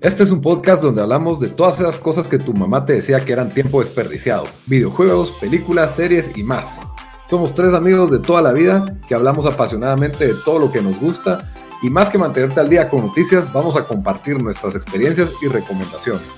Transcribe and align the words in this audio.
Este 0.00 0.22
es 0.22 0.30
un 0.30 0.40
podcast 0.40 0.80
donde 0.80 1.02
hablamos 1.02 1.40
de 1.40 1.48
todas 1.48 1.80
esas 1.80 1.98
cosas 1.98 2.28
que 2.28 2.38
tu 2.38 2.54
mamá 2.54 2.86
te 2.86 2.92
decía 2.92 3.24
que 3.24 3.32
eran 3.32 3.52
tiempo 3.52 3.80
desperdiciado. 3.80 4.46
Videojuegos, 4.66 5.32
películas, 5.40 5.96
series 5.96 6.38
y 6.38 6.44
más. 6.44 6.86
Somos 7.28 7.52
tres 7.52 7.74
amigos 7.74 8.08
de 8.12 8.20
toda 8.20 8.40
la 8.40 8.52
vida 8.52 8.84
que 9.08 9.16
hablamos 9.16 9.44
apasionadamente 9.44 10.28
de 10.28 10.34
todo 10.44 10.60
lo 10.60 10.70
que 10.70 10.80
nos 10.82 11.00
gusta 11.00 11.50
y 11.82 11.90
más 11.90 12.10
que 12.10 12.18
mantenerte 12.18 12.60
al 12.60 12.68
día 12.68 12.88
con 12.88 13.06
noticias, 13.06 13.52
vamos 13.52 13.74
a 13.74 13.88
compartir 13.88 14.40
nuestras 14.40 14.76
experiencias 14.76 15.32
y 15.42 15.48
recomendaciones. 15.48 16.28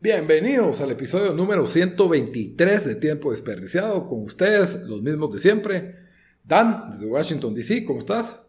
Bienvenidos 0.00 0.80
al 0.80 0.90
episodio 0.90 1.32
número 1.32 1.68
123 1.68 2.84
de 2.84 2.96
Tiempo 2.96 3.30
Desperdiciado. 3.30 4.08
Con 4.08 4.24
ustedes, 4.24 4.82
los 4.82 5.00
mismos 5.00 5.30
de 5.30 5.38
siempre. 5.38 5.94
Dan, 6.42 6.90
desde 6.90 7.06
Washington, 7.06 7.54
D.C., 7.54 7.84
¿cómo 7.84 8.00
estás? 8.00 8.45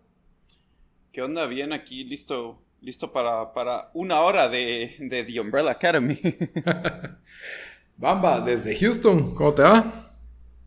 ¿Qué 1.17 1.23
onda? 1.23 1.47
Bien 1.47 1.73
aquí, 1.73 2.03
listo, 2.03 2.61
listo 2.79 3.11
para, 3.11 3.51
para 3.51 3.89
una 3.95 4.21
hora 4.21 4.47
de, 4.49 4.97
de 4.99 5.23
The 5.23 5.39
Umbrella 5.39 5.71
Academy. 5.71 6.21
Bamba, 7.97 8.39
desde 8.39 8.77
Houston, 8.77 9.33
¿cómo 9.33 9.51
te 9.51 9.63
va? 9.63 10.11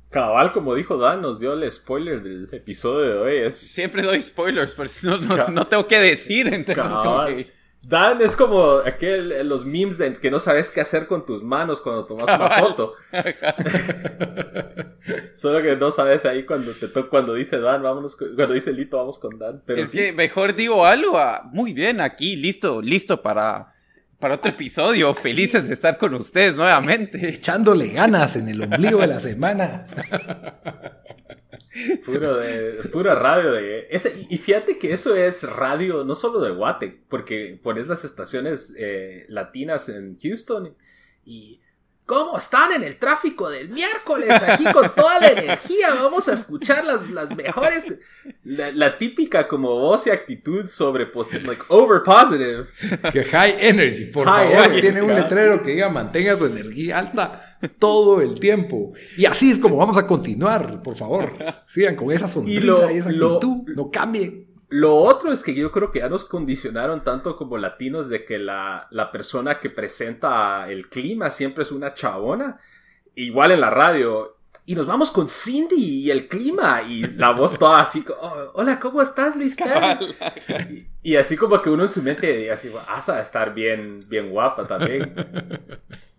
Cabal, 0.08 0.52
como 0.52 0.74
dijo 0.74 0.98
Dan, 0.98 1.22
nos 1.22 1.38
dio 1.38 1.52
el 1.52 1.70
spoiler 1.70 2.20
del 2.20 2.48
episodio 2.52 3.22
de 3.26 3.44
hoy. 3.44 3.52
Siempre 3.52 4.02
doy 4.02 4.20
spoilers, 4.20 4.74
pero 4.74 4.90
no, 5.20 5.48
no, 5.50 5.66
tengo 5.68 5.86
que 5.86 6.00
decir, 6.00 6.52
entonces 6.52 6.82
como 6.82 7.26
que... 7.26 7.52
Dan 7.82 8.20
es 8.20 8.36
como 8.36 8.80
aquel, 8.84 9.48
los 9.48 9.64
memes 9.64 9.96
de 9.96 10.12
que 10.12 10.30
no 10.30 10.38
sabes 10.38 10.70
qué 10.70 10.82
hacer 10.82 11.06
con 11.06 11.24
tus 11.24 11.42
manos 11.42 11.80
cuando 11.80 12.04
tomas 12.04 12.24
una 12.24 12.50
foto. 12.50 12.94
Solo 15.32 15.62
que 15.62 15.76
no 15.76 15.90
sabes 15.90 16.26
ahí 16.26 16.44
cuando 16.44 16.72
te 16.72 16.88
cuando 17.08 17.34
dice 17.34 17.58
Dan, 17.58 17.82
vámonos, 17.82 18.16
cuando 18.16 18.52
dice 18.52 18.72
Lito, 18.72 18.98
vamos 18.98 19.18
con 19.18 19.38
Dan. 19.38 19.62
es 19.66 19.88
que 19.88 20.12
mejor 20.12 20.54
digo 20.54 20.84
algo, 20.84 21.18
ah, 21.18 21.48
muy 21.52 21.72
bien, 21.72 22.02
aquí, 22.02 22.36
listo, 22.36 22.82
listo 22.82 23.22
para, 23.22 23.72
para 24.18 24.34
otro 24.34 24.50
episodio. 24.50 25.14
Felices 25.14 25.66
de 25.66 25.72
estar 25.72 25.96
con 25.96 26.14
ustedes 26.14 26.56
nuevamente. 26.56 27.30
Echándole 27.30 27.88
ganas 27.88 28.36
en 28.36 28.48
el 28.48 28.62
ombligo 28.62 29.00
de 29.00 29.06
la 29.06 29.20
semana. 29.20 29.86
Puro 32.04 32.36
de, 32.36 32.88
pura 32.90 33.14
radio 33.14 33.52
de... 33.52 33.86
Ese, 33.90 34.26
y 34.28 34.38
fíjate 34.38 34.78
que 34.78 34.92
eso 34.92 35.14
es 35.14 35.44
radio 35.44 36.04
no 36.04 36.14
solo 36.14 36.40
de 36.40 36.50
Guate, 36.50 37.00
porque 37.08 37.58
pones 37.62 37.86
las 37.86 38.04
estaciones 38.04 38.74
eh, 38.76 39.24
latinas 39.28 39.88
en 39.88 40.18
Houston 40.20 40.74
y 41.24 41.60
¿Cómo 42.10 42.38
están 42.38 42.72
en 42.72 42.82
el 42.82 42.98
tráfico 42.98 43.48
del 43.48 43.68
miércoles? 43.68 44.30
Aquí 44.42 44.64
con 44.72 44.92
toda 44.96 45.20
la 45.20 45.28
energía. 45.28 45.94
Vamos 45.94 46.26
a 46.26 46.34
escuchar 46.34 46.84
las, 46.84 47.08
las 47.08 47.30
mejores. 47.36 47.86
La, 48.42 48.98
típica 48.98 49.46
como 49.46 49.68
voz 49.76 50.08
y 50.08 50.10
actitud 50.10 50.66
sobre 50.66 51.06
like 51.44 51.62
over 51.68 52.02
positive. 52.02 52.66
Que 53.12 53.24
high 53.26 53.54
energy, 53.60 54.06
por 54.06 54.26
favor. 54.26 54.80
tiene 54.80 55.02
un 55.02 55.14
letrero 55.14 55.62
que 55.62 55.70
diga 55.70 55.88
mantenga 55.88 56.36
su 56.36 56.46
energía 56.46 56.98
alta 56.98 57.49
todo 57.78 58.20
el 58.20 58.38
tiempo. 58.38 58.92
Y 59.16 59.26
así 59.26 59.50
es 59.50 59.58
como 59.58 59.76
vamos 59.76 59.98
a 59.98 60.06
continuar, 60.06 60.82
por 60.82 60.96
favor. 60.96 61.32
Sigan 61.66 61.96
con 61.96 62.10
esa 62.12 62.28
sonrisa 62.28 62.92
y, 62.92 62.98
esa 62.98 63.10
actitud. 63.10 63.68
no 63.74 63.90
cambien. 63.90 64.46
Lo 64.68 64.94
otro 64.94 65.32
es 65.32 65.42
que 65.42 65.52
yo 65.54 65.72
creo 65.72 65.90
que 65.90 65.98
ya 65.98 66.08
nos 66.08 66.24
condicionaron 66.24 67.02
tanto 67.02 67.36
como 67.36 67.58
latinos 67.58 68.08
de 68.08 68.24
que 68.24 68.38
la, 68.38 68.88
persona 69.12 69.58
que 69.58 69.68
presenta 69.68 70.70
el 70.70 70.88
clima 70.88 71.30
siempre 71.32 71.64
es 71.64 71.72
una 71.72 71.92
chabona. 71.92 72.60
Igual 73.16 73.50
en 73.50 73.60
la 73.60 73.70
radio. 73.70 74.36
Y 74.66 74.76
nos 74.76 74.86
vamos 74.86 75.10
con 75.10 75.26
Cindy 75.26 76.04
y 76.04 76.10
el 76.12 76.28
clima. 76.28 76.82
Y 76.82 77.02
la 77.02 77.32
voz 77.32 77.58
toda 77.58 77.80
así. 77.80 78.04
Oh, 78.20 78.52
Hola, 78.54 78.78
¿cómo 78.78 79.02
estás, 79.02 79.34
Luis 79.34 79.56
y, 80.68 80.86
y, 81.02 81.16
así 81.16 81.36
como 81.36 81.60
que 81.60 81.70
uno 81.70 81.82
en 81.82 81.90
su 81.90 82.00
mente 82.02 82.52
así, 82.52 82.68
vas 82.68 83.08
a 83.08 83.20
estar 83.20 83.52
bien, 83.52 84.04
bien 84.08 84.30
guapa 84.30 84.68
también. 84.68 85.12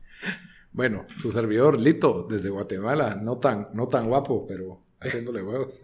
Bueno, 0.74 1.06
su 1.18 1.32
servidor, 1.32 1.80
Lito, 1.80 2.26
desde 2.30 2.50
Guatemala, 2.50 3.18
no 3.22 3.38
tan, 3.38 3.68
no 3.74 3.90
tan 3.90 4.08
guapo, 4.08 4.46
pero 4.48 4.82
haciéndole 5.02 5.44
huevos. 5.44 5.82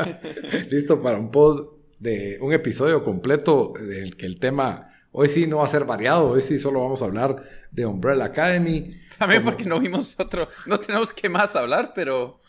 Listo 0.70 1.02
para 1.02 1.18
un 1.18 1.30
pod 1.30 1.74
de 1.98 2.38
un 2.40 2.52
episodio 2.52 3.04
completo 3.04 3.74
del 3.78 4.16
que 4.16 4.26
el 4.26 4.38
tema 4.38 4.88
hoy 5.12 5.28
sí 5.28 5.46
no 5.46 5.58
va 5.58 5.66
a 5.66 5.68
ser 5.68 5.84
variado, 5.84 6.30
hoy 6.30 6.42
sí 6.42 6.58
solo 6.58 6.80
vamos 6.80 7.02
a 7.02 7.04
hablar 7.04 7.42
de 7.70 7.86
Umbrella 7.86 8.24
Academy. 8.24 8.98
También 9.18 9.44
porque 9.44 9.64
no 9.64 9.78
vimos 9.78 10.18
otro, 10.18 10.48
no 10.66 10.80
tenemos 10.80 11.12
que 11.12 11.28
más 11.28 11.54
hablar, 11.54 11.92
pero... 11.94 12.40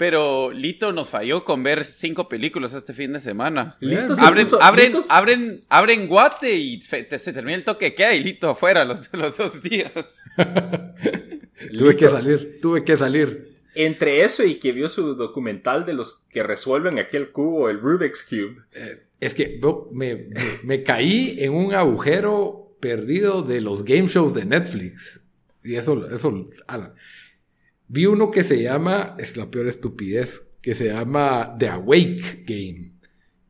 Pero 0.00 0.50
Lito 0.50 0.92
nos 0.92 1.10
falló 1.10 1.44
con 1.44 1.62
ver 1.62 1.84
cinco 1.84 2.26
películas 2.26 2.72
este 2.72 2.94
fin 2.94 3.12
de 3.12 3.20
semana. 3.20 3.76
Lito 3.80 4.14
abren, 4.18 4.46
abren, 4.58 4.92
abren, 5.10 5.60
abren, 5.68 6.08
guate 6.08 6.54
y 6.54 6.80
se 6.80 7.04
termina 7.04 7.54
el 7.54 7.64
toque 7.64 7.94
que 7.94 8.06
hay 8.06 8.24
Lito 8.24 8.48
afuera 8.48 8.86
los, 8.86 9.10
los 9.12 9.36
dos 9.36 9.62
días. 9.62 9.92
tuve 11.78 11.96
que 11.98 12.08
salir, 12.08 12.60
tuve 12.62 12.82
que 12.82 12.96
salir 12.96 13.58
entre 13.74 14.24
eso 14.24 14.42
y 14.42 14.54
que 14.54 14.72
vio 14.72 14.88
su 14.88 15.16
documental 15.16 15.84
de 15.84 15.92
los 15.92 16.26
que 16.30 16.42
resuelven 16.42 16.98
aquel 16.98 17.30
cubo, 17.30 17.68
el 17.68 17.78
Rubik's 17.78 18.22
Cube. 18.22 18.56
Eh, 18.72 19.02
es 19.20 19.34
que 19.34 19.60
me, 19.92 20.82
caí 20.82 21.36
en 21.40 21.52
un 21.52 21.74
agujero 21.74 22.74
perdido 22.80 23.42
de 23.42 23.60
los 23.60 23.84
game 23.84 24.06
shows 24.06 24.32
de 24.32 24.46
Netflix. 24.46 25.20
Y 25.62 25.74
eso, 25.74 26.08
eso, 26.08 26.46
vi 27.90 28.06
uno 28.06 28.30
que 28.30 28.44
se 28.44 28.62
llama, 28.62 29.16
es 29.18 29.36
la 29.36 29.50
peor 29.50 29.66
estupidez, 29.66 30.46
que 30.62 30.74
se 30.74 30.86
llama 30.86 31.56
The 31.58 31.68
Awake 31.68 32.44
Game. 32.46 32.92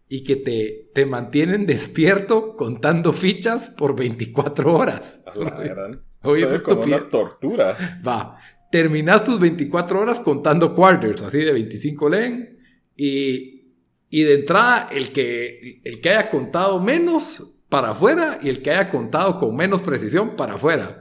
Y 0.08 0.24
que 0.24 0.34
te, 0.34 0.90
te 0.92 1.06
mantienen 1.06 1.66
despierto 1.66 2.56
contando 2.56 3.12
fichas 3.12 3.70
por 3.70 3.94
24 3.94 4.74
horas. 4.74 5.20
Oye, 6.22 6.54
es 6.56 6.62
como 6.62 6.82
una 6.82 7.06
tortura. 7.06 8.00
Va 8.06 8.36
terminas 8.70 9.24
tus 9.24 9.38
24 9.38 10.00
horas 10.00 10.20
contando 10.20 10.74
quarters, 10.74 11.22
así 11.22 11.38
de 11.38 11.52
25 11.52 12.08
len, 12.08 12.58
y, 12.96 13.74
y 14.08 14.22
de 14.22 14.34
entrada 14.34 14.88
el 14.92 15.12
que, 15.12 15.80
el 15.84 16.00
que 16.00 16.10
haya 16.10 16.30
contado 16.30 16.80
menos 16.80 17.62
para 17.68 17.90
afuera 17.90 18.38
y 18.40 18.48
el 18.48 18.62
que 18.62 18.70
haya 18.70 18.88
contado 18.88 19.38
con 19.38 19.54
menos 19.56 19.82
precisión 19.82 20.36
para 20.36 20.54
afuera. 20.54 20.99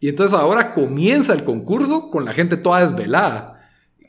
Y 0.00 0.08
entonces 0.08 0.38
ahora 0.38 0.72
comienza 0.72 1.34
el 1.34 1.44
concurso 1.44 2.10
con 2.10 2.24
la 2.24 2.32
gente 2.32 2.56
toda 2.56 2.86
desvelada. 2.86 3.56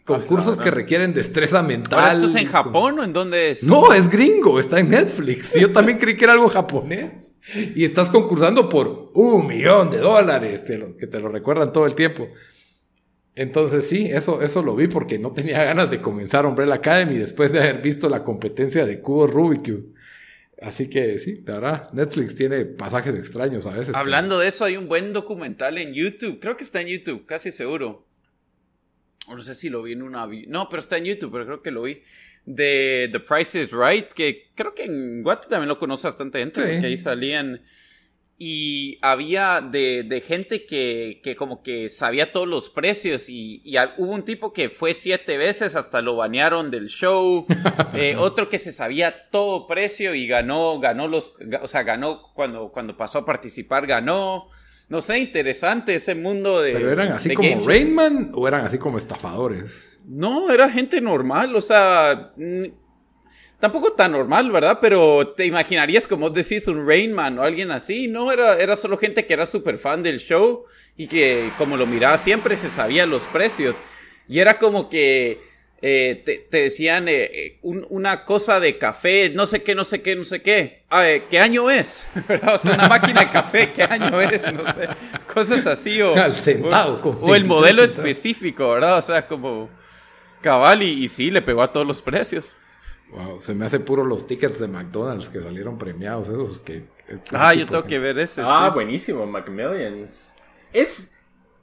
Concursos 0.06 0.57
que 0.57 0.72
requieren 0.72 1.13
destreza 1.13 1.62
mental. 1.62 2.18
¿Esto 2.18 2.29
es 2.29 2.44
en 2.44 2.47
Japón 2.47 3.00
o 3.00 3.03
en 3.03 3.13
dónde 3.13 3.52
es? 3.52 3.63
No, 3.63 3.94
es 3.94 4.09
gringo, 4.09 4.59
está 4.59 4.79
en 4.79 4.90
Netflix. 4.90 5.53
Yo 5.53 5.72
también 5.72 6.00
creí 6.00 6.16
que 6.16 6.24
era 6.24 6.34
algo 6.34 6.50
japonés. 6.50 7.34
Y 7.75 7.85
estás 7.85 8.09
concursando 8.09 8.68
por 8.68 9.12
un 9.13 9.47
millón 9.47 9.91
de 9.91 10.00
dólares, 10.00 10.63
que 10.97 11.07
te 11.07 11.19
lo 11.19 11.29
recuerdan 11.29 11.72
todo 11.72 11.85
el 11.85 11.94
tiempo. 11.94 12.29
Entonces 13.35 13.88
sí, 13.88 14.08
eso, 14.08 14.41
eso 14.41 14.62
lo 14.62 14.75
vi 14.75 14.88
porque 14.88 15.18
no 15.18 15.31
tenía 15.31 15.63
ganas 15.63 15.90
de 15.90 16.02
comenzar 16.02 16.46
Umbrella 16.46 16.75
Academy 16.75 17.16
después 17.18 17.52
de 17.52 17.59
haber 17.59 17.81
visto 17.81 18.09
la 18.09 18.23
competencia 18.23 18.85
de 18.85 19.00
Cubo 19.00 19.28
Rubik 19.28 19.72
Así 20.61 20.89
que 20.89 21.17
sí, 21.17 21.44
la 21.45 21.55
verdad, 21.55 21.89
Netflix 21.91 22.35
tiene 22.35 22.66
pasajes 22.66 23.16
extraños 23.16 23.66
a 23.66 23.73
veces. 23.73 23.95
Hablando 23.95 24.38
de 24.38 24.47
eso, 24.47 24.63
hay 24.63 24.77
un 24.77 24.88
buen 24.88 25.11
documental 25.11 25.79
en 25.79 25.94
YouTube. 25.94 26.39
Creo 26.39 26.55
que 26.55 26.63
está 26.63 26.81
en 26.81 26.88
YouTube, 26.88 27.25
casi 27.25 27.49
seguro. 27.49 28.05
O 29.27 29.35
no 29.35 29.41
sé 29.41 29.55
si 29.55 29.69
lo 29.69 29.81
vi 29.81 29.94
en 29.94 30.03
una... 30.03 30.27
No, 30.47 30.69
pero 30.69 30.79
está 30.79 30.97
en 30.97 31.05
YouTube, 31.05 31.31
pero 31.31 31.45
creo 31.45 31.61
que 31.63 31.72
lo 31.72 31.81
vi. 31.81 32.03
De 32.45 33.09
The 33.11 33.19
Price 33.22 33.59
is 33.59 33.72
Right, 33.72 34.13
que 34.13 34.51
creo 34.53 34.75
que 34.75 34.83
en 34.83 35.23
Guate 35.23 35.47
también 35.47 35.67
lo 35.67 35.79
conoce 35.79 36.07
bastante 36.07 36.39
gente, 36.39 36.61
que 36.79 36.85
ahí 36.85 36.97
salían 36.97 37.61
y 38.44 38.97
había 39.03 39.62
de, 39.62 40.24
gente 40.25 40.66
que, 40.66 41.35
como 41.38 41.62
que 41.62 41.90
sabía 41.90 42.31
todos 42.31 42.47
los 42.47 42.69
precios 42.69 43.29
y, 43.29 43.62
hubo 43.97 44.13
un 44.13 44.24
tipo 44.24 44.52
que 44.52 44.69
fue 44.69 44.96
siete 44.96 45.38
veces 45.38 45.76
hasta 45.76 46.02
lo 46.02 46.16
banearon 46.16 46.72
del 46.72 46.88
show, 46.88 47.46
eh, 47.93 48.16
otro 48.17 48.49
que 48.49 48.58
se 48.58 48.72
sabía 48.72 49.29
todo 49.29 49.67
precio 49.67 50.16
y 50.16 50.26
ganó, 50.26 50.79
ganó 50.79 51.08
los, 51.08 51.35
o 51.61 51.67
sea, 51.67 51.84
ganó 51.84 52.32
cuando, 52.34 52.72
cuando 52.72 52.97
pasó 52.97 53.20
a 53.20 53.26
participar, 53.26 53.85
ganó. 53.85 54.47
No 54.90 55.02
sé, 55.02 55.20
interesante 55.20 55.93
ese 55.93 56.16
mundo 56.16 56.61
de... 56.61 56.73
¿Pero 56.73 56.91
eran 56.91 57.11
así 57.11 57.35
como 57.35 57.66
Rainman 57.66 58.32
o 58.34 58.47
eran 58.47 58.66
así 58.66 58.79
como 58.79 58.97
estafadores? 58.97 59.99
No, 60.03 60.52
era 60.52 60.67
gente 60.67 60.99
normal, 60.99 61.55
o 61.55 61.61
sea, 61.61 62.34
Tampoco 63.61 63.93
tan 63.93 64.13
normal, 64.13 64.52
¿verdad? 64.52 64.79
Pero 64.81 65.34
te 65.37 65.46
imaginarías, 65.46 66.08
como 66.08 66.31
decís, 66.31 66.67
un 66.67 66.87
Rainman 66.87 67.37
o 67.37 67.43
alguien 67.43 67.69
así. 67.69 68.08
No, 68.08 68.31
era, 68.31 68.59
era 68.59 68.75
solo 68.75 68.97
gente 68.97 69.28
que 69.28 69.34
era 69.34 69.46
súper 69.46 69.78
fan 69.78 70.02
del 70.02 70.19
show 70.19 70.66
y 70.97 71.08
que, 71.08 71.52
como 71.59 71.78
lo 71.78 71.85
miraba 71.85 72.17
siempre, 72.17 72.58
se 72.58 72.72
sabía 72.72 73.05
los 73.05 73.22
precios. 73.28 73.79
Y 74.28 74.40
era 74.40 74.58
como 74.58 74.90
que 74.90 75.40
eh, 75.79 76.23
te, 76.25 76.58
decían 76.59 77.08
eh, 77.08 77.23
eh, 77.23 77.59
una 77.61 78.25
cosa 78.25 78.59
de 78.59 78.79
café, 78.79 79.29
no 79.29 79.46
sé 79.46 79.61
qué, 79.61 79.75
no 79.75 79.84
sé 79.84 80.02
qué, 80.02 80.16
no 80.16 80.25
sé 80.25 80.41
qué. 80.41 80.81
Ah, 80.90 81.05
¿Qué 81.29 81.37
año 81.37 81.69
es? 81.69 82.07
O 82.52 82.57
sea, 82.57 82.73
una 82.73 82.87
máquina 82.87 83.22
de 83.22 83.29
café, 83.29 83.72
¿qué 83.72 83.84
año 83.84 84.19
es? 84.22 84.41
No 84.53 84.73
sé. 84.73 84.87
Cosas 85.31 85.67
así. 85.67 86.02
O, 86.02 86.16
Al 86.16 86.34
centavo. 86.34 86.99
O, 87.22 87.35
el 87.35 87.46
modelo 87.46 87.84
específico, 87.84 88.72
¿verdad? 88.72 88.97
O 88.97 89.02
sea, 89.03 89.28
como 89.28 89.69
cabal 90.41 90.81
y, 90.81 91.03
y 91.03 91.07
sí, 91.07 91.29
le 91.29 91.43
pegó 91.43 91.61
a 91.61 91.72
todos 91.72 91.85
los 91.85 92.02
precios. 92.02 92.55
Wow, 93.11 93.41
se 93.41 93.53
me 93.53 93.66
hace 93.66 93.79
puro 93.79 94.03
los 94.05 94.25
tickets 94.25 94.59
de 94.59 94.67
McDonald's 94.67 95.28
que 95.29 95.41
salieron 95.41 95.78
premiados, 95.78 96.29
esos 96.29 96.59
que... 96.61 96.85
ese 97.08 97.22
Ah, 97.34 97.53
yo 97.53 97.66
tengo 97.66 97.81
de- 97.81 97.87
que 97.90 97.99
ver 97.99 98.17
ese. 98.19 98.41
Ah, 98.43 98.67
sí. 98.69 98.73
buenísimo, 98.73 99.25
Macmillions. 99.25 100.34
Es. 100.72 101.17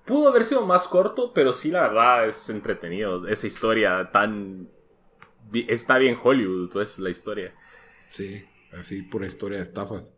Pudo 0.04 0.28
haber 0.28 0.44
sido 0.44 0.64
más 0.66 0.86
corto, 0.88 1.32
pero 1.34 1.52
sí, 1.52 1.70
la 1.70 1.82
verdad, 1.82 2.26
es 2.28 2.48
entretenido. 2.50 3.26
Esa 3.28 3.46
historia 3.46 4.10
tan. 4.12 4.68
Está 5.52 5.96
bien 5.98 6.18
Hollywood, 6.22 6.70
pues, 6.70 6.98
la 6.98 7.10
historia. 7.10 7.54
Sí, 8.06 8.44
así 8.78 9.02
pura 9.02 9.26
historia 9.26 9.58
de 9.58 9.64
estafas. 9.64 10.14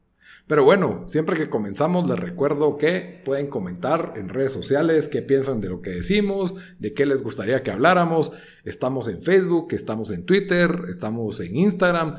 Pero 0.51 0.65
bueno, 0.65 1.05
siempre 1.07 1.39
que 1.39 1.49
comenzamos 1.49 2.09
les 2.09 2.19
recuerdo 2.19 2.77
que 2.77 3.23
pueden 3.25 3.47
comentar 3.47 4.15
en 4.17 4.29
redes 4.29 4.53
sociales 4.53 5.07
qué 5.07 5.23
piensan 5.23 5.61
de 5.61 5.69
lo 5.69 5.81
que 5.81 5.91
decimos, 5.91 6.57
de 6.81 6.93
qué 6.93 7.07
les 7.07 7.23
gustaría 7.23 7.63
que 7.63 7.71
habláramos. 7.71 8.33
Estamos 8.65 9.07
en 9.07 9.23
Facebook, 9.23 9.69
estamos 9.71 10.11
en 10.11 10.27
Twitter, 10.27 10.87
estamos 10.89 11.39
en 11.39 11.55
Instagram. 11.55 12.17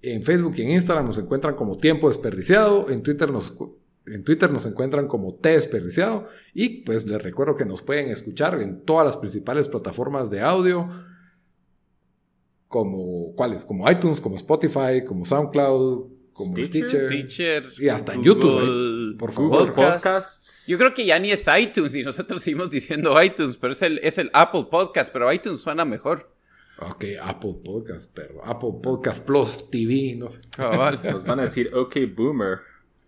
En 0.00 0.22
Facebook 0.22 0.54
y 0.56 0.62
en 0.62 0.70
Instagram 0.70 1.04
nos 1.04 1.18
encuentran 1.18 1.56
como 1.56 1.76
Tiempo 1.76 2.08
Desperdiciado, 2.08 2.88
en 2.88 3.02
Twitter 3.02 3.30
nos, 3.30 3.52
en 4.06 4.24
Twitter 4.24 4.50
nos 4.50 4.64
encuentran 4.64 5.06
como 5.06 5.34
T 5.34 5.50
Desperdiciado 5.50 6.26
y 6.54 6.84
pues 6.84 7.06
les 7.06 7.22
recuerdo 7.22 7.54
que 7.54 7.66
nos 7.66 7.82
pueden 7.82 8.08
escuchar 8.08 8.62
en 8.62 8.80
todas 8.86 9.04
las 9.04 9.18
principales 9.18 9.68
plataformas 9.68 10.30
de 10.30 10.40
audio 10.40 10.88
como 12.68 13.34
¿cuáles? 13.34 13.66
Como 13.66 13.90
iTunes, 13.90 14.22
como 14.22 14.36
Spotify, 14.36 15.04
como 15.06 15.26
SoundCloud, 15.26 16.13
como 16.34 16.56
Stitcher, 16.56 16.84
Stitcher, 16.84 17.08
Teacher. 17.08 17.64
y 17.78 17.88
hasta 17.88 18.12
en 18.14 18.22
YouTube, 18.22 18.58
ahí, 18.60 19.16
por 19.18 19.32
favor. 19.32 19.50
Google 19.50 19.72
Podcast. 19.72 20.04
Podcasts. 20.04 20.66
Yo 20.66 20.76
creo 20.76 20.92
que 20.92 21.06
ya 21.06 21.18
ni 21.18 21.32
es 21.32 21.46
iTunes 21.58 21.94
y 21.94 22.02
nosotros 22.02 22.42
seguimos 22.42 22.70
diciendo 22.70 23.20
iTunes, 23.22 23.56
pero 23.56 23.72
es 23.72 23.80
el, 23.82 23.98
es 24.02 24.18
el 24.18 24.30
Apple 24.34 24.66
Podcast, 24.70 25.12
pero 25.12 25.32
iTunes 25.32 25.60
suena 25.60 25.84
mejor. 25.84 26.30
Ok, 26.80 27.04
Apple 27.22 27.54
Podcast, 27.64 28.10
pero 28.14 28.44
Apple 28.44 28.74
Podcast 28.82 29.24
Plus 29.24 29.70
TV, 29.70 30.16
no 30.16 30.28
sé. 30.28 30.40
Nos 30.58 31.24
van 31.24 31.38
a 31.38 31.42
decir, 31.42 31.70
ok, 31.72 31.96
boomer. 32.14 32.58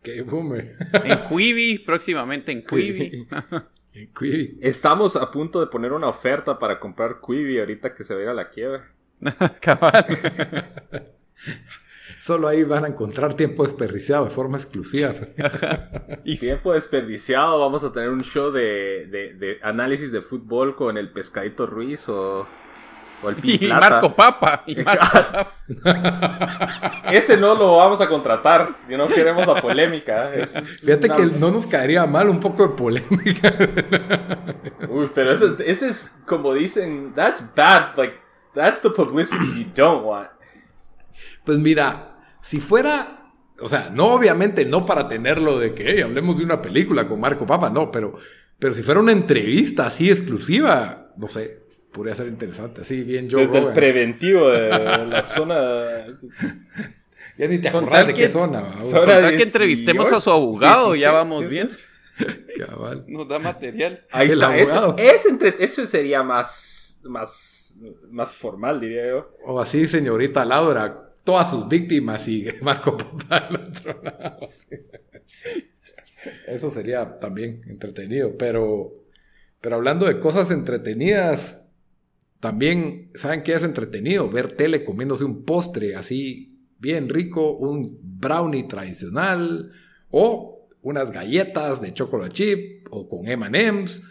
Qué 0.03 0.23
boomer. 0.23 0.77
En 0.93 1.29
Quibi, 1.29 1.79
próximamente 1.81 2.53
en 2.53 2.63
Quibi. 2.63 3.27
En 3.93 4.13
Quibi. 4.13 4.59
Estamos 4.61 5.17
a 5.17 5.31
punto 5.31 5.59
de 5.59 5.69
poner 5.69 5.91
una 5.93 6.09
oferta 6.09 6.59
para 6.59 6.79
comprar 6.79 7.17
Quibi 7.27 7.59
ahorita 7.59 7.95
que 7.95 8.05
se 8.05 8.15
va 8.15 8.21
a 8.21 8.23
ir 8.25 8.29
a 8.29 8.35
la 8.35 8.51
quiebra. 8.51 8.93
Cabal. 9.61 10.07
Solo 12.21 12.49
ahí 12.49 12.65
van 12.65 12.85
a 12.85 12.89
encontrar 12.89 13.35
tiempo 13.35 13.63
desperdiciado 13.65 14.25
de 14.25 14.31
forma 14.31 14.57
exclusiva. 14.57 15.13
Y 16.25 16.37
Tiempo 16.39 16.73
desperdiciado. 16.73 17.59
Vamos 17.61 17.85
a 17.85 17.93
tener 17.93 18.09
un 18.11 18.23
show 18.23 18.51
de, 18.51 19.07
de- 19.11 19.35
de 19.35 19.59
análisis 19.63 20.11
de 20.13 20.21
fútbol 20.23 20.75
con 20.75 20.97
el 20.99 21.11
Pescadito 21.13 21.67
Ruiz 21.67 22.09
o, 22.09 22.47
o 23.23 23.29
el 23.31 23.37
y. 23.45 23.67
Marco 23.69 24.15
Papa. 24.17 24.65
Y 24.67 24.75
Marco 24.85 25.07
Papa. 25.13 25.53
Ese 27.13 27.37
no 27.37 27.55
lo 27.55 27.77
vamos 27.77 28.01
a 28.01 28.09
contratar. 28.09 28.71
Y 28.89 28.97
no 28.97 29.07
queremos 29.09 29.47
la 29.47 29.61
polémica. 29.61 30.35
Es- 30.35 30.57
es 30.57 30.81
Fíjate 30.81 31.07
una- 31.07 31.17
que 31.17 31.27
no 31.39 31.51
nos 31.53 31.67
caería 31.67 32.07
mal 32.07 32.29
un 32.29 32.41
poco 32.41 32.67
de 32.67 32.75
polémica. 32.75 33.53
Uy, 34.89 35.11
pero 35.15 35.33
ese, 35.33 35.55
ese 35.65 35.89
es 35.89 36.19
como 36.27 36.55
dicen, 36.55 37.13
that's 37.15 37.45
bad. 37.55 37.97
Like, 37.97 38.15
that's 38.55 38.81
the 38.83 38.91
publicity 38.91 39.65
you 39.65 39.71
don't 39.75 40.05
want. 40.05 40.29
Pues 41.45 41.59
mira, 41.59 42.19
si 42.43 42.61
fuera, 42.61 43.33
o 43.61 43.69
sea, 43.69 43.91
no 43.95 44.07
obviamente 44.07 44.65
no 44.65 44.85
para 44.85 45.09
tenerlo 45.09 45.59
de 45.59 45.75
que 45.75 45.85
"Hey, 45.91 46.01
hablemos 46.03 46.39
de 46.39 46.45
una 46.45 46.61
película 46.63 47.07
con 47.09 47.21
Marco 47.21 47.47
Papa, 47.47 47.71
no, 47.71 47.91
pero, 47.91 48.15
pero 48.59 48.75
si 48.75 48.83
fuera 48.83 49.01
una 49.01 49.13
entrevista 49.13 49.87
así 49.87 50.11
exclusiva, 50.11 51.13
no 51.17 51.29
sé, 51.29 51.63
podría 51.93 52.15
ser 52.15 52.29
interesante. 52.29 52.83
Así 52.83 53.03
bien 53.03 53.29
Joe 53.31 53.47
Desde 53.47 53.59
el 53.59 53.73
preventivo 53.73 54.49
de 54.51 54.69
la 55.09 55.23
zona. 55.23 56.07
Ya 57.39 57.49
ni 57.49 57.59
te 57.59 57.69
acordás 57.69 58.07
de 58.07 58.15
qué 58.15 58.29
zona. 58.29 58.63
Contar 58.63 59.25
que 59.25 59.37
18, 59.37 59.43
entrevistemos 59.43 60.13
a 60.13 60.21
su 60.21 60.31
abogado, 60.31 60.95
ya 60.95 61.11
16, 61.11 61.13
vamos 61.13 61.43
¿qué 61.43 61.49
bien. 61.49 61.71
Cabal. 62.59 63.05
Nos 63.09 63.29
da 63.29 63.39
material. 63.39 64.07
Ahí 64.11 64.29
El 64.29 64.33
está. 64.35 64.57
Eso, 64.57 64.73
abogado. 64.79 64.97
es 64.99 65.27
entre- 65.27 65.55
eso 65.59 65.85
sería 65.87 66.23
más, 66.23 66.99
más, 67.05 67.79
más 68.11 68.35
formal, 68.35 68.81
diría 68.81 69.09
yo. 69.09 69.37
O 69.45 69.61
así, 69.61 69.87
señorita 69.87 70.45
Laura, 70.47 71.06
todas 71.27 71.51
sus 71.51 71.69
víctimas 71.69 72.27
y 72.29 72.47
Marco 72.63 72.97
Papa 72.97 73.37
al 73.37 73.57
otro 73.57 74.01
lado. 74.03 74.49
Eso 76.47 76.71
sería 76.71 77.19
también 77.19 77.63
entretenido, 77.67 78.39
pero, 78.39 79.05
pero 79.61 79.77
hablando 79.77 80.07
de 80.07 80.19
cosas 80.19 80.51
entretenidas, 80.51 81.69
también, 82.41 83.11
¿saben 83.15 83.43
qué 83.43 83.55
es 83.55 83.65
entretenido? 83.65 84.31
Ver 84.31 84.57
tele 84.57 84.85
comiéndose 84.85 85.25
un 85.25 85.45
postre 85.45 85.95
así 85.97 86.59
bien 86.79 87.09
rico, 87.09 87.53
un 87.53 87.99
brownie 88.03 88.65
tradicional 88.65 89.71
o 90.11 90.69
unas 90.83 91.11
galletas 91.11 91.81
de 91.81 91.93
chocolate 91.93 92.33
chip 92.33 92.87
o 92.91 93.09
con 93.09 93.27
M&M's. 93.27 94.03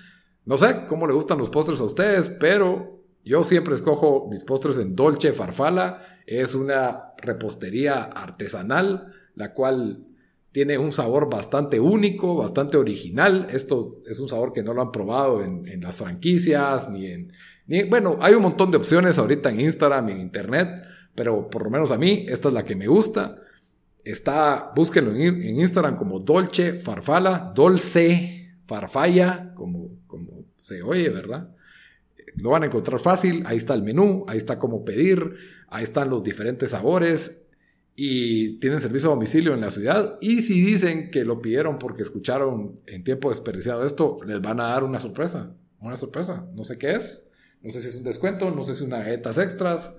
No 0.46 0.58
sé 0.58 0.86
cómo 0.88 1.08
le 1.08 1.14
gustan 1.14 1.38
los 1.38 1.50
postres 1.50 1.80
a 1.80 1.86
ustedes, 1.86 2.30
pero 2.30 2.95
yo 3.26 3.44
siempre 3.44 3.74
escojo 3.74 4.28
mis 4.30 4.46
postres 4.46 4.78
en 4.78 4.96
Dolce 4.96 5.34
Farfala. 5.34 6.00
Es 6.28 6.54
una 6.54 7.14
repostería 7.18 8.04
artesanal, 8.04 9.08
la 9.34 9.54
cual 9.54 10.08
tiene 10.52 10.78
un 10.78 10.94
sabor 10.94 11.28
bastante 11.28 11.80
único, 11.80 12.36
bastante 12.36 12.78
original. 12.78 13.48
Esto 13.50 14.02
es 14.06 14.20
un 14.20 14.30
sabor 14.30 14.54
que 14.54 14.62
no 14.62 14.76
lo 14.76 14.84
han 14.84 14.92
probado 14.92 15.44
en, 15.44 15.82
las 15.82 15.96
franquicias, 15.96 16.88
ni 16.90 17.08
en... 17.08 17.32
Ni, 17.66 17.84
bueno, 17.84 18.16
hay 18.22 18.36
un 18.36 18.44
montón 18.44 18.70
de 18.70 18.78
opciones 18.78 19.18
ahorita 19.18 19.50
en 19.50 19.62
Instagram 19.62 20.08
en 20.10 20.20
Internet, 20.20 20.84
pero 21.16 21.50
por 21.50 21.64
lo 21.64 21.72
menos 21.72 21.90
a 21.90 21.98
mí 21.98 22.28
esta 22.30 22.50
es 22.50 22.54
la 22.54 22.64
que 22.64 22.76
me 22.76 22.86
gusta. 22.86 23.42
Está, 24.04 24.72
búsquenlo 24.76 25.12
en, 25.16 25.42
en 25.42 25.60
Instagram 25.60 25.98
como 25.98 26.20
Dolce 26.20 26.80
Farfala, 26.80 27.52
Dolce 27.56 28.60
Farfalla, 28.68 29.52
como, 29.56 29.90
como 30.06 30.46
se 30.62 30.84
oye, 30.84 31.10
¿verdad? 31.10 31.55
Lo 32.38 32.50
van 32.50 32.64
a 32.64 32.66
encontrar 32.66 33.00
fácil, 33.00 33.44
ahí 33.46 33.58
está 33.58 33.74
el 33.74 33.84
menú, 33.84 34.26
ahí 34.28 34.38
está 34.38 34.60
cómo 34.60 34.84
pedir, 34.84 35.32
ahí 35.70 35.84
están 35.84 36.10
los 36.10 36.24
diferentes 36.24 36.72
sabores 36.72 37.46
y 37.96 38.60
tienen 38.60 38.82
servicio 38.82 39.10
a 39.10 39.14
domicilio 39.14 39.54
en 39.54 39.62
la 39.62 39.72
ciudad. 39.72 40.18
Y 40.22 40.42
si 40.42 40.62
dicen 40.64 41.12
que 41.12 41.24
lo 41.24 41.42
pidieron 41.42 41.80
porque 41.80 42.04
escucharon 42.04 42.82
en 42.88 43.04
tiempo 43.04 43.30
desperdiciado 43.30 43.86
esto, 43.86 44.18
les 44.26 44.42
van 44.42 44.60
a 44.60 44.68
dar 44.70 44.84
una 44.84 45.00
sorpresa, 45.00 45.56
una 45.80 45.96
sorpresa, 45.96 46.46
no 46.54 46.64
sé 46.64 46.78
qué 46.78 46.92
es, 46.92 47.28
no 47.62 47.70
sé 47.70 47.82
si 47.82 47.88
es 47.88 47.96
un 47.96 48.04
descuento, 48.04 48.52
no 48.52 48.64
sé 48.64 48.76
si 48.76 48.84
es 48.84 48.88
una 48.88 49.00
galletas 49.00 49.38
extras, 49.38 49.94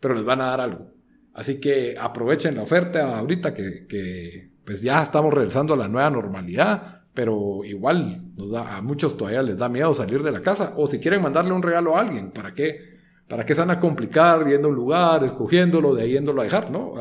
pero 0.00 0.14
les 0.14 0.24
van 0.24 0.40
a 0.40 0.46
dar 0.46 0.60
algo. 0.60 0.90
Así 1.34 1.60
que 1.60 1.96
aprovechen 1.98 2.54
la 2.54 2.62
oferta 2.62 3.18
ahorita 3.18 3.52
que, 3.54 3.86
que, 3.86 4.50
pues 4.64 4.82
ya 4.82 5.02
estamos 5.02 5.34
regresando 5.34 5.74
a 5.74 5.76
la 5.76 5.88
nueva 5.88 6.08
normalidad, 6.10 6.93
pero 7.14 7.64
igual 7.64 8.34
nos 8.36 8.50
da, 8.50 8.76
a 8.76 8.82
muchos 8.82 9.16
todavía 9.16 9.42
les 9.42 9.58
da 9.58 9.68
miedo 9.68 9.94
salir 9.94 10.22
de 10.22 10.32
la 10.32 10.42
casa 10.42 10.74
o 10.76 10.86
si 10.86 10.98
quieren 10.98 11.22
mandarle 11.22 11.52
un 11.52 11.62
regalo 11.62 11.96
a 11.96 12.00
alguien, 12.00 12.32
¿para 12.32 12.52
qué? 12.52 12.94
¿Para 13.28 13.46
qué 13.46 13.54
se 13.54 13.60
van 13.60 13.70
a 13.70 13.80
complicar 13.80 14.46
yendo 14.46 14.68
a 14.68 14.70
un 14.70 14.76
lugar, 14.76 15.24
escogiéndolo, 15.24 15.94
de 15.94 16.02
ahí 16.02 16.12
yéndolo 16.12 16.40
a 16.40 16.44
dejar, 16.44 16.70
no? 16.70 16.94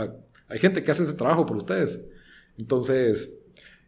Hay 0.47 0.59
gente 0.59 0.83
que 0.83 0.91
hace 0.91 1.03
ese 1.03 1.15
trabajo 1.15 1.45
por 1.45 1.57
ustedes. 1.57 1.99
Entonces, 2.57 3.41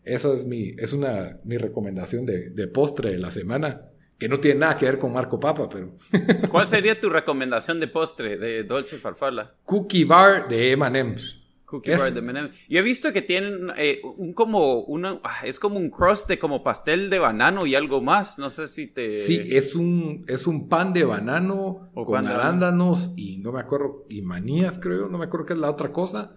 esa 0.03 0.33
es 0.33 0.45
mi, 0.45 0.73
es 0.77 0.93
una, 0.93 1.39
mi 1.43 1.57
recomendación 1.57 2.25
de, 2.25 2.49
de 2.49 2.67
postre 2.67 3.11
de 3.11 3.19
la 3.19 3.31
semana, 3.31 3.89
que 4.17 4.27
no 4.27 4.39
tiene 4.39 4.61
nada 4.61 4.77
que 4.77 4.85
ver 4.85 4.97
con 4.97 5.13
Marco 5.13 5.39
Papa, 5.39 5.69
pero 5.69 5.95
¿Cuál 6.49 6.67
sería 6.67 6.99
tu 6.99 7.09
recomendación 7.09 7.79
de 7.79 7.87
postre 7.87 8.37
de 8.37 8.63
Dolce 8.63 8.97
Farfalla? 8.97 9.53
Cookie 9.63 10.05
Bar 10.05 10.47
de 10.47 10.71
M&M's. 10.71 11.44
Cookie 11.65 11.91
Es- 11.91 11.99
bar 11.99 12.13
de 12.13 12.19
M&M. 12.19 12.49
Yo 12.69 12.79
he 12.79 12.81
visto 12.81 13.11
que 13.11 13.21
tienen 13.21 13.71
eh, 13.77 14.01
un 14.17 14.33
como 14.33 14.81
una 14.81 15.19
ah, 15.23 15.45
es 15.45 15.59
como 15.59 15.77
un 15.77 15.89
crust 15.89 16.27
de 16.27 16.37
como 16.39 16.63
pastel 16.63 17.09
de 17.09 17.19
banano 17.19 17.65
y 17.65 17.75
algo 17.75 18.01
más. 18.01 18.37
No 18.39 18.49
sé 18.49 18.67
si 18.67 18.87
te 18.87 19.19
Sí, 19.19 19.41
es 19.51 19.75
un, 19.75 20.23
es 20.27 20.47
un 20.47 20.69
pan 20.69 20.93
de 20.93 21.03
banano 21.03 21.89
O 21.93 22.05
con 22.05 22.15
pan 22.15 22.25
de 22.25 22.33
arándanos 22.33 23.11
y 23.17 23.37
no 23.37 23.51
me 23.51 23.59
acuerdo, 23.59 24.05
y 24.09 24.21
manías 24.21 24.77
creo, 24.79 25.07
no 25.09 25.17
me 25.17 25.25
acuerdo 25.25 25.45
qué 25.47 25.53
es 25.53 25.59
la 25.59 25.69
otra 25.71 25.91
cosa. 25.91 26.33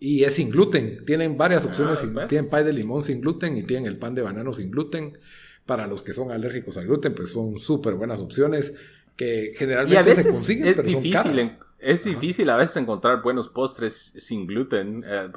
Y 0.00 0.22
es 0.22 0.34
sin 0.36 0.50
gluten. 0.50 1.04
Tienen 1.04 1.36
varias 1.36 1.66
opciones. 1.66 1.98
Ah, 1.98 2.00
sin- 2.02 2.14
¿ves? 2.14 2.28
tienen 2.28 2.48
pie 2.48 2.62
de 2.62 2.72
limón 2.72 3.02
sin 3.02 3.20
gluten 3.20 3.56
y 3.56 3.64
tienen 3.64 3.86
el 3.86 3.98
pan 3.98 4.14
de 4.14 4.22
banano 4.22 4.52
sin 4.52 4.70
gluten. 4.70 5.18
Para 5.66 5.86
los 5.86 6.02
que 6.02 6.12
son 6.14 6.30
alérgicos 6.30 6.78
al 6.78 6.86
gluten, 6.86 7.14
pues 7.14 7.30
son 7.32 7.58
súper 7.58 7.94
buenas 7.94 8.20
opciones 8.20 8.72
que 9.16 9.50
Y 9.52 9.56
generalmente 9.56 9.98
a 9.98 10.02
veces 10.02 10.24
se 10.26 10.30
consiguen, 10.30 10.68
es 10.68 10.76
pero 10.76 10.88
son 10.90 11.02
difícil, 11.02 11.12
caras. 11.36 11.52
Es 11.78 12.04
difícil 12.04 12.50
a 12.50 12.56
veces 12.56 12.76
encontrar 12.76 13.22
buenos 13.22 13.48
postres 13.48 14.12
sin 14.16 14.46
gluten. 14.46 15.04
Eh, 15.06 15.30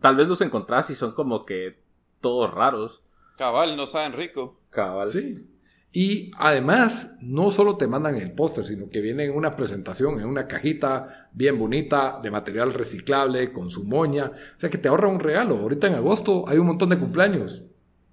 tal 0.00 0.16
vez 0.16 0.28
los 0.28 0.40
encontrás 0.40 0.90
y 0.90 0.94
son 0.94 1.12
como 1.12 1.44
que 1.44 1.78
todos 2.20 2.52
raros. 2.52 3.02
cabal, 3.38 3.76
no 3.76 3.86
saben 3.86 4.12
rico. 4.12 4.60
Cabal. 4.70 5.08
Sí. 5.08 5.46
Y 5.92 6.30
además, 6.36 7.18
no 7.20 7.50
solo 7.50 7.76
te 7.76 7.88
mandan 7.88 8.14
el 8.14 8.32
póster, 8.32 8.64
sino 8.64 8.88
que 8.90 9.00
viene 9.00 9.24
en 9.24 9.34
una 9.34 9.56
presentación, 9.56 10.20
en 10.20 10.26
una 10.26 10.46
cajita 10.46 11.28
bien 11.32 11.58
bonita, 11.58 12.20
de 12.22 12.30
material 12.30 12.72
reciclable, 12.72 13.50
con 13.50 13.70
su 13.70 13.82
moña. 13.82 14.30
O 14.56 14.60
sea 14.60 14.70
que 14.70 14.78
te 14.78 14.88
ahorra 14.88 15.08
un 15.08 15.18
regalo. 15.18 15.56
Ahorita 15.56 15.88
en 15.88 15.94
agosto 15.94 16.44
hay 16.46 16.58
un 16.58 16.66
montón 16.66 16.90
de 16.90 16.98
cumpleaños. 16.98 17.64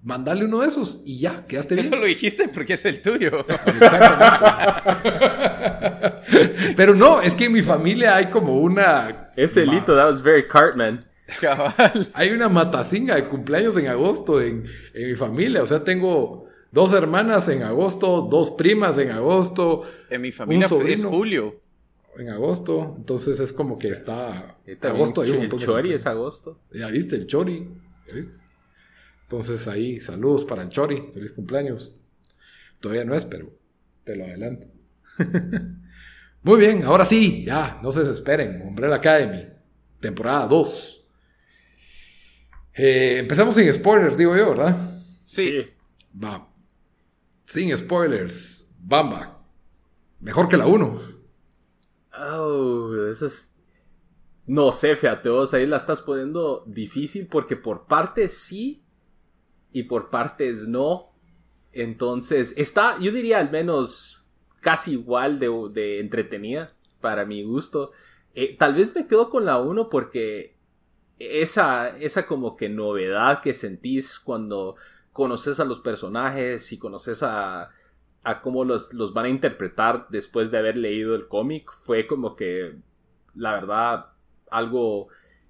Mandale 0.02 0.44
uno 0.44 0.60
de 0.60 0.68
esos 0.68 1.00
y 1.04 1.18
ya, 1.20 1.46
quedaste 1.46 1.74
bien. 1.74 1.86
Eso 1.86 1.96
lo 1.96 2.06
dijiste 2.06 2.48
porque 2.48 2.74
es 2.74 2.84
el 2.84 3.02
tuyo. 3.02 3.44
Exactamente. 3.66 4.46
Pero 6.76 6.94
no, 6.94 7.20
es 7.20 7.34
que 7.34 7.46
en 7.46 7.52
mi 7.52 7.62
familia 7.62 8.16
hay 8.16 8.26
como 8.26 8.60
una. 8.60 9.30
Ese 9.36 9.64
hito, 9.64 9.94
that 9.94 10.06
was 10.06 10.22
very 10.22 10.46
Cartman. 10.46 11.04
Cabal. 11.40 12.08
Hay 12.14 12.30
una 12.30 12.48
matacinga 12.48 13.14
de 13.16 13.24
cumpleaños 13.24 13.76
en 13.76 13.88
agosto 13.88 14.40
en, 14.40 14.64
en 14.94 15.08
mi 15.10 15.14
familia. 15.14 15.62
O 15.62 15.66
sea, 15.66 15.84
tengo 15.84 16.46
dos 16.72 16.92
hermanas 16.92 17.48
en 17.48 17.62
agosto, 17.62 18.26
dos 18.30 18.50
primas 18.52 18.96
en 18.98 19.10
agosto. 19.10 19.82
En 20.10 20.22
mi 20.22 20.32
familia 20.32 20.66
un 20.66 20.68
fue- 20.80 20.92
es 20.92 21.00
sobrino 21.00 21.10
julio. 21.10 21.60
En 22.16 22.30
agosto. 22.30 22.94
Entonces 22.96 23.38
es 23.40 23.52
como 23.52 23.78
que 23.78 23.88
está. 23.88 24.56
En 24.66 24.78
agosto 24.86 25.20
hay 25.20 25.30
un 25.30 25.34
el 25.36 25.40
montón 25.42 25.60
Chori 25.60 25.92
es 25.92 26.06
agosto. 26.06 26.58
Ya 26.72 26.88
viste, 26.88 27.16
el 27.16 27.26
Chori. 27.26 27.68
¿Ya 28.08 28.14
viste? 28.14 28.38
Entonces 29.28 29.68
ahí, 29.68 30.00
saludos 30.00 30.46
para 30.46 30.62
el 30.62 30.70
Chori. 30.70 31.10
Feliz 31.12 31.32
cumpleaños. 31.32 31.94
Todavía 32.80 33.04
no 33.04 33.14
es, 33.14 33.26
pero 33.26 33.46
te 34.02 34.16
lo 34.16 34.24
adelanto. 34.24 34.68
Muy 36.42 36.58
bien, 36.58 36.82
ahora 36.84 37.04
sí, 37.04 37.44
ya, 37.44 37.78
no 37.82 37.92
se 37.92 38.00
desesperen. 38.00 38.62
Umbrella 38.62 38.94
Academy, 38.94 39.46
temporada 40.00 40.46
2. 40.46 41.06
Eh, 42.72 43.16
empezamos 43.18 43.54
sin 43.54 43.70
spoilers, 43.70 44.16
digo 44.16 44.34
yo, 44.34 44.48
¿verdad? 44.48 45.02
Sí. 45.26 45.66
Va. 46.24 46.48
Sin 47.44 47.76
spoilers. 47.76 48.66
Bamba. 48.78 49.44
Mejor 50.20 50.48
que 50.48 50.56
la 50.56 50.66
1. 50.66 51.02
Oh, 52.18 52.94
eso 53.12 53.26
es... 53.26 53.54
No 54.46 54.72
sé, 54.72 54.96
fíjate, 54.96 55.28
vos 55.28 55.52
ahí 55.52 55.66
la 55.66 55.76
estás 55.76 56.00
poniendo 56.00 56.64
difícil 56.66 57.26
porque 57.26 57.56
por 57.56 57.86
partes 57.86 58.38
sí 58.38 58.87
y 59.72 59.84
por 59.84 60.10
partes 60.10 60.68
no. 60.68 61.12
Entonces, 61.72 62.54
está, 62.56 62.98
yo 62.98 63.12
diría 63.12 63.38
al 63.38 63.50
menos 63.50 64.26
casi 64.60 64.92
igual 64.92 65.38
de, 65.38 65.50
de 65.72 66.00
entretenida 66.00 66.74
para 67.00 67.24
mi 67.24 67.42
gusto. 67.44 67.92
Eh, 68.34 68.56
tal 68.56 68.74
vez 68.74 68.94
me 68.94 69.06
quedo 69.06 69.30
con 69.30 69.44
la 69.44 69.58
1 69.58 69.88
porque 69.88 70.56
esa, 71.18 71.96
esa 71.98 72.26
como 72.26 72.56
que 72.56 72.68
novedad 72.68 73.40
que 73.40 73.54
sentís 73.54 74.18
cuando 74.18 74.76
conoces 75.12 75.60
a 75.60 75.64
los 75.64 75.80
personajes 75.80 76.72
y 76.72 76.78
conoces 76.78 77.22
a, 77.22 77.70
a 78.22 78.40
cómo 78.40 78.64
los, 78.64 78.94
los 78.94 79.12
van 79.12 79.26
a 79.26 79.30
interpretar 79.30 80.06
después 80.10 80.50
de 80.50 80.58
haber 80.58 80.76
leído 80.76 81.14
el 81.14 81.28
cómic 81.28 81.72
fue 81.72 82.06
como 82.06 82.36
que, 82.36 82.76
la 83.34 83.52
verdad, 83.52 84.06
algo... 84.50 85.08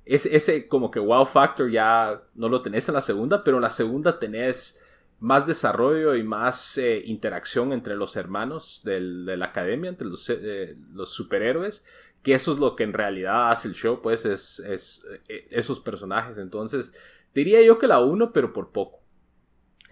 Ese, 0.09 0.35
ese 0.37 0.69
como 0.69 0.91
que 0.91 0.99
wow 1.01 1.27
factor 1.27 1.71
ya 1.71 2.23
no 2.35 2.49
lo 2.49 2.63
tenés 2.63 2.89
en 2.89 2.95
la 2.95 3.03
segunda, 3.03 3.45
pero 3.45 3.59
en 3.59 3.63
la 3.63 3.71
segunda 3.71 4.19
tenés 4.19 4.81
más 5.21 5.47
desarrollo 5.47 6.15
y 6.17 6.23
más 6.23 6.79
eh, 6.79 7.03
interacción 7.05 7.73
entre 7.73 7.97
los 7.97 8.17
hermanos 8.17 8.83
del- 8.85 9.27
de 9.27 9.37
la 9.37 9.47
academia, 9.47 9.91
entre 9.91 10.07
los, 10.09 10.29
eh, 10.31 10.77
los 10.93 11.11
superhéroes, 11.13 11.85
que 12.23 12.35
eso 12.35 12.53
es 12.53 12.59
lo 12.59 12.77
que 12.77 12.85
en 12.85 12.93
realidad 12.93 13.51
hace 13.51 13.69
el 13.69 13.75
show, 13.75 14.01
pues 14.03 14.25
es, 14.25 14.61
es 14.61 15.05
eh, 15.29 15.47
esos 15.51 15.81
personajes. 15.81 16.39
Entonces, 16.39 16.95
diría 17.35 17.63
yo 17.63 17.79
que 17.79 17.87
la 17.89 18.01
uno, 18.01 18.33
pero 18.33 18.53
por 18.53 18.73
poco. 18.73 19.01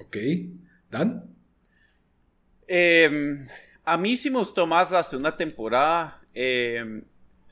Ok. 0.00 0.16
Dan. 0.90 1.34
Eh, 2.68 3.46
a 3.84 3.96
mí 3.96 4.16
sí 4.16 4.30
me 4.30 4.38
gustó 4.38 4.66
más 4.66 4.90
la 4.90 5.02
segunda 5.02 5.36
temporada. 5.36 6.20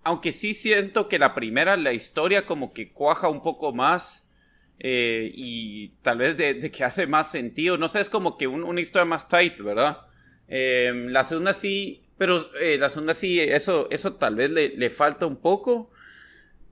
Aunque 0.04 0.32
sí 0.32 0.54
siento 0.54 1.08
que 1.08 1.18
la 1.18 1.34
primera, 1.34 1.76
la 1.76 1.92
historia 1.92 2.46
como 2.46 2.72
que 2.72 2.92
cuaja 2.92 3.28
un 3.28 3.42
poco 3.42 3.72
más. 3.72 4.22
eh, 4.80 5.30
y 5.34 5.90
tal 6.02 6.18
vez 6.18 6.36
de, 6.36 6.70
que 6.72 6.84
hace 6.84 7.06
más 7.06 7.30
sentido. 7.30 7.78
No 7.78 7.88
sé, 7.88 8.00
es 8.00 8.08
como 8.08 8.36
que 8.36 8.46
un- 8.48 8.64
una 8.64 8.80
historia 8.80 9.04
más 9.06 9.28
tight, 9.28 9.60
¿verdad? 9.60 9.98
Eh, 10.48 10.92
la 11.10 11.24
segunda 11.24 11.52
sí. 11.52 12.02
Pero 12.18 12.50
eh, 12.60 12.76
la 12.78 12.88
segunda 12.88 13.14
sí, 13.14 13.40
eso, 13.40 13.88
eso 13.90 14.14
tal 14.14 14.34
vez 14.36 14.50
le, 14.50 14.70
le 14.76 14.90
falta 14.90 15.26
un 15.26 15.36
poco. 15.36 15.90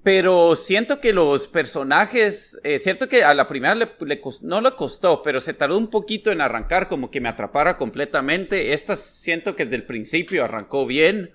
Pero 0.03 0.57
siento 0.57 0.99
que 0.99 1.13
los 1.13 1.47
personajes, 1.47 2.59
eh, 2.65 2.79
cierto 2.81 3.09
que 3.09 3.23
a 3.23 3.35
la 3.35 3.47
primera 3.47 3.77
no 3.77 4.61
le 4.61 4.73
costó, 4.77 5.23
pero 5.23 5.39
se 5.39 5.55
tardó 5.55 5.79
un 5.79 5.91
poquito 5.91 6.33
en 6.33 6.41
arrancar, 6.41 6.89
como 6.89 7.09
que 7.11 7.21
me 7.21 7.29
atrapara 7.29 7.77
completamente. 7.77 8.73
Esta 8.73 8.97
siento 8.97 9.55
que 9.55 9.65
desde 9.65 9.77
el 9.77 9.85
principio 9.85 10.45
arrancó 10.45 10.87
bien. 10.87 11.31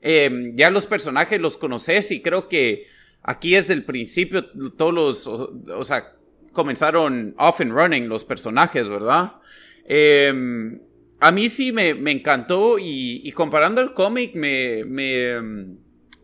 Eh, 0.00 0.52
ya 0.54 0.70
los 0.70 0.86
personajes 0.86 1.40
los 1.40 1.56
conoces 1.56 2.10
y 2.10 2.22
creo 2.22 2.48
que 2.48 2.86
aquí 3.22 3.52
desde 3.52 3.74
el 3.74 3.84
principio 3.84 4.46
todos 4.76 4.94
los, 4.94 5.26
o, 5.26 5.84
sea, 5.84 6.14
comenzaron 6.52 7.34
off 7.36 7.60
and 7.60 7.72
running 7.72 8.08
los 8.08 8.24
personajes, 8.24 8.88
¿verdad? 8.88 9.32
Eh, 9.84 10.32
a 11.20 11.32
mí 11.32 11.48
sí 11.48 11.72
me, 11.72 11.94
me 11.94 12.12
encantó 12.12 12.78
y, 12.78 13.30
comparando 13.32 13.80
el 13.80 13.92
cómic 13.92 14.34
me... 14.34 14.84
me 14.84 15.40
mm, 15.40 15.76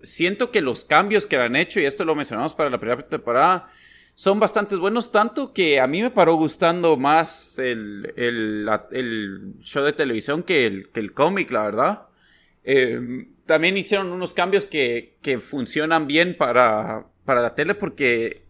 siento 0.02 0.50
que 0.50 0.60
los 0.60 0.84
cambios 0.84 1.26
que 1.26 1.36
han 1.36 1.56
hecho, 1.56 1.80
y 1.80 1.86
esto 1.86 2.04
lo 2.04 2.14
mencionamos 2.14 2.54
para 2.54 2.70
la 2.70 2.78
primera 2.78 3.00
temporada, 3.02 3.68
son 4.14 4.38
bastante 4.38 4.76
buenos, 4.76 5.10
tanto 5.10 5.52
que 5.52 5.80
a 5.80 5.86
mí 5.86 6.02
me 6.02 6.10
paró 6.10 6.36
gustando 6.36 6.96
más 6.96 7.58
el, 7.58 8.12
el, 8.16 9.54
show 9.62 9.82
de 9.82 9.92
televisión 9.92 10.42
que 10.42 10.66
el, 10.66 10.90
que 10.90 11.00
el 11.00 11.12
cómic, 11.12 11.50
la 11.50 11.62
verdad. 11.64 12.02
También 13.46 13.76
hicieron 13.76 14.12
unos 14.12 14.34
cambios 14.34 14.66
que, 14.66 15.16
que 15.22 15.40
funcionan 15.40 16.06
bien 16.06 16.36
para, 16.36 17.06
para 17.24 17.42
la 17.42 17.54
tele 17.54 17.74
porque 17.74 18.42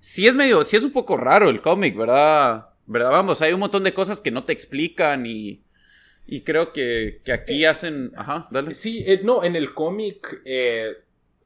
sí 0.00 0.26
es 0.26 0.34
medio, 0.34 0.64
sí 0.64 0.76
es 0.76 0.84
un 0.84 0.92
poco 0.92 1.16
raro 1.16 1.50
el 1.50 1.60
cómic, 1.60 1.96
¿verdad? 1.96 2.70
¿Verdad? 2.86 3.10
Vamos, 3.10 3.42
hay 3.42 3.52
un 3.52 3.60
montón 3.60 3.84
de 3.84 3.92
cosas 3.92 4.20
que 4.20 4.30
no 4.30 4.44
te 4.44 4.52
explican 4.52 5.26
y, 5.26 5.62
y 6.26 6.42
creo 6.42 6.72
que, 6.72 7.20
que 7.24 7.32
aquí 7.32 7.64
hacen... 7.64 8.12
Ajá, 8.16 8.48
dale. 8.50 8.72
Sí, 8.74 9.04
eh, 9.06 9.20
no, 9.22 9.44
en 9.44 9.56
el 9.56 9.74
cómic, 9.74 10.40
eh, 10.44 10.92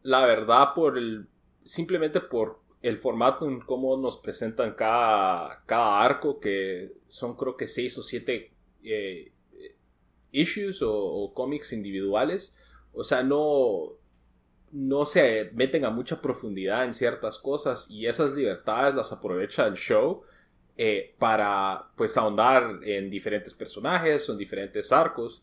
la 0.02 0.24
verdad, 0.24 0.68
por 0.74 0.98
el, 0.98 1.26
simplemente 1.64 2.20
por 2.20 2.60
el 2.82 2.98
formato 2.98 3.48
en 3.48 3.60
cómo 3.60 3.96
nos 3.96 4.18
presentan 4.18 4.74
cada, 4.74 5.62
cada 5.66 6.02
arco, 6.02 6.38
que 6.38 6.92
son 7.08 7.36
creo 7.36 7.56
que 7.56 7.66
seis 7.66 7.96
o 7.98 8.02
siete 8.02 8.52
eh, 8.84 9.32
issues 10.30 10.82
o, 10.82 10.92
o 10.92 11.34
cómics 11.34 11.72
individuales, 11.72 12.56
o 12.92 13.04
sea, 13.04 13.22
no, 13.22 13.96
no 14.72 15.06
se 15.06 15.50
meten 15.54 15.84
a 15.84 15.90
mucha 15.90 16.20
profundidad 16.20 16.84
en 16.84 16.94
ciertas 16.94 17.38
cosas 17.38 17.86
y 17.90 18.06
esas 18.06 18.34
libertades 18.34 18.94
las 18.94 19.12
aprovecha 19.12 19.66
el 19.66 19.74
show 19.74 20.22
eh, 20.76 21.14
para 21.18 21.90
pues 21.96 22.16
ahondar 22.16 22.80
en 22.82 23.10
diferentes 23.10 23.52
personajes 23.54 24.28
o 24.28 24.32
en 24.32 24.38
diferentes 24.38 24.90
arcos. 24.92 25.42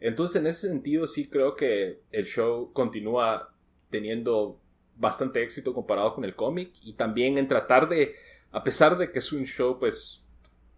Entonces, 0.00 0.40
en 0.40 0.48
ese 0.48 0.68
sentido, 0.68 1.06
sí 1.06 1.28
creo 1.28 1.54
que 1.54 2.00
el 2.10 2.26
show 2.26 2.72
continúa 2.72 3.54
teniendo 3.90 4.60
bastante 4.96 5.42
éxito 5.42 5.72
comparado 5.72 6.14
con 6.14 6.24
el 6.24 6.34
cómic 6.34 6.72
y 6.82 6.94
también 6.94 7.38
en 7.38 7.48
tratar 7.48 7.88
de, 7.88 8.14
a 8.50 8.62
pesar 8.62 8.98
de 8.98 9.10
que 9.10 9.20
es 9.20 9.32
un 9.32 9.44
show 9.44 9.78
pues 9.78 10.24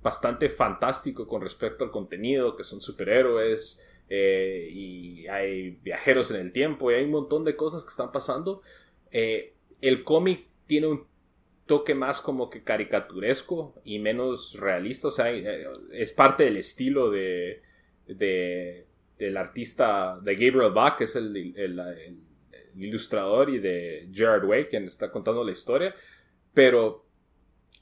bastante 0.03 0.49
fantástico 0.49 1.27
con 1.27 1.41
respecto 1.43 1.85
al 1.85 1.91
contenido, 1.91 2.57
que 2.57 2.65
son 2.65 2.81
superhéroes 2.81 3.83
eh, 4.09 4.69
y 4.73 5.27
hay 5.29 5.71
viajeros 5.83 6.31
en 6.31 6.41
el 6.41 6.53
tiempo 6.53 6.91
y 6.91 6.95
hay 6.95 7.05
un 7.05 7.11
montón 7.11 7.45
de 7.45 7.57
cosas 7.57 7.85
que 7.85 7.91
están 7.91 8.13
pasando, 8.13 8.63
eh, 9.11 9.55
el 9.81 10.05
cómic 10.05 10.47
tiene 10.67 10.87
un 10.89 11.07
toque 11.67 11.95
más 11.95 12.21
como 12.21 12.49
que 12.49 12.63
caricaturesco 12.63 13.75
y 13.85 13.99
menos 13.99 14.55
realista, 14.59 15.09
o 15.09 15.11
sea, 15.11 15.33
eh, 15.33 15.67
es 15.93 16.13
parte 16.13 16.45
del 16.45 16.57
estilo 16.59 17.11
de, 17.11 17.63
de 18.07 18.87
del 19.19 19.37
artista 19.39 20.19
de 20.23 20.35
Gabriel 20.35 20.73
Bach, 20.73 20.99
que 20.99 21.05
es 21.05 21.17
el, 21.17 21.35
el- 21.57 22.19
ilustrador, 22.77 23.49
y 23.51 23.59
de 23.59 24.09
Gerard 24.13 24.45
Way, 24.45 24.67
quien 24.67 24.85
está 24.85 25.11
contando 25.11 25.43
la 25.45 25.53
historia, 25.53 25.95
pero 26.55 27.06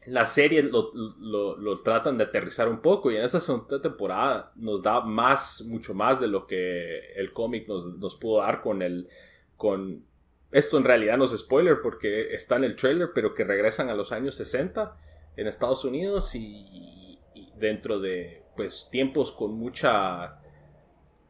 la 0.07 0.27
serie 0.27 0.63
lo, 0.63 0.93
lo- 0.93 1.83
tratan 1.83 2.19
de 2.19 2.25
aterrizar 2.25 2.69
un 2.69 2.81
poco 2.81 3.11
y 3.11 3.17
en 3.17 3.25
esta 3.25 3.41
segunda 3.41 3.81
temporada 3.81 4.53
nos 4.57 4.83
da 4.83 5.01
más, 5.01 5.63
mucho 5.63 5.95
más 5.95 6.21
de 6.21 6.29
lo 6.29 6.47
que 6.47 7.13
el 7.15 7.33
cómic 7.33 7.69
nos, 7.69 8.15
pudo 8.17 8.41
dar 8.41 8.61
con 8.61 8.83
el... 8.83 9.09
Con, 9.57 10.05
esto 10.51 10.79
en 10.79 10.85
realidad 10.85 11.19
no 11.19 11.25
es 11.25 11.37
spoiler 11.37 11.79
porque 11.83 12.35
está 12.35 12.57
en 12.57 12.65
el 12.65 12.77
trailer, 12.77 13.11
pero 13.15 13.35
que 13.35 13.45
regresan 13.45 13.89
a 13.89 13.95
los 13.95 14.13
años 14.13 14.37
60 14.37 14.97
en 15.37 15.47
Estados 15.47 15.85
Unidos 15.85 16.35
y, 16.35 17.19
dentro 17.57 17.99
de 17.99 18.43
pues 18.57 18.89
tiempos 18.91 19.33
con 19.33 19.55
mucha 19.55 20.39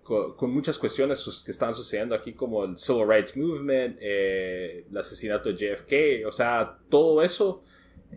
con, 0.02 0.50
muchas 0.50 0.76
cuestiones 0.76 1.42
que 1.44 1.50
están 1.50 1.74
sucediendo 1.74 2.14
aquí 2.14 2.34
como 2.34 2.64
el 2.64 2.76
Civil 2.76 3.08
Rights 3.08 3.36
Movement, 3.36 3.96
eh, 4.00 4.84
el 4.90 4.96
asesinato 4.98 5.50
de 5.50 5.56
JFK, 5.56 6.26
o 6.28 6.32
sea, 6.32 6.78
todo 6.90 7.22
eso, 7.22 7.62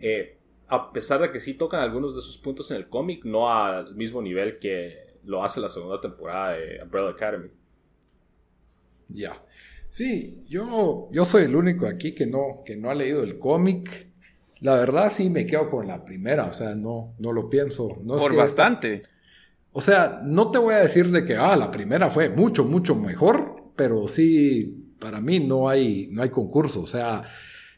eh, 0.00 0.37
a 0.68 0.92
pesar 0.92 1.20
de 1.20 1.30
que 1.30 1.40
sí 1.40 1.54
tocan 1.54 1.80
algunos 1.80 2.14
de 2.14 2.20
esos 2.20 2.38
puntos 2.38 2.70
en 2.70 2.76
el 2.78 2.88
cómic, 2.88 3.24
no 3.24 3.50
al 3.52 3.94
mismo 3.94 4.20
nivel 4.22 4.58
que 4.58 5.18
lo 5.24 5.42
hace 5.44 5.60
la 5.60 5.68
segunda 5.68 6.00
temporada 6.00 6.52
de 6.56 6.82
Umbrella 6.82 7.10
Academy. 7.10 7.48
Ya. 9.08 9.42
Sí, 9.90 10.44
yo, 10.48 11.08
yo 11.12 11.24
soy 11.24 11.44
el 11.44 11.56
único 11.56 11.86
aquí 11.86 12.14
que 12.14 12.26
no, 12.26 12.62
que 12.64 12.76
no 12.76 12.90
ha 12.90 12.94
leído 12.94 13.22
el 13.22 13.38
cómic. 13.38 14.06
La 14.60 14.74
verdad 14.74 15.10
sí 15.10 15.30
me 15.30 15.46
quedo 15.46 15.70
con 15.70 15.86
la 15.86 16.02
primera, 16.02 16.44
o 16.46 16.52
sea, 16.52 16.74
no, 16.74 17.14
no 17.18 17.32
lo 17.32 17.48
pienso. 17.48 17.98
No 18.02 18.16
es 18.16 18.22
Por 18.22 18.32
que 18.32 18.36
esta- 18.38 18.44
bastante. 18.44 19.02
o 19.72 19.80
sea, 19.80 20.20
no 20.24 20.50
te 20.50 20.58
voy 20.58 20.74
a 20.74 20.78
decir 20.78 21.10
de 21.10 21.24
que, 21.24 21.36
ah, 21.36 21.56
la 21.56 21.70
primera 21.70 22.10
fue 22.10 22.28
mucho, 22.28 22.64
mucho 22.64 22.94
mejor, 22.94 23.72
pero 23.76 24.08
sí, 24.08 24.94
para 25.00 25.20
mí 25.20 25.40
no 25.40 25.68
hay, 25.68 26.08
no 26.12 26.22
hay 26.22 26.28
concurso. 26.30 26.82
O 26.82 26.86
sea, 26.86 27.22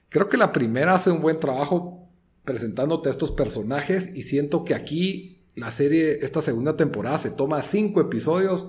creo 0.08 0.28
que 0.28 0.36
la 0.36 0.52
primera 0.52 0.94
hace 0.94 1.10
un 1.10 1.20
buen 1.20 1.38
trabajo 1.38 2.09
presentándote 2.44 3.08
a 3.08 3.12
estos 3.12 3.32
personajes 3.32 4.10
y 4.14 4.22
siento 4.22 4.64
que 4.64 4.74
aquí 4.74 5.40
la 5.54 5.70
serie, 5.70 6.18
esta 6.22 6.42
segunda 6.42 6.76
temporada, 6.76 7.18
se 7.18 7.30
toma 7.30 7.62
cinco 7.62 8.00
episodios 8.00 8.68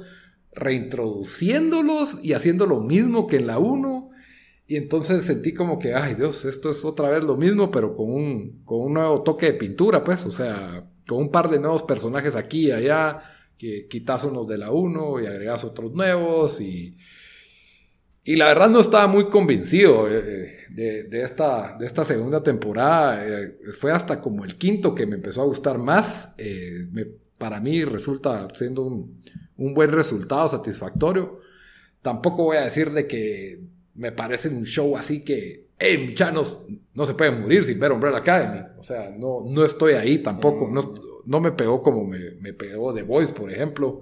reintroduciéndolos 0.53 2.19
y 2.21 2.33
haciendo 2.33 2.65
lo 2.65 2.81
mismo 2.81 3.27
que 3.27 3.37
en 3.37 3.47
la 3.47 3.59
1. 3.59 4.09
Y 4.67 4.75
entonces 4.77 5.23
sentí 5.23 5.53
como 5.53 5.79
que, 5.79 5.93
ay 5.93 6.15
Dios, 6.15 6.45
esto 6.45 6.71
es 6.71 6.85
otra 6.85 7.09
vez 7.09 7.23
lo 7.23 7.37
mismo, 7.37 7.71
pero 7.71 7.95
con 7.95 8.09
un, 8.09 8.63
con 8.63 8.81
un 8.81 8.93
nuevo 8.93 9.21
toque 9.23 9.47
de 9.47 9.53
pintura, 9.53 10.03
pues, 10.03 10.25
o 10.25 10.31
sea, 10.31 10.89
con 11.07 11.19
un 11.19 11.31
par 11.31 11.49
de 11.49 11.59
nuevos 11.59 11.83
personajes 11.83 12.35
aquí 12.35 12.67
y 12.67 12.71
allá, 12.71 13.19
que 13.57 13.87
quitas 13.87 14.23
unos 14.23 14.47
de 14.47 14.57
la 14.57 14.71
1 14.71 15.21
y 15.21 15.25
agregas 15.25 15.63
otros 15.63 15.93
nuevos 15.93 16.59
y... 16.61 16.97
Y 18.23 18.35
la 18.35 18.45
verdad 18.45 18.69
no 18.69 18.79
estaba 18.79 19.07
muy 19.07 19.29
convencido 19.29 20.07
eh, 20.07 20.60
de, 20.75 21.03
de 21.03 21.21
esta, 21.23 21.77
de 21.77 21.85
esta 21.85 22.03
segunda 22.03 22.41
temporada. 22.43 23.23
Eh, 23.25 23.57
fue 23.79 23.91
hasta 23.91 24.21
como 24.21 24.43
el 24.45 24.57
quinto 24.57 24.95
que 24.95 25.05
me 25.05 25.15
empezó 25.15 25.41
a 25.41 25.45
gustar 25.45 25.77
más. 25.77 26.33
Eh, 26.37 26.87
me- 26.91 27.07
para 27.37 27.59
mí 27.59 27.83
resulta 27.83 28.47
siendo 28.53 28.83
un, 28.83 29.19
un 29.57 29.73
buen 29.73 29.91
resultado 29.91 30.47
satisfactorio. 30.47 31.39
Tampoco 32.01 32.43
voy 32.45 32.57
a 32.57 32.61
decir 32.63 32.91
de 32.91 33.07
que 33.07 33.61
me 33.95 34.11
parece 34.11 34.49
un 34.49 34.63
show 34.65 34.95
así 34.97 35.23
que, 35.23 35.67
hey, 35.79 36.05
muchachos, 36.09 36.59
no 36.93 37.05
se 37.05 37.13
pueden 37.13 37.41
morir 37.41 37.65
sin 37.65 37.79
ver 37.79 37.91
Umbrella 37.91 38.17
Academy. 38.17 38.61
O 38.79 38.83
sea, 38.83 39.09
no, 39.17 39.43
no 39.47 39.65
estoy 39.65 39.93
ahí 39.93 40.19
tampoco. 40.19 40.69
No, 40.71 40.93
no 41.25 41.39
me 41.39 41.51
pegó 41.51 41.81
como 41.81 42.05
me, 42.05 42.31
me 42.39 42.53
pegó 42.53 42.93
The 42.93 43.03
Voice, 43.03 43.33
por 43.33 43.51
ejemplo, 43.51 44.01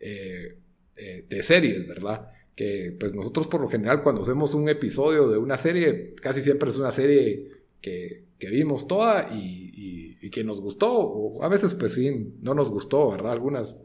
eh, 0.00 0.56
eh, 0.96 1.24
de 1.28 1.42
series, 1.42 1.86
¿verdad? 1.86 2.30
Que 2.58 2.96
pues 2.98 3.14
nosotros 3.14 3.46
por 3.46 3.60
lo 3.60 3.68
general 3.68 4.02
cuando 4.02 4.22
hacemos 4.22 4.52
un 4.54 4.68
episodio 4.68 5.28
de 5.28 5.38
una 5.38 5.56
serie, 5.56 6.14
casi 6.20 6.42
siempre 6.42 6.70
es 6.70 6.76
una 6.78 6.90
serie 6.90 7.48
que, 7.80 8.24
que 8.40 8.50
vimos 8.50 8.88
toda 8.88 9.28
y, 9.32 10.16
y- 10.20 10.30
que 10.30 10.42
nos 10.44 10.60
gustó. 10.60 10.92
O 10.92 11.42
a 11.44 11.48
veces 11.48 11.74
pues 11.74 11.94
sí, 11.94 12.34
no 12.42 12.52
nos 12.54 12.70
gustó, 12.70 13.10
¿verdad? 13.12 13.32
Algunas, 13.32 13.78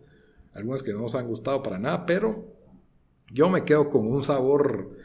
algunas 0.53 0.81
que 0.83 0.91
no 0.91 1.01
nos 1.01 1.15
han 1.15 1.27
gustado 1.27 1.61
para 1.63 1.77
nada, 1.79 2.05
pero 2.05 2.53
yo 3.31 3.49
me 3.49 3.63
quedo 3.63 3.89
con 3.89 4.05
un 4.07 4.23
sabor 4.23 4.97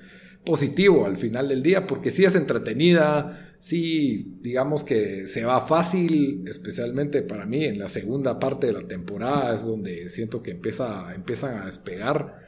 positivo 0.44 1.04
al 1.06 1.16
final 1.16 1.48
del 1.48 1.62
día, 1.62 1.87
porque 1.87 2.10
sí 2.10 2.25
es 2.25 2.34
entretenida, 2.34 3.54
sí, 3.60 4.38
digamos 4.40 4.82
que 4.84 5.26
se 5.26 5.44
va 5.44 5.60
fácil, 5.60 6.44
especialmente 6.48 7.22
para 7.22 7.46
mí 7.46 7.64
en 7.66 7.78
la 7.78 7.88
segunda 7.88 8.38
parte 8.38 8.66
de 8.68 8.72
la 8.72 8.88
temporada, 8.88 9.54
es 9.54 9.64
donde 9.66 10.08
siento 10.08 10.42
que 10.42 10.52
empieza, 10.52 11.14
empiezan 11.14 11.58
a 11.58 11.66
despegar. 11.66 12.48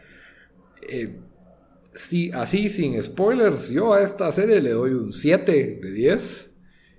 Eh, 0.88 1.18
sí, 1.94 2.30
así, 2.32 2.68
sin 2.68 3.00
spoilers, 3.02 3.70
yo 3.70 3.92
a 3.94 4.02
esta 4.02 4.30
serie 4.32 4.60
le 4.60 4.70
doy 4.70 4.92
un 4.92 5.12
7 5.12 5.78
de 5.82 5.90
10 5.90 6.46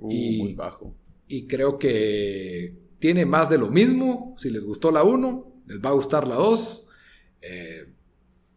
Uh, 0.04 0.10
Y- 0.12 0.38
Muy 0.40 0.54
bajo. 0.56 0.96
y 1.28 1.46
creo 1.46 1.78
que 1.78 2.76
tiene 2.98 3.24
más 3.26 3.50
de 3.52 3.60
lo 3.60 3.70
mismo. 3.70 4.34
Si 4.38 4.50
les 4.50 4.66
gustó 4.66 4.90
la 4.92 5.04
1, 5.04 5.62
les 5.68 5.80
va 5.80 5.90
a 5.90 5.94
gustar 5.94 6.28
la 6.28 6.36
2. 6.36 6.88
Eh, 7.44 7.86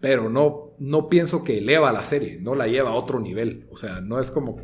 pero 0.01 0.31
no, 0.31 0.73
no 0.79 1.09
pienso 1.11 1.45
que 1.45 1.59
eleva 1.59 1.93
la 1.93 2.05
serie, 2.07 2.39
no 2.41 2.55
la 2.55 2.67
lleva 2.67 2.91
a 2.91 2.95
otro 2.95 3.21
nivel. 3.21 3.67
O 3.71 3.77
sea, 3.77 4.01
no 4.01 4.19
es 4.21 4.31
como, 4.31 4.57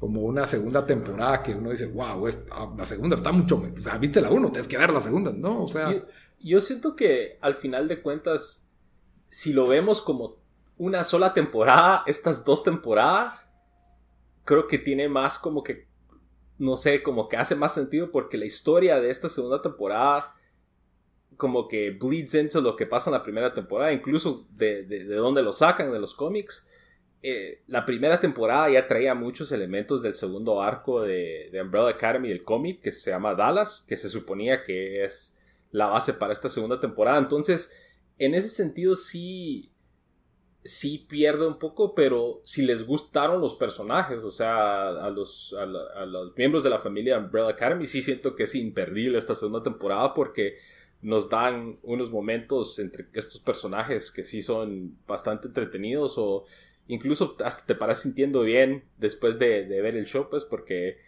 como 0.00 0.22
una 0.22 0.46
segunda 0.46 0.86
temporada 0.86 1.42
que 1.42 1.54
uno 1.54 1.70
dice, 1.70 1.86
wow, 1.86 2.26
esta- 2.26 2.70
la 2.78 2.84
segunda 2.86 3.16
está 3.16 3.30
mucho 3.30 3.58
mejor. 3.58 3.78
O 3.78 3.82
sea, 3.82 3.98
viste 3.98 4.20
la 4.22 4.30
1, 4.30 4.48
tienes 4.52 4.68
que 4.68 4.78
ver 4.78 4.90
la 4.90 5.00
segunda. 5.02 5.32
No, 5.32 5.64
o 5.64 5.68
sea, 5.68 5.92
Yo, 5.92 6.06
yo 6.40 6.60
siento 6.62 6.96
que 6.96 7.36
al 7.42 7.54
final 7.56 7.88
de 7.88 8.00
cuentas, 8.00 8.61
si 9.32 9.54
lo 9.54 9.66
vemos 9.66 10.02
como 10.02 10.36
una 10.76 11.04
sola 11.04 11.32
temporada, 11.32 12.02
estas 12.06 12.44
dos 12.44 12.62
temporadas, 12.62 13.50
creo 14.44 14.66
que 14.66 14.78
tiene 14.78 15.08
más 15.08 15.38
como 15.38 15.62
que, 15.62 15.88
no 16.58 16.76
sé, 16.76 17.02
como 17.02 17.30
que 17.30 17.38
hace 17.38 17.56
más 17.56 17.72
sentido 17.72 18.10
porque 18.10 18.36
la 18.36 18.44
historia 18.44 19.00
de 19.00 19.08
esta 19.08 19.30
segunda 19.30 19.62
temporada 19.62 20.34
como 21.38 21.66
que 21.66 21.92
bleeds 21.92 22.34
into 22.34 22.60
lo 22.60 22.76
que 22.76 22.84
pasa 22.84 23.08
en 23.08 23.14
la 23.14 23.22
primera 23.22 23.54
temporada, 23.54 23.90
incluso 23.90 24.46
de, 24.50 24.82
de, 24.82 25.04
de 25.04 25.16
dónde 25.16 25.42
lo 25.42 25.54
sacan, 25.54 25.90
de 25.90 25.98
los 25.98 26.14
cómics. 26.14 26.68
Eh, 27.22 27.62
la 27.68 27.86
primera 27.86 28.20
temporada 28.20 28.68
ya 28.68 28.86
traía 28.86 29.14
muchos 29.14 29.50
elementos 29.50 30.02
del 30.02 30.12
segundo 30.12 30.60
arco 30.60 31.00
de, 31.00 31.48
de 31.50 31.62
Umbrella 31.62 31.88
Academy, 31.88 32.28
del 32.28 32.44
cómic, 32.44 32.82
que 32.82 32.92
se 32.92 33.10
llama 33.10 33.34
Dallas, 33.34 33.82
que 33.88 33.96
se 33.96 34.10
suponía 34.10 34.62
que 34.62 35.06
es 35.06 35.38
la 35.70 35.86
base 35.86 36.12
para 36.12 36.34
esta 36.34 36.50
segunda 36.50 36.78
temporada. 36.80 37.18
Entonces, 37.18 37.72
en 38.24 38.34
ese 38.34 38.48
sentido 38.48 38.94
sí, 38.94 39.70
sí 40.64 41.06
pierde 41.08 41.46
un 41.46 41.58
poco, 41.58 41.94
pero 41.94 42.40
si 42.44 42.62
les 42.62 42.86
gustaron 42.86 43.40
los 43.40 43.54
personajes, 43.54 44.18
o 44.18 44.30
sea, 44.30 44.88
a 44.88 45.10
los, 45.10 45.54
a, 45.54 45.66
los 46.06 46.36
miembros 46.36 46.62
de 46.62 46.70
la 46.70 46.78
familia 46.78 47.18
Umbrella 47.18 47.48
Academy, 47.48 47.86
sí 47.86 48.02
siento 48.02 48.36
que 48.36 48.44
es 48.44 48.54
imperdible 48.54 49.18
esta 49.18 49.34
segunda 49.34 49.62
temporada 49.62 50.14
porque 50.14 50.58
nos 51.00 51.28
dan 51.28 51.78
unos 51.82 52.12
momentos 52.12 52.78
entre 52.78 53.06
estos 53.14 53.40
personajes 53.40 54.10
que 54.12 54.22
sí 54.22 54.40
son 54.40 54.96
bastante 55.06 55.48
entretenidos 55.48 56.14
o 56.16 56.44
incluso 56.86 57.36
hasta 57.44 57.66
te 57.66 57.74
paras 57.74 58.02
sintiendo 58.02 58.42
bien 58.42 58.84
después 58.98 59.38
de, 59.38 59.66
de 59.66 59.82
ver 59.82 59.96
el 59.96 60.06
show, 60.06 60.28
pues 60.30 60.44
porque 60.44 60.98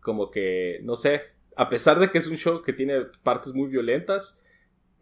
como 0.00 0.30
que, 0.30 0.80
no 0.84 0.96
sé, 0.96 1.22
a 1.56 1.68
pesar 1.68 1.98
de 1.98 2.10
que 2.10 2.18
es 2.18 2.26
un 2.26 2.36
show 2.36 2.62
que 2.62 2.72
tiene 2.72 3.06
partes 3.22 3.52
muy 3.54 3.68
violentas, 3.68 4.39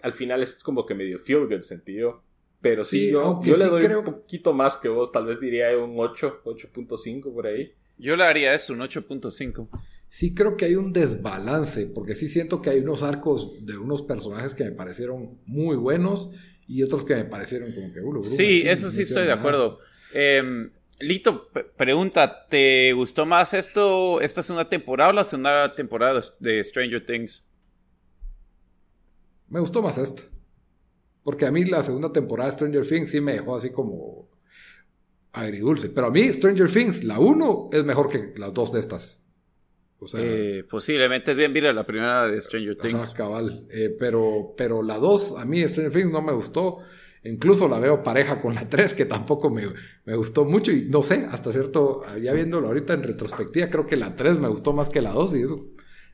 al 0.03 0.13
final 0.13 0.43
es 0.43 0.63
como 0.63 0.85
que 0.87 0.95
medio 0.95 1.19
feel 1.19 1.47
good 1.47 1.63
sentido. 1.63 2.23
Pero 2.61 2.85
sí, 2.85 3.07
Sí, 3.07 3.13
yo, 3.13 3.41
yo 3.45 3.57
le 3.57 3.65
doy 3.67 3.85
creo- 3.85 4.01
un 4.01 4.05
poquito 4.05 4.53
más 4.53 4.77
que 4.77 4.89
vos, 4.89 5.13
tal 5.13 5.27
vez 5.27 5.39
diría 5.41 5.77
un 5.79 5.95
8, 5.97 6.41
8.5 6.45 7.33
por 7.33 7.47
ahí. 7.47 7.73
Yo 7.99 8.17
le 8.17 8.25
haría 8.25 8.53
eso, 8.55 8.73
un 8.73 8.81
8.5. 8.81 9.69
sí 10.09 10.35
creo 10.35 10.57
que 10.57 10.65
hay 10.65 10.75
un 10.75 10.93
desbalance, 10.93 11.87
porque 11.95 12.15
sí 12.17 12.27
siento 12.29 12.61
que 12.63 12.71
hay 12.71 12.81
unos 12.81 13.03
arcos 13.03 13.65
de 13.65 13.77
unos 13.77 14.03
personajes 14.03 14.55
que 14.55 14.65
me 14.65 14.73
parecieron 14.73 15.39
muy 15.47 15.77
buenos 15.77 16.31
y 16.67 16.83
otros 16.83 17.05
que 17.05 17.15
me 17.15 17.25
parecieron 17.27 17.73
como 17.73 17.93
que... 17.93 18.01
"Ulu, 18.01 18.21
Bruno, 18.21 18.37
Sí, 18.37 18.63
eso 18.65 18.87
no 18.87 18.93
sí 18.93 19.03
estoy 19.03 19.23
de 19.23 19.29
nada". 19.29 19.41
acuerdo. 19.41 19.79
Em, 20.13 20.71
Lito, 21.01 21.49
pregunta, 21.77 22.47
¿te 22.49 22.93
gustó 22.93 23.25
más 23.25 23.55
esto, 23.55 24.21
esta 24.21 24.43
segunda 24.43 24.69
temporada 24.69 25.11
o 25.11 25.13
la 25.13 25.23
segunda 25.23 25.73
temporada 25.77 26.21
de 26.41 26.65
Stranger 26.65 27.07
Things? 27.07 27.45
Me 29.49 29.61
gustó 29.61 29.83
más 29.83 29.99
esta. 29.99 30.23
Porque 31.23 31.47
a 31.47 31.51
mí 31.53 31.65
la 31.65 31.83
segunda 31.83 32.13
temporada 32.13 32.51
de 32.51 32.55
Stranger 32.55 32.87
Things 32.87 33.11
sí 33.11 33.21
me 33.21 33.33
dejó 33.35 33.57
así 33.57 33.71
como 33.71 34.29
agridulce. 35.33 35.89
Pero 35.91 36.07
a 36.09 36.11
mí 36.11 36.33
Stranger 36.33 36.71
Things, 36.71 37.05
la 37.05 37.19
1 37.19 37.71
es 37.73 37.85
mejor 37.85 38.09
que 38.09 38.33
las 38.37 38.55
dos 38.55 38.73
de 38.73 38.81
estas. 38.81 39.23
O 40.01 40.07
sea, 40.09 40.21
Eh, 40.23 40.65
posiblemente 40.69 41.33
es 41.33 41.37
bien 41.37 41.53
mira 41.53 41.73
la 41.73 41.85
primera 41.85 42.29
de 42.29 42.41
Stranger 42.41 42.77
ajá, 42.81 42.89
Things. 42.89 43.15
cabal. 43.15 43.67
Eh, 43.71 43.95
pero, 43.99 44.55
pero 44.57 44.83
la 44.83 44.97
2, 44.99 45.35
a 45.39 45.45
mí 45.45 45.67
Stranger 45.69 45.93
Things 45.93 46.13
no 46.13 46.23
me 46.23 46.33
gustó. 46.33 46.79
Incluso 47.25 47.69
la 47.69 47.81
veo 47.81 48.03
pareja 48.03 48.41
con 48.41 48.55
la 48.55 48.69
3, 48.69 48.95
que 48.95 49.05
tampoco 49.05 49.51
me, 49.51 49.67
me 50.05 50.15
gustó 50.17 50.45
mucho. 50.45 50.71
Y 50.71 50.83
no 50.89 51.03
sé, 51.03 51.27
hasta 51.31 51.53
cierto, 51.53 52.03
ya 52.23 52.33
viéndolo 52.33 52.69
ahorita 52.69 52.95
en 52.95 53.03
retrospectiva, 53.03 53.69
creo 53.69 53.87
que 53.87 53.97
la 53.97 54.15
3 54.15 54.39
me 54.39 54.49
gustó 54.49 54.73
más 54.73 54.89
que 54.89 55.03
la 55.03 55.13
2 55.13 55.35
y 55.35 55.43
eso, 55.43 55.67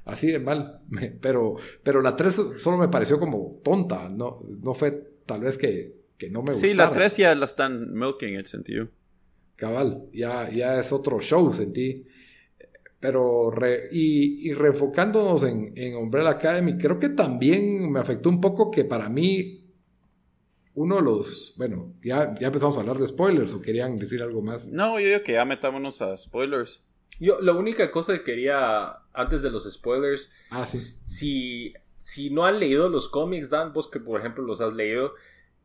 así 0.04 0.30
de 0.30 0.38
mal. 0.38 0.80
Pero, 1.20 1.56
pero 1.82 2.00
la 2.02 2.14
3 2.16 2.42
solo 2.58 2.76
me 2.78 2.88
pareció 2.88 3.18
como 3.18 3.54
tonta. 3.62 4.08
No, 4.08 4.40
no 4.62 4.74
fue 4.74 4.92
tal 5.26 5.40
vez 5.40 5.58
que, 5.58 5.94
que 6.18 6.30
no 6.30 6.42
me 6.42 6.52
gustara. 6.52 6.68
Sí, 6.68 6.74
la 6.74 6.92
3 6.92 7.16
ya 7.16 7.34
la 7.34 7.44
están 7.44 7.92
milking 7.94 8.34
en 8.34 8.46
sentido. 8.46 8.88
Cabal, 9.56 10.06
ya, 10.12 10.50
ya 10.50 10.80
es 10.80 10.92
otro 10.92 11.20
show, 11.20 11.52
sentí. 11.52 12.06
Pero, 13.00 13.50
re- 13.50 13.88
y, 13.92 14.48
y 14.48 14.54
reenfocándonos 14.54 15.42
en, 15.44 15.72
en 15.76 15.94
Umbrella 15.96 16.30
Academy, 16.30 16.76
creo 16.78 16.98
que 16.98 17.10
también 17.10 17.92
me 17.92 18.00
afectó 18.00 18.30
un 18.30 18.40
poco 18.40 18.70
que 18.70 18.84
para 18.84 19.08
mí, 19.10 19.64
uno 20.74 20.96
de 20.96 21.02
los, 21.02 21.54
bueno, 21.58 21.92
ya, 22.02 22.34
ya 22.34 22.46
empezamos 22.48 22.76
a 22.76 22.80
hablar 22.80 22.98
de 22.98 23.06
spoilers 23.06 23.52
o 23.54 23.60
querían 23.62 23.98
decir 23.98 24.22
algo 24.22 24.40
más. 24.42 24.68
No, 24.70 24.98
yo 24.98 25.06
digo 25.06 25.22
que 25.22 25.34
ya 25.34 25.44
metámonos 25.44 26.00
a 26.02 26.16
spoilers. 26.16 26.82
Yo, 27.20 27.40
la 27.40 27.53
única 27.53 27.90
cosa 27.90 28.12
que 28.18 28.22
quería, 28.22 28.98
antes 29.12 29.42
de 29.42 29.50
los 29.50 29.70
spoilers, 29.72 30.31
Ah, 30.50 30.66
sí. 30.66 30.79
si, 31.07 31.74
si 31.98 32.31
no 32.31 32.44
han 32.46 32.59
leído 32.61 32.88
los 32.88 33.09
cómics, 33.09 33.50
Dan, 33.50 33.72
vos 33.72 33.88
que 33.88 34.00
por 34.00 34.18
ejemplo 34.20 34.44
los 34.44 34.61
has 34.61 34.72
leído, 34.72 35.14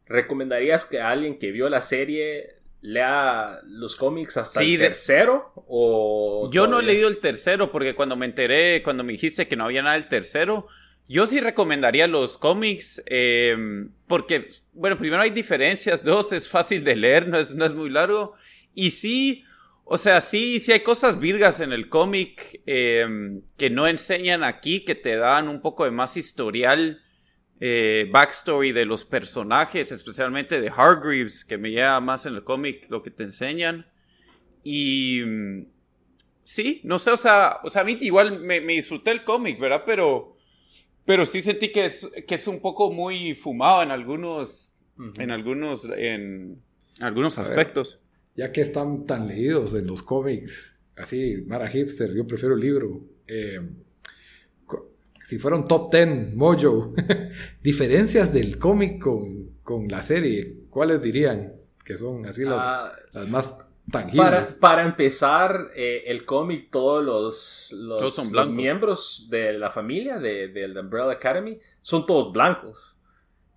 ¿recomendarías 0.05 0.85
que 0.85 1.01
alguien 1.01 1.37
que 1.37 1.51
vio 1.51 1.69
la 1.69 1.81
serie 1.81 2.55
lea 2.81 3.59
los 3.65 3.95
cómics 3.95 4.37
hasta 4.37 4.61
Sí, 4.61 4.73
el 4.75 4.79
de- 4.79 4.87
tercero? 4.87 5.51
O 5.67 6.49
Yo 6.51 6.61
no 6.63 6.67
he 6.67 6.69
todavía? 6.81 6.93
leído 6.93 7.07
el 7.09 7.17
tercero 7.17 7.71
porque 7.71 7.93
cuando 7.95 8.15
me 8.15 8.25
enteré, 8.25 8.81
cuando 8.83 9.03
me 9.03 9.11
dijiste 9.13 9.47
que 9.47 9.55
no 9.55 9.65
había 9.65 9.81
nada 9.81 9.95
del 9.95 10.07
tercero, 10.07 10.67
yo 11.07 11.25
sí 11.25 11.39
recomendaría 11.41 12.07
los 12.07 12.37
cómics 12.37 13.01
eh, 13.07 13.87
porque, 14.07 14.49
bueno, 14.73 14.97
primero 14.97 15.21
hay 15.21 15.31
diferencias, 15.31 16.03
dos, 16.03 16.31
es 16.31 16.47
fácil 16.47 16.83
de 16.83 16.95
leer, 16.95 17.27
no 17.27 17.37
es, 17.39 17.53
no 17.53 17.65
es 17.65 17.73
muy 17.73 17.89
largo, 17.89 18.33
y 18.73 18.91
sí, 18.91 19.43
O 19.91 19.97
sea, 19.97 20.21
sí, 20.21 20.59
sí 20.59 20.71
hay 20.71 20.81
cosas 20.81 21.19
virgas 21.19 21.61
en 21.61 21.73
el 21.73 21.89
cómic 21.89 22.61
em, 22.67 23.41
que 23.57 23.71
no 23.71 23.87
enseñan 23.87 24.43
aquí, 24.43 24.85
que 24.85 24.93
te 24.93 25.15
dan 25.15 25.47
un 25.47 25.61
poco 25.61 25.83
de 25.83 25.89
más 25.89 26.15
historial, 26.15 27.01
eh, 27.59 28.07
backstory 28.11 28.71
de 28.71 28.85
los 28.85 29.03
personajes, 29.03 29.91
especialmente 29.91 30.61
de 30.61 30.69
Hargreaves, 30.69 31.43
que 31.43 31.57
me 31.57 31.71
lleva 31.71 31.99
más 32.01 32.27
en 32.27 32.35
el 32.35 32.43
cómic 32.43 32.85
lo 32.89 33.01
que 33.01 33.09
te 33.09 33.23
enseñan. 33.23 33.87
Y 34.63 35.21
mm, 35.25 35.65
sí, 36.43 36.81
no 36.83 36.99
sé, 36.99 37.09
o 37.09 37.17
sea, 37.17 37.57
o 37.63 37.71
sea 37.71 37.81
a 37.81 37.85
mí 37.85 37.97
igual 37.99 38.39
me, 38.41 38.61
me 38.61 38.73
disfruté 38.73 39.09
el 39.09 39.23
cómic, 39.23 39.59
¿verdad? 39.59 39.81
Pero, 39.87 40.37
pero 41.03 41.25
sí 41.25 41.41
sentí 41.41 41.71
que 41.71 41.85
es, 41.85 42.07
que 42.27 42.35
es 42.35 42.47
un 42.47 42.61
poco 42.61 42.91
muy 42.91 43.33
fumado 43.33 43.81
en 43.81 43.89
algunos, 43.89 44.71
en 45.17 45.31
algunos, 45.31 45.89
en 45.89 46.61
algunos 46.99 47.39
aspectos 47.39 48.03
ya 48.35 48.51
que 48.51 48.61
están 48.61 49.05
tan 49.05 49.27
leídos 49.27 49.73
en 49.73 49.87
los 49.87 50.03
cómics, 50.03 50.75
así, 50.95 51.43
Mara 51.47 51.67
Hipster, 51.67 52.13
yo 52.13 52.25
prefiero 52.27 52.55
el 52.55 52.61
libro. 52.61 53.01
Eh, 53.27 53.59
si 55.29 55.37
fuera 55.37 55.55
un 55.55 55.65
top 55.65 55.91
10, 55.91 56.33
Mojo, 56.33 56.95
diferencias 57.61 58.33
del 58.33 58.57
cómic 58.57 58.99
con, 58.99 59.87
la 59.87 60.01
serie, 60.01 60.63
¿cuáles 60.71 61.03
dirían 61.03 61.53
que 61.85 61.97
son 61.97 62.25
así 62.25 62.43
las, 62.43 62.65
ah, 62.65 62.93
las 63.11 63.27
más 63.27 63.55
tangibles? 63.91 64.57
Para, 64.59 64.81
empezar, 64.81 65.69
eh, 65.75 66.05
el 66.07 66.25
cómic, 66.25 66.71
todos 66.71 67.03
los, 67.03 67.71
los, 67.71 68.49
miembros 68.49 69.27
de 69.29 69.53
la 69.53 69.69
familia 69.69 70.17
de, 70.17 70.47
de, 70.47 70.79
Umbrella 70.79 71.11
Academy 71.11 71.59
son 71.83 72.07
todos 72.07 72.33
blancos. 72.33 72.97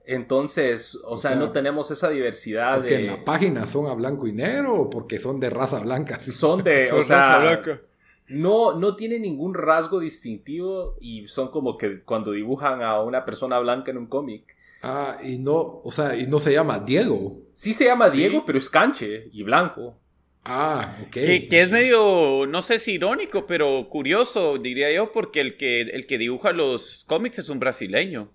Entonces, 0.04 0.98
o, 1.04 1.16
sea, 1.16 1.36
no 1.36 1.52
tenemos 1.52 1.90
esa 1.90 2.10
diversidad 2.10 2.76
porque 2.76 2.96
en 2.96 3.06
la 3.06 3.24
página 3.24 3.66
son 3.66 3.86
a 3.86 3.94
blanco 3.94 4.26
y 4.26 4.32
negro 4.32 4.74
o 4.74 4.90
porque 4.90 5.18
son 5.18 5.38
de 5.38 5.48
raza 5.50 5.78
blanca. 5.78 6.18
Son 6.20 6.64
de, 6.64 6.90
o 6.90 7.02
sea, 7.02 7.38
blanca. 7.38 7.80
No, 8.28 8.78
no 8.78 8.96
tiene 8.96 9.18
ningún 9.18 9.54
rasgo 9.54 10.00
distintivo 10.00 10.96
y 11.00 11.28
son 11.28 11.50
como 11.50 11.76
que 11.76 12.00
cuando 12.00 12.32
dibujan 12.32 12.82
a 12.82 13.00
una 13.02 13.24
persona 13.24 13.58
blanca 13.58 13.90
en 13.90 13.98
un 13.98 14.06
cómic. 14.06 14.56
Ah, 14.82 15.18
y 15.22 15.38
no, 15.38 15.80
o 15.84 15.92
sea, 15.92 16.16
y 16.16 16.26
no 16.26 16.38
se 16.38 16.52
llama 16.52 16.80
Diego. 16.80 17.36
Sí 17.52 17.74
se 17.74 17.84
llama 17.84 18.10
Diego, 18.10 18.44
pero 18.44 18.58
es 18.58 18.68
canche 18.68 19.28
y 19.32 19.42
blanco. 19.42 19.98
Ah, 20.44 20.96
ok. 21.06 21.10
Que, 21.10 21.48
que, 21.48 21.62
es 21.62 21.70
medio, 21.70 22.46
no 22.48 22.62
sé 22.62 22.78
si 22.78 22.92
irónico, 22.94 23.46
pero 23.46 23.88
curioso, 23.88 24.58
diría 24.58 24.92
yo, 24.92 25.12
porque 25.12 25.40
el 25.40 25.56
que, 25.56 25.82
el 25.82 26.06
que 26.06 26.18
dibuja 26.18 26.52
los 26.52 27.04
cómics 27.06 27.38
es 27.38 27.48
un 27.48 27.60
brasileño. 27.60 28.30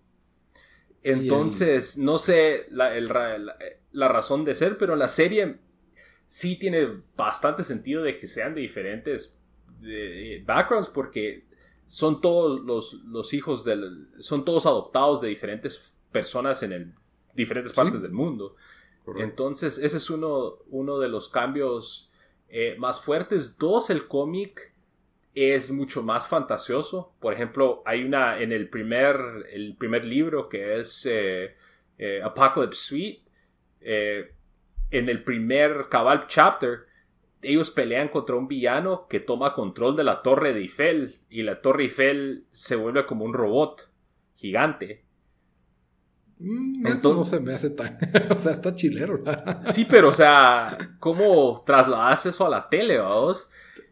Entonces, 1.12 1.98
no 1.98 2.20
sé 2.20 2.66
la, 2.70 3.00
la, 3.92 4.08
razón 4.08 4.46
de 4.46 4.56
ser, 4.56 4.78
pero 4.78 4.96
la 4.96 5.10
serie 5.10 5.58
sí 6.28 6.58
tiene 6.58 7.02
bastante 7.16 7.64
sentido 7.64 8.04
de 8.04 8.18
que 8.18 8.28
sean 8.28 8.54
de 8.56 8.62
diferentes 8.62 9.38
backgrounds 10.46 10.90
porque 10.90 11.46
son 11.86 12.20
todos 12.20 12.62
los, 12.62 12.94
los 13.06 13.34
hijos 13.34 13.64
del... 13.64 14.10
son 14.20 14.44
todos 14.44 14.66
adoptados 14.66 15.22
de 15.22 15.30
diferentes 15.30 15.94
personas 16.12 16.62
en 16.64 16.74
el, 16.74 16.94
diferentes 17.34 17.72
partes 17.72 18.02
del 18.02 18.12
mundo. 18.12 18.56
Entonces, 19.18 19.78
ese 19.78 19.98
es 19.98 20.10
uno, 20.10 20.58
uno 20.70 21.00
de 21.00 21.08
los 21.08 21.30
cambios 21.30 22.12
eh, 22.50 22.76
más 22.78 23.00
fuertes. 23.00 23.58
Dos, 23.58 23.90
el 23.90 24.08
cómic 24.08 24.74
es 25.38 25.70
mucho 25.72 26.02
más 26.02 26.28
fantasioso. 26.28 27.14
Por 27.20 27.32
ejemplo, 27.32 27.84
hay 27.86 28.04
una 28.04 28.42
en 28.42 28.52
el 28.52 28.70
primer, 28.70 29.16
el 29.52 29.76
primer 29.78 30.04
libro 30.04 30.50
que 30.50 30.80
es 30.80 31.06
eh, 31.06 31.56
eh, 32.00 32.22
Apocalypse 32.24 32.82
Suite. 32.82 33.22
Eh, 33.82 34.34
en 34.90 35.10
el 35.10 35.24
primer 35.24 35.90
Cabal 35.90 36.26
Chapter, 36.28 36.88
ellos 37.44 37.70
pelean 37.70 38.08
contra 38.08 38.36
un 38.36 38.48
villano 38.48 39.08
que 39.08 39.20
toma 39.20 39.54
control 39.54 39.96
de 39.96 40.06
la 40.06 40.24
Torre 40.24 40.54
de 40.54 40.62
Eiffel 40.62 41.16
y 41.30 41.44
la 41.44 41.62
Torre 41.62 41.84
Eiffel 41.84 42.48
se 42.50 42.76
vuelve 42.76 43.06
como 43.06 43.24
un 43.24 43.34
robot 43.36 43.92
gigante. 44.34 45.06
Mm, 46.40 46.88
eso 46.88 47.14
no 47.14 47.24
se 47.24 47.40
me 47.40 47.54
hace 47.54 47.70
tan. 47.70 47.98
o 48.32 48.40
sea, 48.40 48.54
está 48.54 48.74
chilero. 48.74 49.20
sí, 49.66 49.86
pero, 49.88 50.10
o 50.10 50.14
sea, 50.14 50.96
¿cómo 51.00 51.64
trasladas 51.64 52.26
eso 52.26 52.46
a 52.46 52.50
la 52.50 52.68
tele, 52.70 52.98
vamos? 52.98 53.48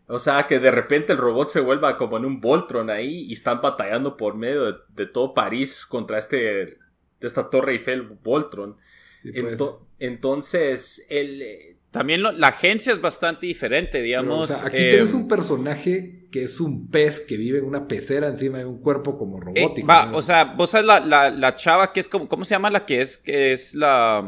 O 0.07 0.19
sea, 0.19 0.45
que 0.47 0.59
de 0.59 0.71
repente 0.71 1.13
el 1.13 1.17
robot 1.17 1.49
se 1.49 1.59
vuelva 1.59 1.97
como 1.97 2.17
en 2.17 2.25
un 2.25 2.39
Voltron 2.39 2.89
ahí 2.89 3.23
y 3.23 3.33
están 3.33 3.59
batallando 3.61 4.17
por 4.17 4.35
medio 4.35 4.83
de, 4.89 5.05
todo 5.07 5.33
París 5.33 5.85
contra 5.85 6.19
este, 6.19 6.37
de 6.37 6.77
esta 7.21 7.49
Torre 7.49 7.73
Eiffel 7.73 8.03
Voltron. 8.23 8.77
Pues. 9.23 9.57
entonces, 9.97 11.05
el... 11.09 11.41
Eh, 11.41 11.77
También 11.89 12.21
la 12.21 12.47
agencia 12.47 12.93
es 12.93 13.01
bastante 13.01 13.47
diferente, 13.47 14.01
digamos. 14.03 14.51
aquí 14.51 14.77
tienes 14.77 15.13
un 15.13 15.27
personaje 15.27 16.27
que 16.31 16.43
es 16.43 16.59
un 16.59 16.91
pez 16.91 17.21
que 17.21 17.37
vive 17.37 17.59
en 17.59 17.65
una 17.65 17.87
pecera 17.87 18.27
encima 18.27 18.59
de 18.59 18.65
un 18.65 18.81
cuerpo 18.81 19.17
como 19.17 19.37
eh, 19.37 19.45
robótico. 19.45 19.91
o 20.13 20.21
sea, 20.21 20.43
vos 20.43 20.69
sabes 20.69 20.85
la, 20.85 21.31
la, 21.31 21.55
chava 21.55 21.93
que 21.93 22.01
es 22.01 22.07
como, 22.07 22.27
¿cómo 22.27 22.43
se 22.43 22.53
llama 22.53 22.69
la 22.69 22.85
que 22.85 23.01
es? 23.01 23.17
Que 23.17 23.53
es 23.53 23.73
la, 23.73 24.23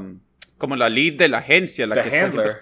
como 0.57 0.75
la 0.75 0.89
lead 0.89 1.17
de 1.17 1.27
la 1.27 1.39
agencia, 1.39 1.85
la 1.85 2.01
que 2.01 2.07
está 2.07 2.61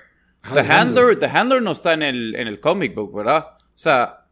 The 0.53 0.59
Handler, 0.61 1.17
The 1.17 1.25
Handler 1.27 1.61
no 1.61 1.71
está 1.71 1.93
en 1.93 2.03
el, 2.03 2.35
en 2.35 2.47
el 2.47 2.59
comic 2.59 2.93
book, 2.93 3.15
¿verdad? 3.15 3.57
O 3.59 3.77
sea, 3.77 4.25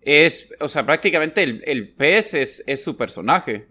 es, 0.00 0.48
o 0.60 0.68
sea, 0.68 0.86
prácticamente 0.86 1.42
el, 1.42 1.62
el 1.66 1.92
pez 1.94 2.34
es, 2.34 2.62
es 2.66 2.84
su 2.84 2.96
personaje. 2.96 3.66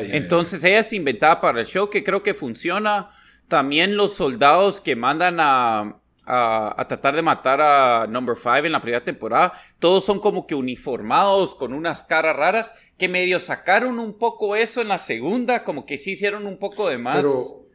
Entonces 0.00 0.64
ella 0.64 0.78
es 0.78 0.92
inventada 0.92 1.40
para 1.40 1.60
el 1.60 1.66
show 1.66 1.90
que 1.90 2.02
creo 2.02 2.22
que 2.22 2.32
funciona. 2.32 3.10
También 3.46 3.96
los 3.96 4.14
soldados 4.14 4.80
que 4.80 4.96
mandan 4.96 5.38
a, 5.38 6.00
a, 6.24 6.74
a, 6.80 6.88
tratar 6.88 7.14
de 7.14 7.22
matar 7.22 7.60
a 7.60 8.06
Number 8.06 8.36
5 8.36 8.58
en 8.58 8.72
la 8.72 8.80
primera 8.80 9.04
temporada, 9.04 9.52
todos 9.78 10.04
son 10.04 10.20
como 10.20 10.46
que 10.46 10.54
uniformados 10.54 11.54
con 11.54 11.74
unas 11.74 12.02
caras 12.04 12.36
raras 12.36 12.72
que 12.96 13.08
medio 13.08 13.38
sacaron 13.38 13.98
un 13.98 14.16
poco 14.16 14.56
eso 14.56 14.80
en 14.80 14.88
la 14.88 14.98
segunda, 14.98 15.64
como 15.64 15.84
que 15.84 15.98
sí 15.98 16.12
hicieron 16.12 16.46
un 16.46 16.58
poco 16.58 16.88
de 16.88 16.96
más. 16.96 17.16
Pero 17.16 17.69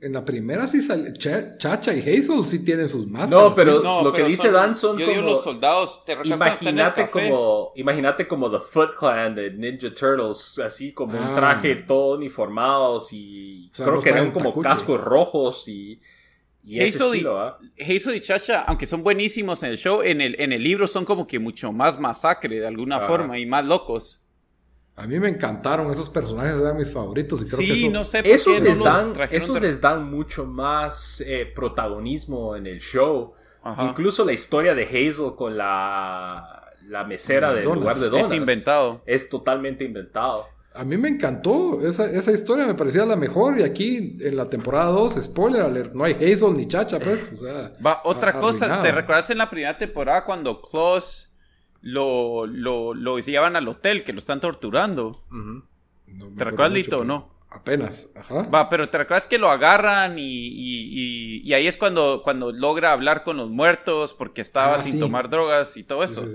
en 0.00 0.12
la 0.12 0.24
primera 0.24 0.66
sí 0.66 0.80
sale. 0.80 1.12
Chacha 1.12 1.94
y 1.94 2.00
Hazel 2.00 2.46
sí 2.46 2.64
tienen 2.64 2.88
sus 2.88 3.06
máscaras. 3.06 3.44
No, 3.44 3.54
pero 3.54 4.02
lo 4.02 4.12
que 4.12 4.24
dice 4.24 4.50
Dan 4.50 4.74
son 4.74 4.98
yo 4.98 5.06
como. 5.06 5.18
Digo 5.18 5.30
los 5.30 5.44
soldados. 5.44 6.04
¿te 6.04 6.16
imagínate 6.24 7.08
como. 7.10 7.72
Imagínate 7.76 8.26
como 8.26 8.50
The 8.50 8.60
Foot 8.60 8.96
Clan 8.96 9.34
de 9.34 9.50
Ninja 9.50 9.94
Turtles. 9.94 10.58
Así 10.64 10.92
como 10.92 11.18
un 11.18 11.24
ah. 11.24 11.34
traje 11.34 11.76
todo 11.76 12.16
uniformados 12.16 13.12
y. 13.12 13.70
creo 13.74 14.00
que 14.00 14.08
eran 14.08 14.32
como 14.32 14.60
cascos 14.60 15.00
rojos 15.00 15.68
y. 15.68 16.00
Y 16.66 16.80
Hazel, 16.80 17.16
y, 17.16 17.26
¿ah? 17.28 17.58
Hazel 17.78 18.16
y 18.16 18.22
Chacha, 18.22 18.62
aunque 18.62 18.86
son 18.86 19.02
buenísimos 19.02 19.62
en 19.62 19.68
el 19.72 19.76
show, 19.76 20.00
en 20.00 20.22
el, 20.22 20.40
en 20.40 20.50
el 20.50 20.62
libro 20.62 20.88
son 20.88 21.04
como 21.04 21.26
que 21.26 21.38
mucho 21.38 21.72
más 21.72 22.00
masacre 22.00 22.58
de 22.58 22.66
alguna 22.66 23.00
forma 23.00 23.38
y 23.38 23.44
más 23.44 23.66
locos. 23.66 24.23
A 24.96 25.06
mí 25.08 25.18
me 25.18 25.28
encantaron 25.28 25.90
esos 25.90 26.08
personajes, 26.08 26.54
eran 26.54 26.76
mis 26.76 26.92
favoritos. 26.92 27.42
Y 27.42 27.46
creo 27.46 27.58
sí, 27.58 27.82
que 27.82 27.90
no 27.90 28.04
sé 28.04 28.22
por 28.22 28.30
esos, 28.30 28.60
les, 28.60 28.78
dan, 28.78 29.12
esos 29.30 29.60
les 29.60 29.80
dan 29.80 30.08
mucho 30.08 30.46
más 30.46 31.20
eh, 31.26 31.50
protagonismo 31.52 32.54
en 32.54 32.66
el 32.66 32.80
show. 32.80 33.34
Incluso 33.80 34.24
la 34.24 34.32
historia 34.32 34.74
de 34.74 34.84
Hazel 34.84 35.34
con 35.36 35.56
la, 35.56 36.72
la 36.86 37.04
mesera 37.04 37.52
del 37.52 37.64
lugar 37.64 37.96
de 37.96 38.08
Donas. 38.08 38.26
Es 38.26 38.32
inventado. 38.32 39.02
Es 39.06 39.28
totalmente 39.28 39.84
inventado. 39.84 40.46
A 40.74 40.84
mí 40.84 40.96
me 40.96 41.08
encantó. 41.08 41.80
Esa, 41.86 42.10
esa 42.10 42.30
historia 42.30 42.66
me 42.66 42.74
parecía 42.74 43.06
la 43.06 43.16
mejor. 43.16 43.58
Y 43.58 43.62
aquí 43.62 44.16
en 44.20 44.36
la 44.36 44.50
temporada 44.50 44.90
2, 44.90 45.14
spoiler 45.22 45.62
alert, 45.62 45.94
no 45.94 46.04
hay 46.04 46.12
Hazel 46.14 46.54
ni 46.56 46.68
Chacha, 46.68 46.98
pues. 47.00 47.32
O 47.32 47.36
sea, 47.36 47.72
Va, 47.84 48.00
otra 48.04 48.38
cosa, 48.38 48.82
¿te 48.82 48.92
recuerdas 48.92 49.30
en 49.30 49.38
la 49.38 49.48
primera 49.48 49.76
temporada 49.78 50.24
cuando 50.24 50.60
Klaus 50.60 51.33
lo, 51.84 52.46
lo, 52.46 52.94
lo 52.94 53.18
llevan 53.18 53.56
al 53.56 53.68
hotel, 53.68 54.04
que 54.04 54.14
lo 54.14 54.18
están 54.18 54.40
torturando. 54.40 55.22
¿Te 56.36 56.44
recuerdas, 56.44 56.72
Lito, 56.72 57.00
o 57.00 57.04
no? 57.04 57.34
Apenas, 57.50 58.08
ajá. 58.16 58.48
Va, 58.48 58.70
pero 58.70 58.88
te 58.88 58.96
recuerdas 58.96 59.26
que 59.26 59.36
lo 59.36 59.50
agarran 59.50 60.18
y, 60.18 61.42
y, 61.44 61.52
ahí 61.52 61.66
es 61.66 61.76
cuando, 61.76 62.22
cuando 62.24 62.52
logra 62.52 62.92
hablar 62.92 63.22
con 63.22 63.36
los 63.36 63.50
muertos 63.50 64.14
porque 64.14 64.40
estaba 64.40 64.76
ah, 64.76 64.78
sin 64.78 64.98
tomar 64.98 65.28
drogas 65.28 65.76
y 65.76 65.84
todo 65.84 66.02
eso. 66.02 66.26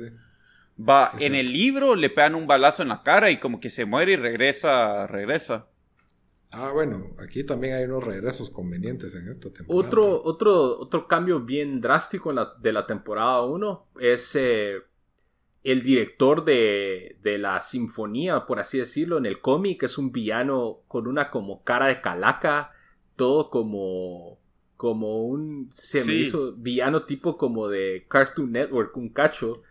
Va, 0.80 1.12
en 1.20 1.34
el 1.34 1.52
libro 1.52 1.96
le 1.96 2.12
pegan 2.12 2.36
un 2.36 2.46
balazo 2.46 2.84
en 2.84 2.90
la 2.90 3.02
cara 3.02 3.32
y 3.32 3.40
como 3.40 3.60
que 3.60 3.72
se 3.72 3.86
muere 3.86 4.14
y 4.14 4.16
regresa, 4.18 5.08
regresa. 5.08 5.68
Ah, 6.52 6.72
bueno, 6.72 7.16
aquí 7.20 7.44
también 7.44 7.74
hay 7.74 7.86
unos 7.86 8.04
regresos 8.04 8.52
convenientes 8.52 9.14
en 9.16 9.28
esta 9.28 9.52
temporada. 9.52 9.88
Otro, 9.88 10.24
otro, 10.24 10.80
otro 10.80 11.08
cambio 11.08 11.42
bien 11.42 11.82
drástico 11.82 12.30
en 12.30 12.38
la, 12.38 12.54
de 12.60 12.72
la 12.72 12.86
temporada 12.86 13.42
1 13.44 13.88
es 14.00 14.36
eh, 14.36 14.78
el 15.64 15.84
director 15.84 16.46
de, 16.46 17.18
de, 17.22 17.38
la 17.38 17.62
sinfonía, 17.62 18.46
por 18.46 18.60
así 18.60 18.78
decirlo, 18.78 19.18
en 19.18 19.26
el 19.26 19.42
cómic 19.42 19.84
es 19.84 19.98
un 19.98 20.12
villano 20.12 20.82
con 20.88 21.08
una 21.08 21.30
como 21.30 21.64
cara 21.64 21.88
de 21.88 22.02
calaca, 22.02 22.72
todo 23.16 23.50
como 23.50 24.40
como 24.80 25.26
un 25.26 25.68
se 25.74 26.06
me 26.06 26.14
hizo 26.14 26.54
villano 26.54 27.04
tipo 27.04 27.36
como 27.36 27.68
de 27.68 28.06
Cartoon 28.08 28.54
Network, 28.54 28.96
un 28.96 29.10
cacho, 29.10 29.62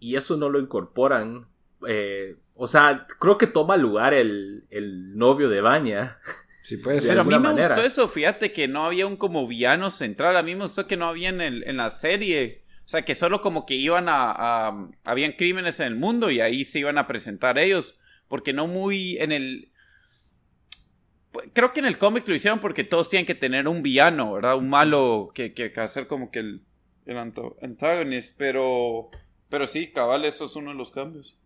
y 0.00 0.16
eso 0.16 0.38
no 0.38 0.48
lo 0.48 0.58
incorporan. 0.58 1.46
Eh, 1.86 2.36
o 2.54 2.66
sea, 2.66 3.06
creo 3.20 3.36
que 3.36 3.46
toma 3.46 3.76
lugar 3.76 4.14
el, 4.14 4.64
el 4.70 5.18
novio 5.18 5.50
de 5.50 5.60
Baña. 5.60 6.18
Sí, 6.62 6.78
puede 6.78 7.02
ser. 7.02 7.10
Pero 7.10 7.20
a 7.20 7.24
mí 7.24 7.38
me 7.38 7.52
gustó 7.52 7.82
eso, 7.82 8.08
fíjate 8.08 8.52
que 8.52 8.66
no 8.66 8.86
había 8.86 9.06
un 9.06 9.18
como 9.18 9.46
villano 9.46 9.90
central, 9.90 10.34
a 10.34 10.42
mí 10.42 10.54
me 10.54 10.62
gustó 10.62 10.86
que 10.86 10.96
no 10.96 11.08
había 11.08 11.28
en, 11.28 11.42
el, 11.42 11.62
en 11.64 11.76
la 11.76 11.90
serie 11.90 12.63
O 12.84 12.88
sea, 12.88 13.02
que 13.04 13.14
solo 13.14 13.40
como 13.40 13.64
que 13.66 13.74
iban 13.74 14.08
a, 14.08 14.30
a- 14.30 14.90
Habían 15.04 15.32
crímenes 15.32 15.80
en 15.80 15.86
el 15.86 15.96
mundo 15.96 16.30
y 16.30 16.40
ahí 16.40 16.64
se 16.64 16.80
iban 16.80 16.98
a 16.98 17.06
presentar 17.06 17.58
ellos. 17.58 17.98
Porque 18.28 18.52
no 18.52 18.66
muy 18.66 19.16
en 19.18 19.32
el... 19.32 19.70
Creo 21.52 21.72
que 21.72 21.80
en 21.80 21.86
el 21.86 21.98
cómic 21.98 22.28
lo 22.28 22.34
hicieron 22.34 22.60
porque 22.60 22.84
todos 22.84 23.08
tienen 23.08 23.26
que 23.26 23.34
tener 23.34 23.66
un 23.66 23.82
villano, 23.82 24.32
¿verdad? 24.34 24.56
Un 24.56 24.68
malo 24.68 25.30
que, 25.34 25.52
que, 25.52 25.72
que 25.72 25.80
hacer 25.80 26.06
como 26.06 26.30
que 26.30 26.38
el, 26.40 26.64
el 27.06 27.16
anto- 27.18 27.56
antagonist. 27.62 28.36
Pero... 28.38 29.10
Pero 29.48 29.66
sí, 29.66 29.92
cabal, 29.92 30.24
eso 30.24 30.46
es 30.46 30.56
uno 30.56 30.70
de 30.70 30.76
los 30.76 30.90
cambios. 30.90 31.40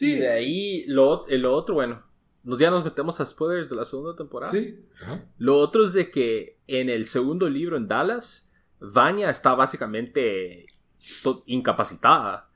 Y 0.00 0.12
de 0.12 0.28
ahí, 0.30 0.84
lo, 0.86 1.24
ot- 1.26 1.36
lo 1.38 1.54
otro, 1.54 1.74
bueno, 1.74 2.02
nos, 2.44 2.58
ya 2.58 2.70
nos 2.70 2.84
metemos 2.84 3.18
a 3.20 3.26
spoilers 3.26 3.68
de 3.70 3.76
la 3.76 3.84
segunda 3.84 4.14
temporada. 4.14 4.52
Sí. 4.52 4.78
Ajá. 5.02 5.24
Lo 5.38 5.56
otro 5.58 5.84
es 5.84 5.92
de 5.94 6.10
que 6.10 6.58
en 6.66 6.88
el 6.90 7.06
segundo 7.06 7.48
libro, 7.48 7.76
en 7.78 7.88
Dallas, 7.88 8.45
Vanya 8.80 9.30
está 9.30 9.54
básicamente 9.54 10.66
incapacitada 11.46 12.48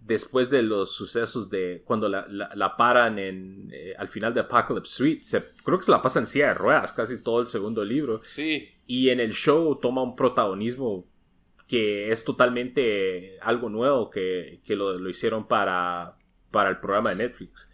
después 0.00 0.50
de 0.50 0.62
los 0.62 0.92
sucesos 0.94 1.48
de 1.48 1.82
cuando 1.86 2.08
la, 2.08 2.26
la- 2.28 2.50
la 2.54 2.76
paran 2.76 3.18
en, 3.18 3.70
eh, 3.72 3.94
al 3.96 4.08
final 4.08 4.34
de 4.34 4.40
Apocalypse 4.40 4.90
Street. 4.90 5.20
Se- 5.22 5.52
creo 5.64 5.78
que 5.78 5.84
se 5.84 5.90
la 5.92 6.02
pasa 6.02 6.18
en 6.18 6.26
silla 6.26 6.48
de 6.48 6.54
ruedas 6.54 6.92
casi 6.92 7.22
todo 7.22 7.40
el 7.40 7.46
segundo 7.46 7.84
libro. 7.84 8.20
Sí. 8.24 8.68
Y 8.86 9.08
en 9.08 9.20
el 9.20 9.32
show 9.32 9.76
toma 9.80 10.02
un 10.02 10.14
protagonismo 10.14 11.06
que 11.66 12.12
es 12.12 12.22
totalmente 12.24 13.38
algo 13.40 13.70
nuevo 13.70 14.10
que, 14.10 14.60
que 14.66 14.76
lo, 14.76 14.98
lo 14.98 15.08
hicieron 15.08 15.48
para, 15.48 16.18
para 16.50 16.68
el 16.68 16.78
programa 16.80 17.10
de 17.10 17.16
Netflix. 17.16 17.66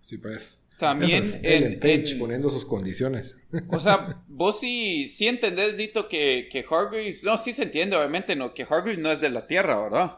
Sí, 0.00 0.18
pues. 0.18 0.59
También 0.80 1.22
es 1.22 1.34
en- 1.36 1.44
Ellen 1.44 1.78
Page 1.80 2.12
en- 2.12 2.18
poniendo 2.18 2.50
sus 2.50 2.64
condiciones. 2.64 3.36
O 3.68 3.78
sea, 3.78 4.22
vos 4.28 4.58
sí, 4.60 5.06
sí 5.06 5.28
entendés, 5.28 5.76
Dito, 5.76 6.08
que, 6.08 6.48
que 6.50 6.64
Hargreaves... 6.68 7.22
No, 7.22 7.36
sí 7.36 7.52
se 7.52 7.64
entiende, 7.64 7.96
obviamente, 7.96 8.34
no, 8.36 8.54
que 8.54 8.62
Hargreaves 8.62 8.98
no 8.98 9.12
es 9.12 9.20
de 9.20 9.30
la 9.30 9.46
Tierra, 9.46 9.80
¿verdad? 9.80 10.16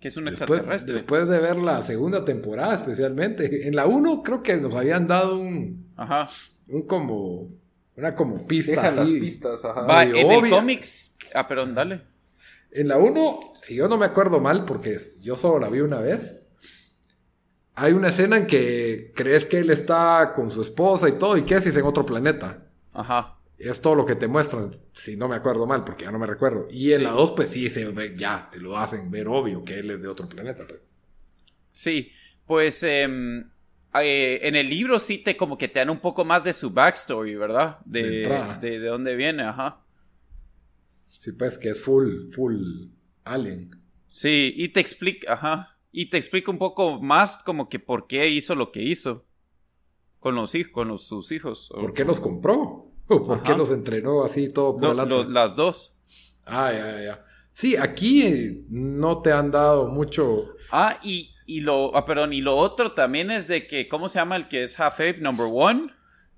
Que 0.00 0.08
es 0.08 0.16
un 0.16 0.26
Después, 0.26 0.50
extraterrestre. 0.50 0.94
después 0.94 1.28
de 1.28 1.38
ver 1.40 1.56
la 1.56 1.82
segunda 1.82 2.24
temporada, 2.24 2.74
especialmente. 2.74 3.66
En 3.66 3.74
la 3.74 3.86
1 3.86 4.22
creo 4.22 4.42
que 4.44 4.56
nos 4.56 4.74
habían 4.76 5.08
dado 5.08 5.38
un, 5.38 5.92
Ajá. 5.96 6.28
un 6.68 6.82
como. 6.86 7.48
Una 7.96 8.14
como 8.14 8.46
pista. 8.46 8.70
Dejan 8.72 8.84
las 8.94 8.98
así. 8.98 9.18
pistas, 9.18 9.64
ajá. 9.64 9.80
Va, 9.80 10.04
en 10.04 10.14
el 10.14 10.24
obvia. 10.26 10.50
cómics... 10.50 11.16
Ah, 11.34 11.48
perdón, 11.48 11.74
dale. 11.74 12.02
En 12.70 12.86
la 12.86 12.98
1, 12.98 13.40
si 13.54 13.74
yo 13.74 13.88
no 13.88 13.96
me 13.98 14.06
acuerdo 14.06 14.38
mal, 14.40 14.64
porque 14.66 14.96
yo 15.20 15.34
solo 15.34 15.58
la 15.58 15.68
vi 15.68 15.80
una 15.80 15.98
vez, 15.98 16.46
hay 17.78 17.92
una 17.92 18.08
escena 18.08 18.36
en 18.36 18.46
que 18.46 19.12
crees 19.14 19.46
que 19.46 19.58
él 19.58 19.70
está 19.70 20.32
con 20.34 20.50
su 20.50 20.62
esposa 20.62 21.08
y 21.08 21.12
todo, 21.18 21.36
y 21.36 21.42
que 21.42 21.54
es 21.54 21.76
en 21.76 21.84
otro 21.84 22.04
planeta. 22.04 22.66
Ajá. 22.92 23.36
Es 23.58 23.80
todo 23.80 23.94
lo 23.96 24.06
que 24.06 24.14
te 24.14 24.28
muestran, 24.28 24.70
si 24.92 25.16
no 25.16 25.26
me 25.28 25.34
acuerdo 25.36 25.66
mal, 25.66 25.82
porque 25.84 26.04
ya 26.04 26.12
no 26.12 26.18
me 26.18 26.26
recuerdo. 26.26 26.68
Y 26.70 26.92
en 26.92 26.98
Sí. 26.98 27.04
la 27.04 27.10
2, 27.10 27.32
pues 27.32 27.48
sí, 27.50 27.68
se 27.70 27.84
ve, 27.86 28.14
ya 28.16 28.48
te 28.50 28.60
lo 28.60 28.76
hacen 28.78 29.10
ver 29.10 29.26
obvio 29.28 29.64
que 29.64 29.78
él 29.80 29.90
es 29.90 30.02
de 30.02 30.08
otro 30.08 30.28
planeta. 30.28 30.64
pues. 30.66 30.80
Sí, 31.72 32.10
pues 32.46 32.82
em, 32.84 33.50
eh, 34.00 34.38
en 34.42 34.54
el 34.56 34.68
libro 34.68 34.98
sí 34.98 35.18
te 35.18 35.36
como 35.36 35.56
que 35.58 35.68
te 35.68 35.80
dan 35.80 35.90
un 35.90 36.00
poco 36.00 36.24
más 36.24 36.44
de 36.44 36.52
su 36.52 36.70
backstory, 36.70 37.34
¿verdad? 37.36 37.78
De, 37.84 38.02
De 38.02 38.16
entrada. 38.18 38.58
de, 38.58 38.78
de 38.78 38.86
dónde 38.88 39.16
viene, 39.16 39.42
ajá. 39.44 39.80
Sí, 41.08 41.32
pues 41.32 41.58
que 41.58 41.70
es 41.70 41.80
full, 41.80 42.30
full 42.32 42.56
alien. 43.24 43.70
Sí, 44.08 44.52
y 44.56 44.68
te 44.68 44.80
explica, 44.80 45.32
ajá. 45.34 45.77
Y 45.90 46.10
te 46.10 46.16
explica 46.18 46.50
un 46.50 46.58
poco 46.58 47.00
más 47.00 47.42
como 47.44 47.68
que 47.68 47.78
por 47.78 48.06
qué 48.06 48.28
hizo 48.28 48.54
lo 48.54 48.72
que 48.72 48.82
hizo. 48.82 49.24
Con 50.20 50.34
los 50.34 50.54
hijos, 50.54 50.72
con 50.72 50.88
los- 50.88 51.06
sus 51.06 51.32
hijos. 51.32 51.70
o- 51.70 51.80
¿Por 51.80 51.92
qué 51.94 52.04
los 52.04 52.20
compró? 52.20 52.86
¿O 53.10 53.26
por 53.26 53.42
qué 53.42 53.54
los 53.56 53.70
entrenó 53.70 54.22
así 54.22 54.50
todo 54.52 54.76
por 54.76 54.94
la 54.94 55.04
las 55.06 55.54
dos. 55.54 55.94
Ah, 56.44 56.70
ya, 56.72 56.90
ya, 56.92 57.02
ya. 57.04 57.24
Sí, 57.52 57.76
aquí 57.76 58.22
eh, 58.22 58.64
no 58.68 59.22
te 59.22 59.32
han 59.32 59.50
dado 59.50 59.88
mucho. 59.88 60.54
Ah, 60.70 60.98
y, 61.02 61.30
y 61.46 61.60
lo, 61.60 61.96
ah, 61.96 62.04
perdón, 62.04 62.32
y 62.32 62.40
lo 62.42 62.56
otro 62.56 62.92
también 62.92 63.30
es 63.30 63.48
de 63.48 63.66
que, 63.66 63.88
¿cómo 63.88 64.08
se 64.08 64.18
llama 64.18 64.36
el 64.36 64.48
que 64.48 64.62
es 64.62 64.78
Half 64.78 64.94
Ape 64.94 65.18
Number 65.20 65.46
One? 65.50 65.92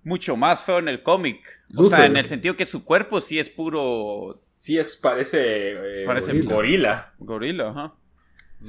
Mucho 0.04 0.36
más 0.36 0.62
feo 0.62 0.78
en 0.78 0.88
el 0.88 1.02
cómic. 1.02 1.40
O 1.76 1.84
sea, 1.84 2.06
en 2.06 2.16
el 2.16 2.24
sentido 2.24 2.56
que 2.56 2.64
su 2.66 2.84
cuerpo 2.84 3.20
sí 3.20 3.38
es 3.38 3.50
puro 3.50 4.42
Sí, 4.52 4.78
es, 4.78 4.96
parece, 4.96 6.02
eh, 6.02 6.04
Parece 6.06 6.32
gorila. 6.32 6.54
gorila. 6.54 7.14
gorila, 7.18 7.68
ajá. 7.70 7.94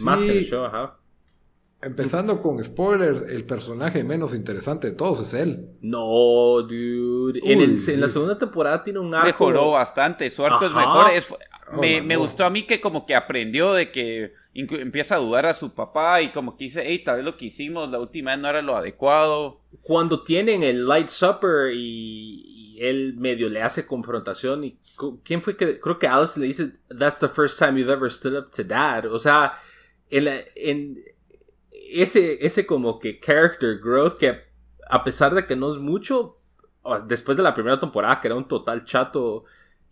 Más 0.03 0.19
Sí. 0.19 0.25
que 0.27 0.37
el 0.39 0.45
show, 0.45 0.65
ajá. 0.65 0.97
Empezando 1.83 2.41
con 2.43 2.63
spoilers, 2.63 3.23
el 3.23 3.43
personaje 3.43 4.03
menos 4.03 4.35
interesante 4.35 4.87
de 4.91 4.93
todos 4.93 5.19
es 5.21 5.33
él. 5.33 5.67
No, 5.81 6.61
dude. 6.61 7.39
en, 7.43 7.57
Uy, 7.57 7.63
el- 7.63 7.79
sí. 7.79 7.93
en 7.93 8.01
la 8.01 8.07
segunda 8.09 8.37
temporada 8.37 8.83
tiene 8.83 8.99
un 8.99 9.13
arco. 9.15 9.25
Mejoró 9.25 9.71
bastante, 9.71 10.29
su 10.29 10.45
arco 10.45 10.65
es 10.65 10.73
mejor. 10.75 11.09
es- 11.11 11.25
Oh, 11.73 11.79
me, 11.79 12.01
no, 12.01 12.05
me 12.07 12.13
no. 12.15 12.19
gustó 12.19 12.43
a 12.43 12.49
mí 12.49 12.63
que 12.67 12.81
como 12.81 13.05
que 13.05 13.15
aprendió 13.15 13.71
de 13.73 13.91
que 13.91 14.33
empieza 14.53 15.15
a 15.15 15.19
dudar 15.19 15.45
a 15.45 15.53
su 15.53 15.73
papá 15.73 16.21
y 16.21 16.33
como 16.33 16.57
que 16.57 16.65
dice, 16.65 16.83
hey, 16.85 17.01
tal 17.03 17.15
vez 17.15 17.25
lo 17.25 17.37
que 17.37 17.45
hicimos 17.45 17.89
la 17.89 17.97
última 17.99 18.31
vez 18.31 18.41
no 18.41 18.49
era 18.49 18.61
lo 18.61 18.75
adecuado. 18.75 19.61
Cuando 19.81 20.21
tienen 20.23 20.63
el 20.63 20.85
Light 20.85 21.07
Supper 21.07 21.71
y, 21.73 22.75
y 22.75 22.83
él 22.83 23.15
medio 23.17 23.47
le 23.49 23.61
hace 23.63 23.87
confrontación. 23.87 24.65
y 24.65 24.77
¿Quién 25.23 25.41
fue 25.41 25.55
que.? 25.55 25.79
Creo 25.79 25.97
que 25.97 26.07
Alice 26.07 26.37
le 26.39 26.47
dice, 26.47 26.73
That's 26.99 27.19
the 27.19 27.29
first 27.29 27.57
time 27.57 27.79
you've 27.79 27.91
ever 27.93 28.11
stood 28.11 28.37
up 28.37 28.51
to 28.51 28.63
dad. 28.65 29.05
O 29.05 29.17
sea, 29.17 29.53
en, 30.11 30.25
la- 30.25 30.41
en 30.55 31.03
ese, 31.93 32.45
ese 32.45 32.65
como 32.65 32.99
que 32.99 33.19
character 33.19 33.79
growth 33.79 34.17
que 34.17 34.35
a 34.89 35.03
pesar 35.03 35.33
de 35.33 35.45
que 35.45 35.55
no 35.55 35.71
es 35.71 35.77
mucho, 35.77 36.37
después 37.07 37.37
de 37.37 37.43
la 37.43 37.53
primera 37.53 37.79
temporada 37.79 38.19
que 38.19 38.27
era 38.27 38.35
un 38.35 38.47
total 38.47 38.85
chato. 38.85 39.45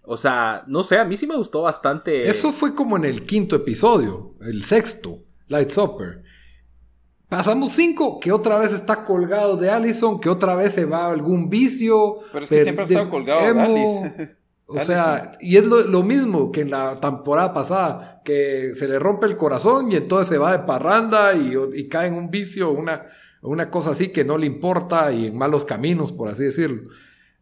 O 0.04 0.18
sea, 0.18 0.64
no 0.68 0.84
sé, 0.84 0.98
a 0.98 1.06
mí 1.06 1.16
sí 1.18 1.28
me 1.28 1.36
gustó 1.38 1.62
bastante. 1.62 2.28
Eso 2.28 2.52
fue 2.52 2.74
como 2.74 2.98
en 2.98 3.06
el 3.06 3.26
quinto 3.26 3.56
episodio, 3.56 4.36
el 4.42 4.64
sexto, 4.66 5.20
Light 5.48 5.70
Supper. 5.70 6.24
Pasamos 7.28 7.74
cinco, 7.74 8.20
que 8.20 8.32
otra 8.32 8.58
vez 8.58 8.74
está 8.74 9.04
colgado 9.06 9.56
de 9.56 9.70
Allison, 9.70 10.20
que 10.20 10.30
otra 10.30 10.56
vez 10.56 10.74
se 10.74 10.86
va 10.86 11.06
a 11.06 11.12
algún 11.12 11.48
vicio. 11.48 12.16
Pero 12.32 12.44
es 12.44 12.50
que 12.50 12.64
siempre 12.64 12.86
ha 12.86 12.88
estado 12.88 13.10
colgado 13.12 13.54
de. 13.54 13.62
Alice. 13.62 14.38
O 14.72 14.80
sea, 14.82 15.32
y 15.40 15.58
es 15.58 15.66
lo, 15.66 15.82
lo 15.82 16.04
mismo 16.04 16.52
que 16.52 16.62
en 16.62 16.70
la 16.70 17.00
temporada 17.00 17.54
pasada, 17.54 18.22
que 18.24 18.76
se 18.76 18.88
le 18.88 19.00
rompe 19.00 19.26
el 19.26 19.36
corazón 19.36 19.92
y 19.92 19.96
entonces 19.96 20.28
se 20.28 20.38
va 20.38 20.52
de 20.52 20.64
parranda 20.66 21.34
y, 21.34 21.56
y 21.74 21.88
cae 21.88 22.10
en 22.10 22.14
un 22.14 22.30
vicio, 22.30 22.70
una, 22.70 23.02
una 23.42 23.72
cosa 23.72 23.92
así 23.92 24.10
que 24.10 24.24
no 24.24 24.38
le 24.38 24.46
importa 24.46 25.12
y 25.12 25.26
en 25.26 25.38
malos 25.38 25.66
caminos, 25.66 26.12
por 26.12 26.30
así 26.30 26.44
decirlo. 26.44 26.84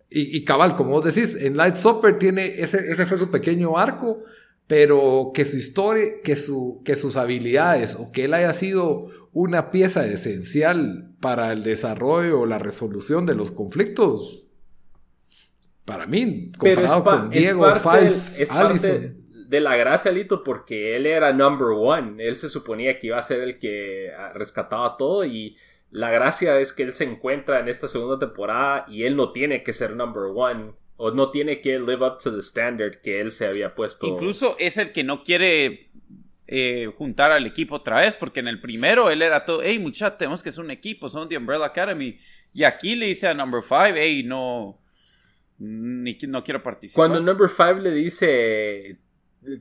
Y, 0.10 0.38
y 0.38 0.46
cabal, 0.46 0.74
como 0.76 0.92
vos 0.92 1.04
decís, 1.04 1.36
en 1.38 1.58
Light 1.58 1.76
Supper 1.76 2.18
tiene 2.18 2.62
ese, 2.62 2.78
ese 2.90 3.06
fue 3.06 3.18
su 3.18 3.30
pequeño 3.30 3.78
arco, 3.78 4.24
pero 4.66 5.32
que 5.34 5.44
su 5.44 5.58
historia, 5.58 6.22
que, 6.24 6.38
su, 6.38 6.82
que 6.86 6.96
sus 6.96 7.18
habilidades 7.18 7.96
o 7.96 8.14
que 8.14 8.24
él 8.26 8.34
haya 8.34 8.54
sido 8.54 9.08
una 9.34 9.70
pieza 9.70 10.08
esencial 10.08 11.14
para 11.20 11.52
el 11.52 11.64
desarrollo 11.64 12.40
o 12.40 12.46
la 12.46 12.58
resolución 12.58 13.26
de 13.26 13.36
los 13.36 13.52
conflictos, 13.52 14.47
para 15.88 16.06
mí, 16.06 16.52
Pero 16.62 16.82
es, 16.82 16.92
comparado 16.92 17.22
con 17.24 17.34
es 17.34 17.40
Diego, 17.40 17.62
parte, 17.62 17.80
Five, 17.90 18.02
del- 18.12 18.42
es 18.42 18.52
Allison. 18.52 18.90
parte 18.92 19.14
de 19.48 19.60
la 19.62 19.78
gracia, 19.78 20.12
Lito, 20.12 20.44
porque 20.44 20.98
él 20.98 21.06
era 21.06 21.32
number 21.32 21.70
one. 21.70 22.22
Él 22.24 22.36
se 22.38 22.50
suponía 22.50 23.00
que 23.00 23.08
iba 23.08 23.18
a 23.18 23.24
ser 23.24 23.40
el 23.40 23.58
que 23.58 24.12
ah, 24.12 24.34
rescataba 24.36 24.98
todo 24.98 25.24
y 25.24 25.56
la 25.90 26.12
gracia 26.12 26.60
es 26.60 26.74
que 26.74 26.84
él 26.84 26.94
se 26.94 27.06
encuentra 27.06 27.62
en 27.62 27.70
esta 27.70 27.88
segunda 27.88 28.20
temporada 28.20 28.86
y 28.90 29.04
él 29.04 29.16
no 29.16 29.32
tiene 29.32 29.64
que 29.64 29.72
ser 29.72 29.96
number 29.96 30.24
one 30.36 30.74
o 30.98 31.12
no 31.12 31.32
tiene 31.32 31.62
que 31.62 31.80
live 31.80 32.06
up 32.06 32.18
to 32.22 32.34
the 32.34 32.42
standard 32.42 33.00
que 33.02 33.22
él 33.22 33.32
se 33.32 33.46
había 33.48 33.74
puesto. 33.74 34.06
Incluso 34.06 34.58
es 34.60 34.78
el 34.78 34.92
que 34.92 35.06
no 35.06 35.24
quiere 35.24 35.92
eh, 36.48 36.92
juntar 36.98 37.32
al 37.32 37.46
equipo 37.46 37.76
otra 37.76 38.02
vez, 38.02 38.18
porque 38.18 38.42
en 38.42 38.50
el 38.50 38.60
primero 38.60 39.10
él 39.10 39.22
era 39.22 39.46
todo, 39.46 39.62
hey 39.64 39.80
muchachos, 39.80 40.18
tenemos 40.18 40.44
que 40.44 40.52
ser 40.52 40.66
un 40.66 40.72
equipo, 40.72 41.08
somos 41.08 41.30
The 41.30 41.38
Umbrella 41.38 41.66
Academy. 41.68 42.18
Y 42.54 42.66
aquí 42.66 42.96
le 42.96 43.06
dice 43.06 43.28
a 43.28 43.34
Number 43.34 43.62
5, 43.62 43.78
hey, 43.96 44.24
no, 44.26 44.78
ni, 45.60 46.18
no 46.28 46.44
quiero 46.44 46.62
participar. 46.64 47.10
Cuando 47.10 47.20
number 47.22 47.50
five 47.50 47.82
le 47.82 47.92
dice 47.92 49.00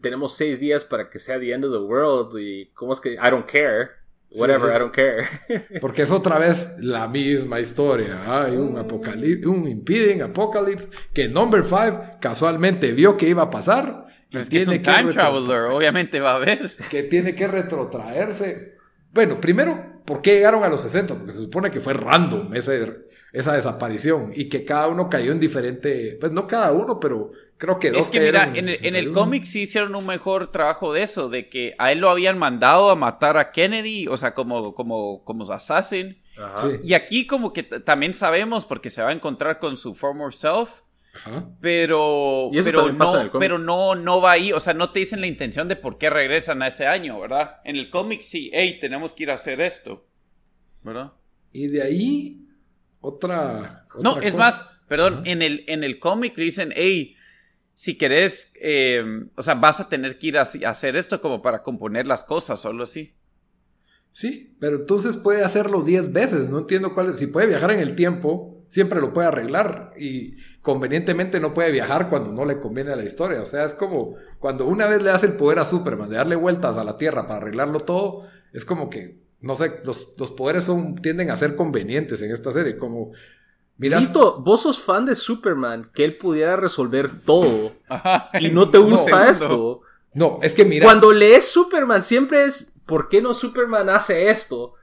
tenemos 0.00 0.34
seis 0.36 0.58
días 0.58 0.84
para 0.84 1.08
que 1.10 1.18
sea 1.18 1.38
the 1.38 1.52
end 1.52 1.64
of 1.64 1.72
the 1.72 1.78
world 1.78 2.38
y 2.40 2.66
cómo 2.74 2.92
es 2.92 3.00
que 3.00 3.14
I 3.14 3.30
don't 3.30 3.46
care. 3.50 3.88
Whatever, 4.32 4.70
Sí. 4.70 4.76
I 4.76 4.78
don't 4.80 4.94
care. 4.94 5.78
Porque 5.80 6.02
es 6.02 6.10
otra 6.10 6.38
vez 6.38 6.68
la 6.80 7.06
misma 7.06 7.60
historia. 7.60 8.42
Hay 8.44 8.56
un 8.56 8.76
apocalipsis, 8.76 9.46
un 9.46 9.68
impiden 9.68 10.20
apocalipsis 10.22 10.90
que 11.14 11.28
Number 11.28 11.62
5 11.64 12.18
casualmente 12.20 12.90
vio 12.92 13.16
que 13.16 13.28
iba 13.28 13.42
a 13.44 13.50
pasar 13.50 14.06
y 14.30 14.38
es 14.38 14.48
que 14.50 14.56
es 14.58 14.64
tiene 14.64 14.78
un 14.78 14.82
que, 14.82 14.90
time 14.90 15.12
retrotra- 15.12 15.14
traveler, 15.14 15.60
obviamente 15.70 16.18
va 16.18 16.32
a 16.32 16.36
haber. 16.36 16.74
que 16.90 17.04
tiene 17.04 17.36
que 17.36 17.46
retrotraerse. 17.46 18.74
Bueno, 19.12 19.40
primero, 19.40 20.02
¿por 20.04 20.20
qué 20.20 20.34
llegaron 20.34 20.64
a 20.64 20.68
los 20.68 20.82
60? 20.82 21.14
Porque 21.14 21.32
se 21.32 21.38
supone 21.38 21.70
que 21.70 21.80
fue 21.80 21.92
random 21.94 22.52
ese- 22.54 23.06
esa 23.32 23.54
desaparición 23.54 24.32
y 24.34 24.48
que 24.48 24.64
cada 24.64 24.88
uno 24.88 25.10
cayó 25.10 25.32
en 25.32 25.40
diferente, 25.40 26.16
pues 26.20 26.32
no 26.32 26.46
cada 26.46 26.72
uno, 26.72 26.98
pero 27.00 27.32
creo 27.56 27.78
que 27.78 27.90
dos 27.90 28.02
Es 28.02 28.10
que 28.10 28.20
mira, 28.20 28.44
en 28.44 28.68
el, 28.68 28.78
en 28.82 28.96
el 28.96 29.04
61. 29.04 29.12
cómic 29.12 29.44
sí 29.44 29.62
hicieron 29.62 29.94
un 29.94 30.06
mejor 30.06 30.50
trabajo 30.50 30.92
de 30.92 31.02
eso, 31.02 31.28
de 31.28 31.48
que 31.48 31.74
a 31.78 31.92
él 31.92 31.98
lo 31.98 32.10
habían 32.10 32.38
mandado 32.38 32.90
a 32.90 32.96
matar 32.96 33.36
a 33.36 33.50
Kennedy, 33.50 34.06
o 34.08 34.16
sea, 34.16 34.34
como, 34.34 34.74
como, 34.74 35.22
como 35.24 35.50
assassin. 35.52 36.18
Ajá. 36.38 36.68
Sí. 36.68 36.76
Y 36.84 36.94
aquí 36.94 37.26
como 37.26 37.52
que 37.52 37.62
también 37.62 38.14
sabemos, 38.14 38.64
porque 38.64 38.90
se 38.90 39.02
va 39.02 39.10
a 39.10 39.12
encontrar 39.12 39.58
con 39.58 39.76
su 39.76 39.94
former 39.94 40.32
self, 40.32 40.82
Ajá. 41.16 41.48
Pero, 41.60 42.50
pero, 42.52 42.92
no, 42.92 43.30
pero 43.38 43.58
no, 43.58 43.94
no 43.94 44.20
va 44.20 44.32
ahí, 44.32 44.52
o 44.52 44.60
sea, 44.60 44.74
no 44.74 44.92
te 44.92 45.00
dicen 45.00 45.20
la 45.20 45.26
intención 45.26 45.66
de 45.68 45.76
por 45.76 45.98
qué 45.98 46.10
regresan 46.10 46.62
a 46.62 46.68
ese 46.68 46.86
año, 46.86 47.18
¿verdad? 47.18 47.56
En 47.64 47.76
el 47.76 47.90
cómic 47.90 48.22
sí, 48.22 48.50
hey, 48.52 48.78
tenemos 48.80 49.14
que 49.14 49.22
ir 49.24 49.30
a 49.30 49.34
hacer 49.34 49.60
esto, 49.60 50.06
¿verdad? 50.82 51.12
Y 51.52 51.68
de 51.68 51.82
ahí, 51.82 52.45
otra. 53.00 53.86
No, 54.00 54.12
otra 54.12 54.26
es 54.26 54.34
cosa. 54.34 54.44
más, 54.44 54.64
perdón, 54.88 55.14
Ajá. 55.14 55.22
en 55.26 55.42
el, 55.42 55.64
en 55.68 55.84
el 55.84 55.98
cómic 55.98 56.36
le 56.36 56.44
dicen, 56.44 56.72
hey, 56.74 57.14
si 57.74 57.98
querés, 57.98 58.52
eh, 58.60 59.04
o 59.36 59.42
sea, 59.42 59.54
vas 59.54 59.80
a 59.80 59.88
tener 59.88 60.18
que 60.18 60.28
ir 60.28 60.38
a, 60.38 60.42
a 60.42 60.70
hacer 60.70 60.96
esto 60.96 61.20
como 61.20 61.42
para 61.42 61.62
componer 61.62 62.06
las 62.06 62.24
cosas, 62.24 62.60
solo 62.60 62.84
así. 62.84 63.14
Sí, 64.12 64.56
pero 64.60 64.76
entonces 64.76 65.18
puede 65.18 65.44
hacerlo 65.44 65.82
10 65.82 66.10
veces. 66.12 66.48
No 66.48 66.60
entiendo 66.60 66.94
cuál 66.94 67.10
es. 67.10 67.18
Si 67.18 67.26
puede 67.26 67.48
viajar 67.48 67.70
en 67.72 67.80
el 67.80 67.94
tiempo, 67.94 68.64
siempre 68.68 69.02
lo 69.02 69.12
puede 69.12 69.28
arreglar. 69.28 69.92
Y 69.98 70.36
convenientemente 70.62 71.38
no 71.38 71.52
puede 71.52 71.70
viajar 71.70 72.08
cuando 72.08 72.32
no 72.32 72.46
le 72.46 72.58
conviene 72.58 72.92
a 72.92 72.96
la 72.96 73.04
historia. 73.04 73.42
O 73.42 73.44
sea, 73.44 73.64
es 73.64 73.74
como 73.74 74.14
cuando 74.38 74.64
una 74.64 74.86
vez 74.86 75.02
le 75.02 75.10
das 75.10 75.22
el 75.22 75.34
poder 75.34 75.58
a 75.58 75.66
Superman 75.66 76.08
de 76.08 76.16
darle 76.16 76.34
vueltas 76.34 76.78
a 76.78 76.84
la 76.84 76.96
Tierra 76.96 77.26
para 77.26 77.40
arreglarlo 77.40 77.80
todo, 77.80 78.26
es 78.54 78.64
como 78.64 78.88
que, 78.88 79.20
no 79.40 79.54
sé, 79.54 79.80
los, 79.84 80.08
los 80.18 80.30
poderes 80.30 80.64
son, 80.64 80.96
tienden 80.96 81.30
a 81.30 81.36
ser 81.36 81.56
convenientes 81.56 82.22
en 82.22 82.32
esta 82.32 82.52
serie. 82.52 82.76
Como, 82.76 83.12
miras, 83.76 84.02
Lito, 84.02 84.40
vos 84.40 84.62
sos 84.62 84.80
fan 84.80 85.06
de 85.06 85.14
Superman, 85.14 85.90
que 85.94 86.04
él 86.04 86.16
pudiera 86.16 86.56
resolver 86.56 87.10
todo. 87.24 87.72
Ajá. 87.88 88.30
Y 88.40 88.50
no 88.50 88.70
te 88.70 88.78
gusta 88.78 89.34
segundo. 89.34 89.80
esto. 89.80 89.80
no, 90.14 90.38
es 90.42 90.54
que 90.54 90.64
mira, 90.64 90.86
Cuando 90.86 91.12
lees 91.12 91.46
Superman, 91.48 92.02
siempre 92.02 92.44
es, 92.44 92.74
¿por 92.86 93.08
qué 93.08 93.20
no 93.20 93.34
Superman 93.34 93.88
hace 93.90 94.30
esto? 94.30 94.74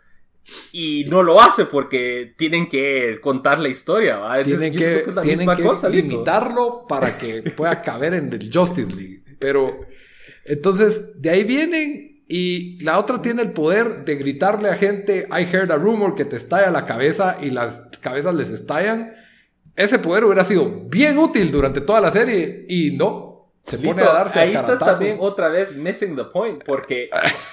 Y 0.73 1.05
no 1.07 1.23
lo 1.23 1.39
hace 1.39 1.65
porque 1.65 2.33
tienen 2.37 2.67
que 2.67 3.19
contar 3.21 3.59
la 3.59 3.69
historia, 3.69 4.17
¿va? 4.17 4.39
Entonces, 4.39 4.71
tienen 4.71 4.77
que, 4.77 5.11
la 5.11 5.21
tienen 5.21 5.39
misma 5.39 5.55
que 5.55 5.63
cosa, 5.63 5.87
limitarlo 5.87 6.85
para 6.87 7.17
que 7.17 7.43
pueda 7.55 7.81
caber 7.81 8.13
en 8.13 8.33
el 8.33 8.49
Justice 8.53 8.93
League. 8.93 9.23
Pero 9.39 9.79
entonces 10.45 11.21
de 11.21 11.29
ahí 11.29 11.43
vienen 11.43 12.12
y 12.35 12.79
la 12.83 12.97
otra 12.97 13.21
tiene 13.21 13.43
el 13.43 13.51
poder 13.51 14.05
de 14.05 14.15
gritarle 14.15 14.67
a 14.67 14.75
gente, 14.75 15.27
I 15.29 15.43
heard 15.43 15.71
a 15.71 15.75
rumor 15.75 16.15
que 16.15 16.25
te 16.25 16.35
estalla 16.35 16.71
la 16.71 16.87
cabeza 16.87 17.37
y 17.39 17.51
las 17.51 17.83
cabezas 18.01 18.33
les 18.33 18.49
estallan. 18.49 19.13
Ese 19.75 19.99
poder 19.99 20.23
hubiera 20.23 20.43
sido 20.43 20.65
bien 20.87 21.19
útil 21.19 21.51
durante 21.51 21.79
toda 21.79 22.01
la 22.01 22.09
serie 22.09 22.65
y 22.67 22.97
no. 22.97 23.51
Se 23.67 23.77
pone 23.77 24.01
a 24.01 24.05
darse 24.13 24.39
ahí 24.39 24.55
a 24.55 24.59
estás 24.59 24.79
también 24.79 25.17
otra 25.19 25.49
vez 25.49 25.75
missing 25.75 26.15
the 26.15 26.23
point, 26.23 26.63
porque 26.65 27.11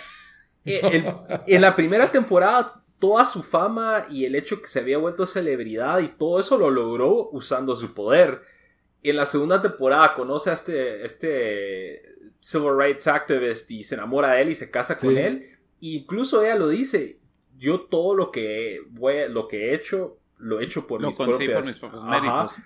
el- 0.64 1.12
en 1.46 1.60
la 1.60 1.76
primera 1.76 2.10
temporada 2.10 2.82
toda 2.98 3.26
su 3.26 3.42
fama 3.42 4.06
y 4.08 4.24
el 4.24 4.34
hecho 4.34 4.62
que 4.62 4.68
se 4.68 4.80
había 4.80 4.96
vuelto 4.96 5.26
celebridad 5.26 5.98
y 6.00 6.08
todo 6.08 6.40
eso 6.40 6.56
lo 6.56 6.70
logró 6.70 7.28
usando 7.32 7.76
su 7.76 7.92
poder. 7.92 8.40
En 9.02 9.16
la 9.16 9.26
segunda 9.26 9.60
temporada 9.60 10.14
conoce 10.14 10.48
a 10.48 10.54
este, 10.54 11.04
este 11.04 12.02
civil 12.40 12.72
rights 12.76 13.06
activist 13.06 13.70
y 13.70 13.82
se 13.84 13.94
enamora 13.94 14.32
de 14.32 14.42
él 14.42 14.48
y 14.50 14.54
se 14.54 14.70
casa 14.70 14.96
con 14.96 15.16
él. 15.16 15.42
Incluso 15.80 16.42
ella 16.42 16.56
lo 16.56 16.68
dice, 16.68 17.18
yo 17.58 17.82
todo 17.82 18.14
lo 18.14 18.30
que, 18.30 18.80
voy, 18.90 19.14
lo 19.28 19.46
que 19.48 19.70
he 19.70 19.74
hecho, 19.74 20.18
lo 20.38 20.60
he 20.60 20.64
hecho 20.64 20.86
por 20.86 21.00
Lo 21.00 21.08
mis 21.08 21.16
por 21.16 21.28
propios 21.30 21.66
méritos. 21.66 22.56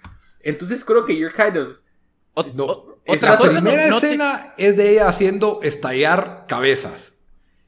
Entonces 0.41 0.85
creo 0.85 1.05
que 1.05 1.17
you're 1.17 1.35
kind 1.35 1.57
of... 1.57 1.79
Ot- 2.35 2.53
No, 2.55 2.65
otra 3.07 3.31
La 3.31 3.37
cosa 3.37 3.49
cosa, 3.49 3.61
no- 3.61 3.71
primera 3.71 3.89
no 3.91 4.01
te- 4.01 4.07
escena 4.07 4.55
es 4.59 4.77
de 4.77 4.91
ella 4.91 5.09
haciendo 5.09 5.61
estallar 5.63 6.47
cabezas. 6.49 7.13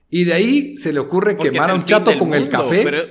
Y 0.09 0.25
de 0.25 0.35
ahí 0.35 0.79
se 0.79 0.93
le 0.93 1.01
ocurre 1.01 1.35
porque 1.37 1.51
quemar 1.51 1.71
a 1.71 1.75
un 1.75 1.85
chato 1.85 2.17
con 2.19 2.35
el 2.35 2.49
café. 2.49 2.83
pero- 2.85 3.07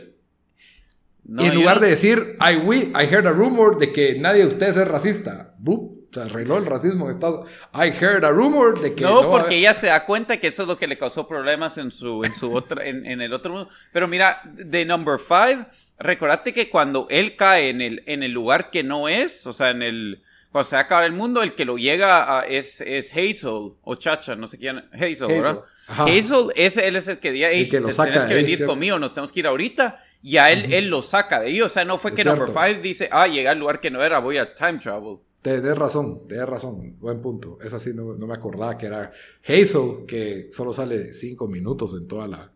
No, 1.23 1.43
y 1.43 1.47
en 1.47 1.55
lugar 1.55 1.77
no- 1.77 1.81
de 1.84 1.89
decir, 1.89 2.38
I, 2.39 2.58
we, 2.58 2.77
I 2.77 3.05
heard 3.10 3.25
a 3.27 3.31
rumor 3.31 3.77
de 3.77 3.91
que 3.91 4.19
nadie 4.19 4.41
de 4.41 4.47
ustedes 4.47 4.77
es 4.77 4.88
racista. 4.88 5.55
Boop, 5.60 5.94
se 6.15 6.21
arregló 6.21 6.58
el 6.58 6.65
racismo 6.65 7.06
en 7.06 7.12
Estados 7.15 7.49
I 7.73 7.89
heard 8.04 8.25
a 8.25 8.30
rumor 8.32 8.82
de 8.82 8.95
que 8.95 9.04
No, 9.04 9.21
no, 9.23 9.30
porque 9.32 9.58
ella 9.58 9.73
se 9.73 9.88
da 9.88 10.06
cuenta 10.06 10.38
que 10.38 10.47
eso 10.47 10.63
es 10.63 10.67
lo 10.67 10.78
que 10.78 10.88
le 10.88 10.97
causó 10.97 11.28
problemas 11.28 11.78
en 11.78 11.91
su, 11.91 12.23
en 12.23 12.34
su 12.34 12.54
otra, 12.56 12.86
en, 12.86 13.06
en 13.06 13.21
el 13.21 13.34
otro 13.34 13.51
mundo. 13.54 13.69
Pero 13.93 14.08
mira, 14.08 14.41
de 14.45 14.86
number 14.86 15.19
five, 15.19 15.65
recordate 15.99 16.54
que 16.54 16.69
cuando 16.69 17.08
él 17.10 17.36
cae 17.36 17.69
en 17.69 17.82
el, 17.82 18.04
en 18.08 18.23
el 18.23 18.32
lugar 18.32 18.69
que 18.71 18.84
no 18.84 19.08
es, 19.08 19.45
o 19.47 19.54
sea, 19.54 19.69
en 19.69 19.82
el, 19.84 20.21
cuando 20.51 20.69
se 20.69 20.78
acaba 20.78 21.06
el 21.06 21.12
mundo, 21.12 21.43
el 21.43 21.54
que 21.54 21.65
lo 21.65 21.78
llega 21.78 22.39
a- 22.39 22.45
es, 22.47 22.82
es 22.82 23.12
Hazel, 23.12 23.73
o 23.84 23.95
Chacha, 23.95 24.36
no 24.36 24.47
sé 24.47 24.58
quién, 24.58 24.78
Hazel, 24.93 25.12
Hazel. 25.13 25.28
¿verdad? 25.28 25.62
Ajá. 25.88 26.06
Hazel, 26.06 26.47
ese, 26.56 26.88
él 26.88 26.95
es 26.95 27.08
el 27.08 27.19
que 27.19 27.30
El 27.30 27.43
"Ey, 27.43 27.69
que 27.69 27.80
lo 27.80 27.91
saca 27.91 28.25
venir 28.25 28.58
¿cierto? 28.58 28.71
conmigo, 28.73 28.97
nos 28.97 29.13
tenemos 29.13 29.32
que 29.32 29.41
ir 29.41 29.47
ahorita. 29.47 29.99
Y 30.23 30.38
a 30.38 30.49
él, 30.51 30.73
él 30.73 30.88
lo 30.89 31.04
saca 31.04 31.39
de 31.39 31.47
ahí, 31.47 31.62
o 31.62 31.69
sea, 31.69 31.86
no 31.86 31.99
fue 31.99 32.10
Es 32.12 32.17
que 32.17 32.23
number 32.23 32.47
five 32.49 32.82
dice, 32.82 33.08
ah, 33.12 33.28
llegué 33.28 33.47
al 33.47 33.60
lugar 33.60 33.80
que 33.80 33.91
no 33.91 34.04
era, 34.04 34.17
voy 34.19 34.39
a 34.39 34.56
time 34.56 34.80
travel. 34.80 35.17
Tienes 35.45 35.77
razón, 35.77 36.27
tienes 36.27 36.49
razón, 36.49 36.97
buen 36.99 37.21
punto. 37.21 37.60
Es 37.63 37.71
así, 37.71 37.93
no, 37.93 38.15
no 38.15 38.25
me 38.25 38.34
acordaba 38.34 38.75
que 38.79 38.88
era 38.88 39.12
Hazel, 39.47 40.05
que 40.08 40.47
solo 40.51 40.73
sale 40.73 41.13
cinco 41.13 41.47
minutos 41.47 41.95
en 42.01 42.08
toda 42.08 42.27
la, 42.27 42.51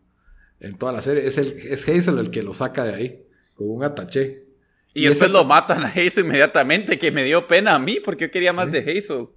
en 0.58 0.76
toda 0.76 0.92
la 0.92 1.00
serie. 1.00 1.24
Es, 1.24 1.38
el, 1.38 1.52
es 1.52 1.88
Hazel 1.88 2.18
el 2.18 2.30
que 2.32 2.42
lo 2.42 2.52
saca 2.52 2.82
de 2.84 2.94
ahí, 2.94 3.26
con 3.54 3.70
un 3.70 3.84
ataché. 3.84 4.44
Y, 4.92 5.02
Y 5.02 5.08
después 5.08 5.22
ese- 5.30 5.32
lo 5.32 5.44
matan 5.44 5.84
a 5.84 5.86
Hazel 5.86 6.24
inmediatamente, 6.24 6.98
que 6.98 7.12
me 7.12 7.22
dio 7.22 7.46
pena 7.46 7.76
a 7.76 7.78
mí 7.78 8.00
porque 8.04 8.24
yo 8.24 8.30
quería 8.32 8.52
más 8.52 8.66
Sí. 8.66 8.72
de 8.72 8.98
Hazel. 8.98 9.28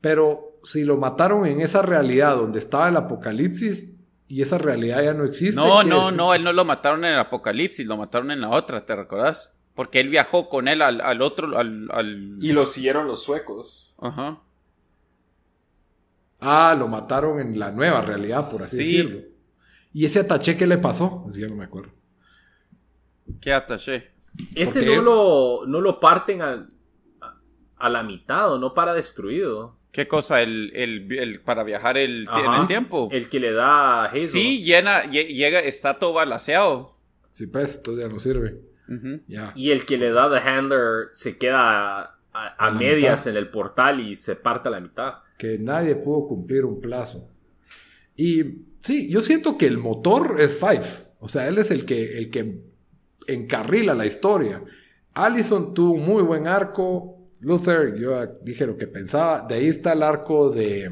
Pero 0.00 0.58
si 0.64 0.82
lo 0.84 0.96
mataron 0.96 1.46
en 1.46 1.60
esa 1.60 1.82
realidad 1.82 2.36
donde 2.36 2.58
estaba 2.58 2.88
el 2.88 2.96
apocalipsis 2.96 3.92
y 4.26 4.42
esa 4.42 4.58
realidad 4.58 5.04
ya 5.04 5.14
no 5.14 5.24
existe. 5.24 5.54
No, 5.60 5.84
no, 5.84 6.06
decir- 6.06 6.16
no, 6.16 6.34
él 6.34 6.42
no 6.42 6.52
lo 6.52 6.64
mataron 6.64 7.04
en 7.04 7.12
el 7.12 7.18
apocalipsis, 7.20 7.86
lo 7.86 7.96
mataron 7.96 8.32
en 8.32 8.40
la 8.40 8.50
otra, 8.50 8.84
¿te 8.84 8.96
recordás? 8.96 9.54
Porque 9.78 10.00
él 10.00 10.08
viajó 10.08 10.48
con 10.48 10.66
él 10.66 10.82
al, 10.82 11.00
al 11.00 11.22
otro, 11.22 11.56
al... 11.56 11.88
al... 11.92 12.36
Y 12.40 12.50
lo 12.50 12.66
siguieron 12.66 13.06
los 13.06 13.22
suecos. 13.22 13.94
Ajá. 14.00 14.40
Ah, 16.40 16.74
lo 16.76 16.88
mataron 16.88 17.38
en 17.38 17.60
la 17.60 17.70
nueva 17.70 18.02
realidad, 18.02 18.50
por 18.50 18.62
así 18.62 18.76
Sí. 18.76 18.96
decirlo. 18.96 19.20
¿Y 19.92 20.04
ese 20.04 20.18
ataché 20.18 20.56
qué 20.56 20.66
le 20.66 20.78
pasó? 20.78 21.22
Pues 21.22 21.36
ya 21.36 21.46
no 21.46 21.54
me 21.54 21.62
acuerdo. 21.62 21.92
Qué 23.40 23.52
ataché. 23.52 24.10
Ese 24.56 24.84
no 24.84 25.00
lo, 25.00 25.60
no 25.68 25.80
lo 25.80 26.00
parten 26.00 26.42
a, 26.42 26.68
a- 27.76 27.88
la 27.88 28.02
mitad 28.02 28.52
o 28.52 28.58
no 28.58 28.74
para 28.74 28.94
destruido. 28.94 29.76
¿Qué 29.92 30.08
cosa? 30.08 30.42
El, 30.42 30.72
el, 30.74 31.12
el- 31.16 31.40
para 31.40 31.62
viajar 31.62 31.96
el, 31.98 32.28
el 32.58 32.66
tiempo. 32.66 33.08
El 33.12 33.28
que 33.28 33.38
le 33.38 33.52
da 33.52 34.02
a 34.02 34.06
Hazel. 34.06 34.26
Sí, 34.26 34.62
llena, 34.64 35.04
lle- 35.04 35.32
llega, 35.32 35.60
está 35.60 36.00
todo 36.00 36.14
balaseado. 36.14 36.96
Sí, 37.30 37.46
pues, 37.46 37.76
entonces 37.76 38.04
ya 38.04 38.12
no 38.12 38.18
sirve. 38.18 38.60
Y 39.54 39.70
el 39.70 39.84
que 39.84 39.98
le 39.98 40.10
da 40.10 40.30
The 40.30 40.48
Handler 40.48 41.08
se 41.12 41.36
queda 41.36 42.18
a, 42.32 42.70
medias 42.72 43.20
mitad. 43.20 43.30
en 43.30 43.36
el 43.36 43.50
portal 43.50 44.00
y 44.00 44.16
se 44.16 44.36
parte 44.36 44.68
a 44.68 44.72
la 44.72 44.80
mitad. 44.80 45.14
Que 45.36 45.58
nadie 45.58 45.96
pudo 45.96 46.26
cumplir 46.26 46.64
un 46.64 46.80
plazo. 46.80 47.28
Y 48.16 48.44
sí, 48.80 49.08
yo 49.08 49.20
siento 49.20 49.56
que 49.58 49.66
el 49.66 49.78
motor 49.78 50.40
es 50.40 50.58
Five. 50.58 51.08
O 51.20 51.28
sea, 51.28 51.48
él 51.48 51.58
es 51.58 51.70
el 51.70 51.84
que, 51.84 52.18
el 52.18 52.30
que 52.30 52.62
encarrila 53.26 53.94
la 53.94 54.06
historia. 54.06 54.62
Allison 55.14 55.74
tuvo 55.74 55.94
un 55.94 56.04
muy 56.04 56.22
buen 56.22 56.46
arco. 56.46 57.26
Luther, 57.40 57.96
yo 57.96 58.24
dije 58.42 58.66
lo 58.66 58.76
que 58.76 58.86
pensaba. 58.86 59.46
De 59.48 59.56
ahí 59.56 59.68
está 59.68 59.92
el 59.92 60.02
arco 60.02 60.50
de. 60.50 60.90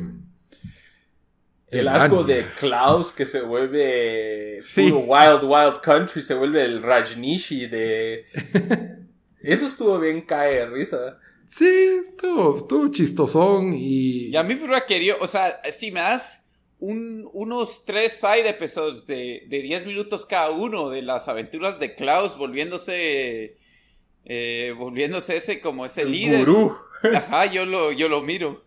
El 1.69 1.89
arco 1.89 2.23
de 2.25 2.45
Klaus 2.59 3.11
que 3.13 3.27
se 3.27 3.41
vuelve 3.43 4.59
Sí. 4.63 4.91
puro 4.91 5.01
Wild 5.01 5.43
Wild 5.43 5.81
Country, 5.83 6.23
se 6.23 6.35
vuelve 6.35 6.65
el 6.65 6.83
Rajnishi 6.83 7.67
de... 7.67 8.25
Eso 9.41 9.67
estuvo 9.67 9.99
bien 9.99 10.23
cae 10.23 10.55
de 10.55 10.67
risa. 10.67 11.19
Sí, 11.47 12.01
estuvo, 12.09 12.57
estuvo 12.59 12.89
chistosón 12.91 13.73
y. 13.75 14.29
Y 14.31 14.37
a 14.37 14.43
mí 14.43 14.55
me 14.57 14.65
hubiera 14.65 14.85
querido, 14.87 15.17
o 15.21 15.27
sea, 15.29 15.61
si 15.71 15.93
me 15.93 16.01
das 16.01 16.45
un- 16.81 17.29
unos 17.33 17.85
tres 17.85 18.13
side 18.15 18.49
episodes 18.49 19.07
de, 19.07 19.45
de 19.49 19.63
10 19.63 19.87
minutos 19.87 20.27
cada 20.27 20.51
uno 20.51 20.91
de 20.91 21.03
las 21.03 21.29
aventuras 21.29 21.79
de 21.79 21.95
Klaus 21.95 22.37
volviéndose, 22.37 23.59
eh, 24.25 24.75
volviéndose 24.77 25.37
ese 25.37 25.61
como 25.61 25.87
ese 25.87 26.03
El 26.03 26.11
líder. 26.13 26.41
gurú. 26.41 26.77
Ajá, 27.15 27.47
yo 27.47 27.65
lo, 27.65 27.93
yo 27.93 28.09
lo 28.09 28.23
miro. 28.23 28.65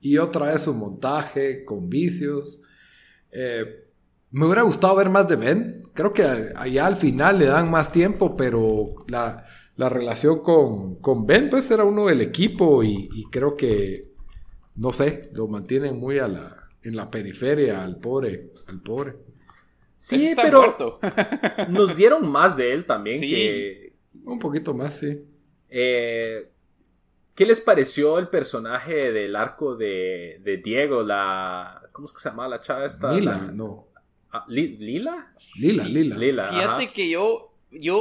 Y 0.00 0.18
otra 0.18 0.46
vez 0.46 0.62
su 0.62 0.74
montaje 0.74 1.64
con 1.64 1.88
vicios. 1.88 2.60
Eh, 3.32 3.84
me 4.30 4.44
hubiera 4.46 4.62
gustado 4.62 4.96
ver 4.96 5.10
más 5.10 5.26
de 5.28 5.36
Ben. 5.36 5.82
Creo 5.94 6.12
que 6.12 6.22
allá 6.22 6.86
al 6.86 6.96
final 6.96 7.38
le 7.38 7.46
dan 7.46 7.70
más 7.70 7.90
tiempo, 7.90 8.36
pero 8.36 8.94
la, 9.08 9.44
la 9.76 9.88
relación 9.88 10.40
con, 10.42 10.96
con 10.96 11.26
Ben, 11.26 11.48
pues 11.50 11.70
era 11.70 11.84
uno 11.84 12.06
del 12.06 12.20
equipo 12.20 12.82
y, 12.84 13.08
y 13.12 13.24
creo 13.30 13.56
que, 13.56 14.12
no 14.76 14.92
sé, 14.92 15.30
lo 15.32 15.48
mantienen 15.48 15.98
muy 15.98 16.18
a 16.18 16.28
la, 16.28 16.68
en 16.82 16.94
la 16.94 17.10
periferia 17.10 17.82
al 17.82 17.98
pobre, 17.98 18.52
al 18.68 18.80
pobre. 18.80 19.14
Sí, 19.96 20.28
está 20.28 20.42
pero 20.42 20.60
muerto. 20.60 21.00
nos 21.70 21.96
dieron 21.96 22.30
más 22.30 22.56
de 22.56 22.72
él 22.72 22.86
también 22.86 23.18
Sí. 23.18 23.28
que... 23.28 23.92
Un 24.24 24.38
poquito 24.38 24.74
más, 24.74 24.98
sí. 24.98 25.24
eh, 25.68 26.50
¿Qué 27.38 27.46
les 27.46 27.60
pareció 27.60 28.18
el 28.18 28.26
personaje 28.26 29.12
del 29.12 29.36
arco 29.36 29.76
de, 29.76 30.40
de 30.42 30.56
Diego? 30.56 31.04
La... 31.04 31.82
¿Cómo 31.92 32.06
es 32.06 32.12
que 32.12 32.18
se 32.18 32.30
llama 32.30 32.48
la 32.48 32.60
chava 32.60 32.84
esta? 32.84 33.12
Lila, 33.12 33.38
La- 33.46 33.52
no. 33.52 33.86
ah, 34.32 34.44
Li- 34.48 34.76
¿Lila? 34.76 35.32
Lila, 35.56 35.84
Lila. 35.84 36.16
Lila, 36.16 36.48
Fíjate 36.48 36.82
ajá. 36.84 36.92
que 36.92 37.08
yo, 37.08 37.54
yo, 37.70 38.00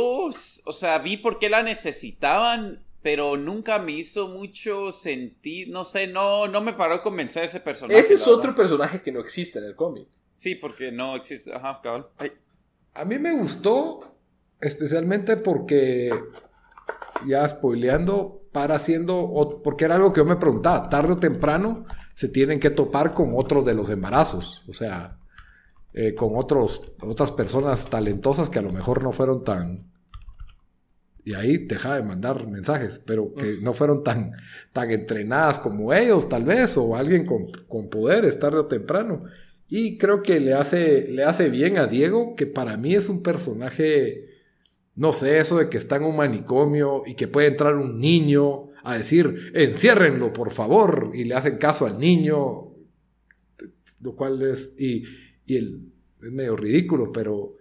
o 0.66 0.72
sea, 0.72 0.98
vi 0.98 1.18
por 1.18 1.38
qué 1.38 1.50
la 1.52 1.62
necesitaban 1.62 2.84
pero 3.04 3.38
nunca 3.38 3.78
me 3.78 3.92
hizo 3.92 4.28
mucho 4.28 4.92
sentido, 4.92 5.72
no 5.72 5.84
sé, 5.86 6.08
no, 6.08 6.48
no 6.48 6.60
me 6.62 6.74
paró 6.74 6.96
de 6.96 7.02
convencer 7.02 7.44
ese 7.44 7.60
personaje. 7.60 7.98
Ese 8.00 8.16
es 8.16 8.24
otro 8.28 8.38
verdad. 8.50 8.56
personaje 8.56 9.02
que 9.04 9.12
no 9.12 9.20
existe 9.22 9.60
en 9.60 9.66
el 9.66 9.76
cómic. 9.76 10.08
Sí, 10.36 10.56
porque 10.56 10.92
no 10.92 11.16
existe, 11.16 11.54
ajá. 11.54 11.80
Ay. 12.18 12.32
A 12.96 13.06
mí 13.06 13.20
me 13.20 13.32
gustó, 13.38 14.00
especialmente 14.60 15.38
porque, 15.38 16.10
ya 17.28 17.48
spoileando, 17.48 18.42
para 18.58 18.74
haciendo, 18.74 19.62
porque 19.64 19.86
era 19.86 19.94
algo 19.94 20.12
que 20.12 20.20
yo 20.22 20.26
me 20.26 20.36
preguntaba, 20.36 20.90
tarde 20.90 21.14
o 21.14 21.18
temprano 21.18 21.86
se 22.16 22.28
tienen 22.28 22.60
que 22.60 22.72
topar 22.72 23.14
con 23.14 23.34
otros 23.36 23.64
de 23.66 23.76
los 23.76 23.92
embarazos, 23.92 24.64
o 24.68 24.74
sea, 24.74 25.20
eh, 25.94 26.16
con 26.16 26.32
otros, 26.34 26.82
otras 27.00 27.32
personas 27.32 27.88
talentosas 27.88 28.50
que 28.50 28.58
a 28.58 28.64
lo 28.64 28.72
mejor 28.72 29.04
no 29.04 29.12
fueron 29.12 29.44
tan... 29.44 29.92
Y 31.24 31.36
ahí 31.36 31.68
deja 31.68 31.98
de 31.98 32.02
mandar 32.02 32.48
mensajes, 32.48 33.00
pero 33.06 33.32
que 33.36 33.58
no 33.62 33.76
fueron 33.76 34.04
tan, 34.04 34.32
tan 34.74 34.90
entrenadas 34.90 35.60
como 35.60 35.94
ellos, 35.94 36.28
tal 36.28 36.44
vez, 36.44 36.78
o 36.78 36.96
alguien 36.96 37.28
con, 37.28 37.52
con 37.68 37.92
poderes 37.92 38.40
tarde 38.40 38.58
o 38.58 38.66
temprano. 38.66 39.26
Y 39.68 40.00
creo 40.00 40.24
que 40.24 40.40
le 40.40 40.56
hace, 40.56 41.10
le 41.12 41.24
hace 41.24 41.50
bien 41.50 41.78
a 41.78 41.86
Diego, 41.86 42.34
que 42.36 42.48
para 42.48 42.76
mí 42.76 42.96
es 42.96 43.08
un 43.08 43.22
personaje, 43.22 44.37
no 44.98 45.14
sé, 45.14 45.38
eso 45.40 45.58
de 45.58 45.70
que 45.70 45.78
está 45.78 45.96
en 45.96 46.04
un 46.04 46.16
manicomio 46.18 47.04
y 47.06 47.16
que 47.16 47.28
puede 47.28 47.48
entrar 47.48 47.76
un 47.76 48.00
niño 48.00 48.72
a 48.84 48.98
decir, 48.98 49.52
enciérrenlo, 49.54 50.34
por 50.34 50.52
favor, 50.52 51.12
y 51.14 51.24
le 51.24 51.36
hacen 51.36 51.58
caso 51.58 51.86
al 51.86 52.00
niño, 52.00 52.74
lo 54.02 54.16
cual 54.16 54.42
es, 54.42 54.74
y, 54.78 55.04
y 55.46 55.56
el, 55.58 55.82
es 56.24 56.32
medio 56.32 56.56
ridículo, 56.56 57.12
pero 57.12 57.56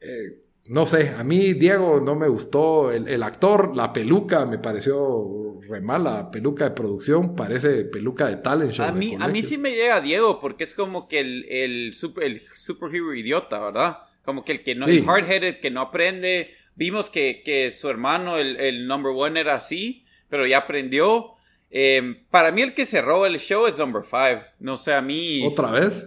eh, 0.00 0.40
no 0.66 0.86
sé, 0.86 1.10
a 1.10 1.24
mí 1.24 1.54
Diego 1.54 2.00
no 2.00 2.14
me 2.14 2.28
gustó, 2.28 2.92
el, 2.92 3.08
el 3.08 3.22
actor, 3.22 3.74
la 3.76 3.92
peluca 3.92 4.46
me 4.46 4.58
pareció 4.58 5.58
re 5.68 5.80
mala, 5.80 6.30
peluca 6.30 6.64
de 6.68 6.70
producción, 6.74 7.34
parece 7.34 7.84
peluca 7.84 8.28
de 8.28 8.36
talent 8.36 8.72
show. 8.72 8.86
A 8.86 8.92
mí, 8.92 9.16
a 9.18 9.28
mí 9.28 9.42
sí 9.42 9.58
me 9.58 9.72
llega 9.72 10.00
Diego, 10.00 10.40
porque 10.40 10.64
es 10.64 10.74
como 10.74 11.08
que 11.08 11.18
el, 11.20 11.44
el, 11.48 11.94
super, 11.94 12.24
el 12.24 12.40
superhero 12.40 13.14
idiota, 13.14 13.58
¿verdad? 13.58 13.98
Como 14.24 14.44
que 14.44 14.52
el 14.52 14.62
que 14.62 14.74
no, 14.74 14.86
Sí. 14.86 15.02
hard-headed, 15.06 15.60
que 15.60 15.70
no 15.70 15.80
aprende. 15.80 16.50
Vimos 16.74 17.10
que, 17.10 17.42
que 17.44 17.70
su 17.72 17.88
hermano, 17.88 18.38
el, 18.38 18.56
el 18.58 18.86
number 18.86 19.12
one, 19.14 19.38
era 19.40 19.54
así, 19.56 20.04
pero 20.28 20.46
ya 20.46 20.58
aprendió. 20.58 21.32
Eh, 21.70 22.24
para 22.30 22.50
mí 22.52 22.62
el 22.62 22.74
que 22.74 22.84
roba 23.02 23.26
el 23.28 23.38
show 23.38 23.66
es 23.66 23.78
number 23.78 24.02
five. 24.02 24.44
No 24.58 24.76
sé, 24.76 24.92
a 24.94 25.02
mí... 25.02 25.46
¿Otra 25.46 25.70
vez? 25.70 26.06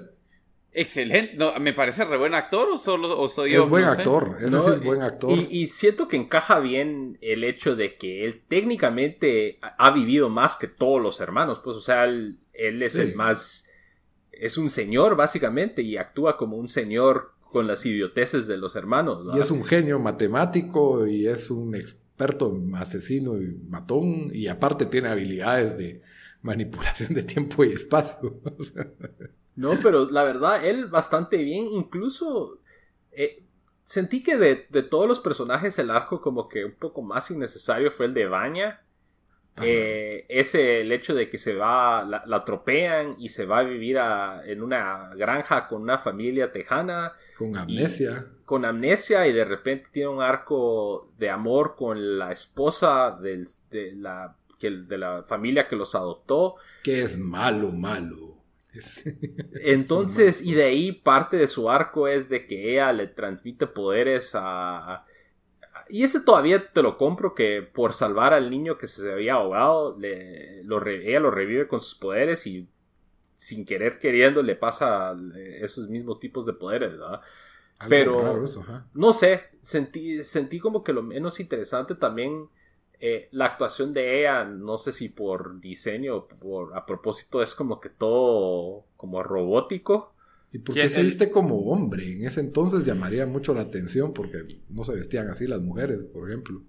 Excelente. 0.76 1.36
No, 1.36 1.54
¿Me 1.60 1.74
parece 1.74 2.04
re 2.04 2.18
buen 2.18 2.34
actor 2.34 2.68
o 2.70 2.78
solo 2.78 3.20
o 3.20 3.28
soy 3.28 3.52
yo? 3.52 3.66
es 3.66 3.70
buen 3.70 3.86
No 3.86 3.94
sé. 3.94 4.02
actor, 4.02 4.38
ese 4.40 4.50
No, 4.50 4.62
sí 4.62 4.72
es 4.72 4.84
buen 4.84 5.02
actor. 5.04 5.32
Y, 5.38 5.48
y 5.52 5.68
siento 5.68 6.08
que 6.08 6.18
encaja 6.18 6.60
bien 6.60 7.20
el 7.22 7.44
hecho 7.44 7.76
de 7.76 7.96
que 7.96 8.26
él 8.26 8.42
técnicamente 8.48 9.60
ha 9.62 9.76
ha 9.78 9.92
vivido 9.92 10.30
más 10.30 10.56
que 10.56 10.68
todos 10.68 11.00
los 11.02 11.20
hermanos. 11.22 11.60
Pues, 11.64 11.78
o 11.78 11.82
sea, 11.82 12.06
él, 12.06 12.40
él 12.54 12.82
es 12.82 12.94
Sí. 12.94 13.02
el 13.02 13.16
más. 13.16 13.68
Es 14.32 14.58
un 14.58 14.72
señor, 14.72 15.16
básicamente, 15.16 15.84
y 15.84 15.96
actúa 15.98 16.38
como 16.38 16.58
un 16.58 16.68
señor 16.68 17.33
con 17.54 17.68
las 17.68 17.86
idioteces 17.86 18.48
de 18.48 18.58
los 18.58 18.76
hermanos. 18.76 19.26
Y 19.34 19.40
es 19.40 19.52
un 19.52 19.64
genio 19.64 20.00
matemático 20.00 21.08
y 21.08 21.28
es 21.28 21.50
un 21.50 21.76
experto 21.76 22.54
en 22.54 22.76
asesino 22.76 23.38
y 23.38 23.56
matón 23.70 24.32
y 24.34 24.48
aparte 24.48 24.86
tiene 24.88 25.08
habilidades 25.08 25.78
de 25.78 26.02
manipulación 26.42 27.14
de 27.14 27.24
tiempo 27.24 27.64
y 27.64 27.72
espacio. 27.72 28.42
No, 29.56 29.78
pero 29.84 30.10
la 30.10 30.24
verdad, 30.24 30.66
él 30.66 30.88
bastante 30.88 31.38
bien. 31.38 31.68
Incluso 31.68 32.58
eh, 33.12 33.44
sentí 33.84 34.24
que 34.24 34.36
de, 34.36 34.66
de 34.68 34.82
todos 34.82 35.08
los 35.08 35.20
personajes, 35.20 35.78
el 35.78 35.92
arco 35.92 36.22
como 36.22 36.50
que 36.50 36.66
un 36.66 36.74
poco 36.74 37.04
más 37.04 37.30
innecesario 37.30 37.92
fue 37.92 38.08
el 38.08 38.16
de 38.16 38.26
Baña. 38.26 38.83
Eh, 39.62 40.26
ese 40.30 40.82
el 40.82 40.92
hecho 40.92 41.14
de 41.14 41.30
que 41.30 41.38
se 41.38 41.54
va, 41.54 42.04
la, 42.04 42.24
la 42.26 42.38
atropean 42.38 43.16
y 43.20 43.30
se 43.30 43.46
va 43.46 43.60
a 43.60 43.64
vivir 43.64 44.00
a- 44.00 44.42
en 44.46 44.64
una 44.64 45.12
granja 45.16 45.68
con 45.68 45.84
una 45.84 46.00
familia 46.00 46.52
tejana 46.52 47.14
con 47.38 47.56
amnesia. 47.56 48.26
con 48.46 48.66
amnesia 48.66 49.28
y 49.28 49.34
de 49.34 49.46
repente 49.46 49.90
tiene 49.92 50.10
un 50.10 50.22
arco 50.24 51.08
de 51.20 51.30
amor 51.30 51.76
con 51.76 52.18
la 52.18 52.32
esposa 52.32 53.12
del- 53.22 53.48
de, 53.70 53.92
la, 53.96 54.36
que, 54.58 54.72
de 54.72 54.98
la 54.98 55.24
familia 55.24 55.68
que 55.68 55.76
los 55.76 55.94
adoptó. 55.94 56.56
que 56.84 57.04
es 57.04 57.16
malo, 57.18 57.70
malo. 57.72 58.38
Es- 58.74 59.04
Entonces, 59.62 60.42
y 60.42 60.54
de 60.56 60.64
ahí 60.64 60.92
parte 60.94 61.38
de 61.38 61.48
su 61.48 61.70
arco 61.70 62.08
es 62.08 62.28
de 62.28 62.48
que 62.48 62.74
ella 62.74 62.92
le 62.92 63.06
transmite 63.08 63.68
poderes 63.68 64.32
a... 64.34 65.06
y 65.94 66.04
ese 66.04 66.22
todavía 66.22 66.72
te 66.74 66.82
lo 66.82 66.98
compro 66.98 67.36
que 67.36 67.62
por 67.62 67.94
salvar 67.94 68.34
al 68.34 68.50
niño 68.50 68.80
que 68.80 68.88
se 68.88 69.12
había 69.12 69.36
ahogado, 69.36 69.96
le, 70.00 70.64
lo 70.64 70.84
ella 70.88 71.20
lo 71.20 71.30
revive 71.30 71.68
con 71.68 71.82
sus 71.82 71.94
poderes 71.94 72.48
y 72.48 72.68
sin 73.36 73.64
querer 73.64 74.00
queriendo 74.00 74.42
le 74.42 74.56
pasa 74.56 75.16
eh, 75.36 75.60
esos 75.62 75.90
mismos 75.90 76.20
tipos 76.20 76.48
de 76.48 76.54
poderes, 76.54 76.94
¿verdad? 76.94 77.22
algo 77.78 77.90
Pero- 77.90 78.44
eso. 78.44 78.66
No 78.96 79.14
sé, 79.14 79.44
sentí, 79.62 80.24
sentí 80.24 80.58
como 80.58 80.84
que 80.84 80.94
lo 80.94 81.04
menos 81.04 81.40
interesante 81.40 81.94
también 81.94 82.50
eh, 83.00 83.28
la 83.30 83.46
actuación 83.46 83.94
de 83.94 84.22
ella, 84.22 84.46
no 84.46 84.80
sé 84.80 84.94
si 84.94 85.10
por 85.10 85.60
diseño 85.60 86.16
o 86.16 86.28
por, 86.28 86.76
a 86.76 86.88
propósito 86.88 87.44
es 87.44 87.54
como 87.54 87.80
que 87.80 87.90
todo 87.90 88.86
como 88.98 89.22
robótico. 89.22 90.13
¿Y 90.54 90.60
por 90.60 90.76
¿Quién 90.76 90.88
qué 90.88 90.94
se 90.94 91.02
viste 91.02 91.32
como 91.32 91.56
hombre? 91.72 92.12
En 92.12 92.26
ese 92.28 92.40
entonces 92.40 92.86
llamaría 92.86 93.26
mucho 93.26 93.54
la 93.54 93.62
atención 93.62 94.14
porque 94.14 94.38
no 94.70 94.84
se 94.84 94.94
vestían 94.96 95.28
así 95.28 95.48
las 95.48 95.60
mujeres, 95.62 96.04
por 96.14 96.30
ejemplo. 96.30 96.62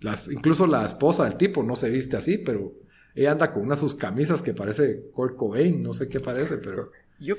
Las, 0.00 0.26
incluso 0.28 0.66
la 0.66 0.84
esposa 0.86 1.24
del 1.24 1.36
tipo 1.36 1.62
no 1.62 1.76
se 1.76 1.90
viste 1.90 2.16
así, 2.16 2.38
pero 2.38 2.72
ella 3.14 3.32
anda 3.32 3.52
con 3.52 3.62
unas 3.62 3.78
sus 3.78 3.94
camisas 3.94 4.42
que 4.42 4.54
parece 4.54 5.04
Kurt 5.12 5.36
Cobain, 5.36 5.82
no 5.82 5.92
sé 5.92 6.08
qué 6.08 6.18
parece, 6.20 6.56
pero... 6.58 6.90
Yo 7.20 7.36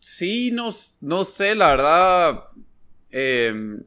sí, 0.00 0.50
no, 0.50 0.70
no 1.00 1.24
sé, 1.24 1.54
la 1.54 1.68
verdad. 1.68 2.44
eh, 3.10 3.80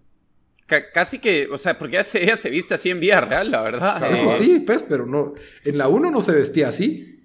ca- 0.67 0.91
casi 0.91 1.19
que, 1.19 1.47
o 1.51 1.57
sea, 1.57 1.77
porque 1.77 1.95
ella 1.97 2.03
se, 2.03 2.23
ella 2.23 2.37
se 2.37 2.49
viste 2.49 2.73
así 2.75 2.89
en 2.89 2.99
vida 2.99 3.21
real, 3.21 3.51
la 3.51 3.61
verdad. 3.63 4.11
Eso 4.11 4.31
sí, 4.37 4.59
pues, 4.65 4.83
pero 4.87 5.05
no. 5.05 5.33
En 5.63 5.77
la 5.77 5.87
1 5.87 6.09
no 6.11 6.21
se 6.21 6.31
vestía 6.33 6.69
así. 6.69 7.23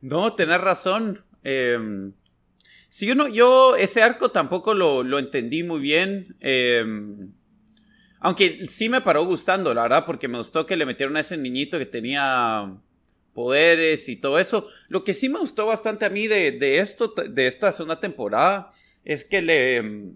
No, 0.00 0.34
tenés 0.34 0.60
razón. 0.60 1.24
Eh, 1.44 2.10
sí, 2.94 3.06
yo 3.06 3.14
no, 3.14 3.26
yo 3.26 3.74
ese 3.76 4.02
arco 4.02 4.28
tampoco 4.30 4.74
lo, 4.74 5.02
lo 5.02 5.18
entendí 5.18 5.62
muy 5.62 5.80
bien. 5.80 6.36
eh, 6.40 6.84
aunque 8.20 8.66
sí 8.68 8.88
me 8.88 9.00
paró 9.00 9.24
gustando, 9.24 9.72
la 9.74 9.82
verdad, 9.82 10.04
porque 10.06 10.28
me 10.28 10.38
gustó 10.38 10.64
que 10.66 10.76
le 10.76 10.86
metieron 10.86 11.16
a 11.16 11.20
ese 11.20 11.36
niñito 11.36 11.78
que 11.78 11.86
tenía 11.86 12.72
poderes 13.34 14.08
y 14.08 14.16
todo 14.16 14.38
eso. 14.38 14.68
Lo 14.88 15.02
que 15.02 15.14
sí 15.14 15.28
me 15.28 15.40
gustó 15.40 15.66
bastante 15.66 16.04
a 16.04 16.10
mí 16.10 16.28
de, 16.28 16.52
de 16.52 16.78
esto, 16.78 17.08
de 17.08 17.46
esta 17.46 17.72
segunda 17.72 17.98
temporada, 17.98 18.72
es 19.04 19.24
que 19.24 19.42
le... 19.42 20.12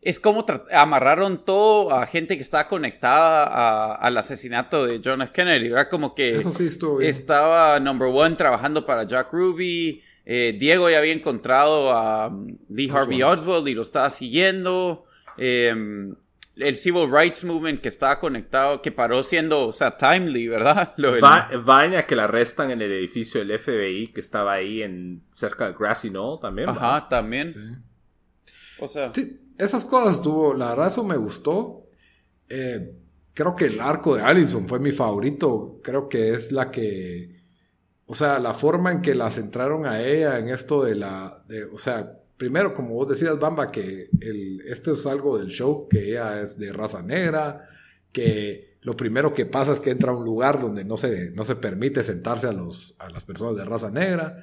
Es 0.00 0.20
como 0.20 0.46
amarraron 0.72 1.44
todo 1.44 1.92
a 1.92 2.06
gente 2.06 2.36
que 2.36 2.42
estaba 2.42 2.68
conectada 2.68 3.44
a- 3.44 3.94
al 3.96 4.16
asesinato 4.16 4.86
de 4.86 5.00
John 5.04 5.20
F. 5.22 5.32
Kennedy, 5.32 5.68
¿verdad? 5.68 5.90
Como 5.90 6.14
que... 6.14 6.30
Eso 6.30 6.52
sí. 6.52 6.68
Estaba 7.08 7.78
Number 7.80 8.08
One 8.08 8.36
trabajando 8.36 8.86
para 8.86 9.02
Jack 9.04 9.32
Ruby. 9.32 10.02
Eh, 10.30 10.54
Diego 10.60 10.88
ya 10.90 10.98
había 10.98 11.14
encontrado 11.14 11.90
a 11.90 12.28
um, 12.28 12.56
Lee 12.68 12.90
Harvey 12.90 13.22
Oswald. 13.22 13.66
Y 13.66 13.74
lo 13.74 13.82
estaba 13.82 14.10
siguiendo. 14.10 15.06
eh, 15.38 15.74
el 16.56 16.74
Civil 16.74 17.08
Rights 17.08 17.44
Movement 17.44 17.80
que 17.80 17.88
estaba 17.88 18.18
conectado, 18.18 18.82
que 18.82 18.90
paró 18.90 19.22
siendo, 19.22 19.68
o 19.68 19.72
sea, 19.72 19.96
timely, 19.96 20.48
¿verdad? 20.48 20.92
Lo 20.98 21.12
Va- 21.20 21.48
Vaina 21.64 22.02
que 22.04 22.16
la 22.16 22.24
arrestan 22.24 22.72
en 22.72 22.82
el 22.82 22.90
edificio 22.90 23.38
del 23.44 23.56
FBI 23.56 24.08
que 24.08 24.20
estaba 24.20 24.54
ahí 24.54 24.82
en 24.82 25.22
cerca 25.30 25.68
de 25.68 25.74
Grassy 25.78 26.10
Knoll 26.10 26.40
también. 26.40 26.68
Ajá, 26.68 27.08
también. 27.08 27.52
Sí. 27.52 27.60
O 28.80 28.88
sea, 28.88 29.12
Sí, 29.14 29.38
esas 29.56 29.84
cosas 29.84 30.16
estuvo, 30.16 30.52
la 30.52 30.70
verdad 30.70 30.88
eso 30.88 31.04
me 31.04 31.16
gustó. 31.16 31.84
Eh, 32.48 32.92
creo 33.34 33.54
que 33.54 33.66
el 33.66 33.80
arco 33.80 34.16
de 34.16 34.22
Allison 34.22 34.66
fue 34.66 34.80
mi 34.80 34.90
favorito. 34.90 35.78
Creo 35.84 36.08
que 36.08 36.34
es 36.34 36.50
la 36.50 36.72
que, 36.72 37.37
o 38.10 38.14
sea, 38.14 38.38
la 38.38 38.54
forma 38.54 38.90
en 38.90 39.02
que 39.02 39.14
la 39.14 39.30
centraron 39.30 39.84
a 39.84 40.02
ella 40.02 40.38
en 40.38 40.48
esto 40.48 40.82
de 40.82 40.94
la, 40.94 41.44
o 41.70 41.78
sea, 41.78 42.18
primero 42.38 42.72
como 42.72 42.94
vos 42.94 43.06
decías, 43.06 43.38
Bamba, 43.38 43.70
que 43.70 44.08
esto 44.66 44.94
es 44.94 45.06
algo 45.06 45.36
del 45.36 45.48
show, 45.48 45.86
que 45.88 46.12
ella 46.12 46.40
es 46.40 46.58
de 46.58 46.72
raza 46.72 47.02
negra, 47.02 47.60
que 48.10 48.78
lo 48.80 48.96
primero 48.96 49.34
que 49.34 49.44
pasa 49.44 49.72
es 49.72 49.80
que 49.80 49.90
entra 49.90 50.10
a 50.10 50.16
un 50.16 50.24
lugar 50.24 50.58
donde 50.58 50.86
no 50.86 50.96
se, 50.96 51.32
no 51.32 51.44
se 51.44 51.56
permite 51.56 52.02
sentarse 52.02 52.46
a, 52.46 52.52
los, 52.52 52.96
a 52.98 53.10
las 53.10 53.24
personas 53.24 53.56
de 53.56 53.66
raza 53.66 53.90
negra 53.90 54.38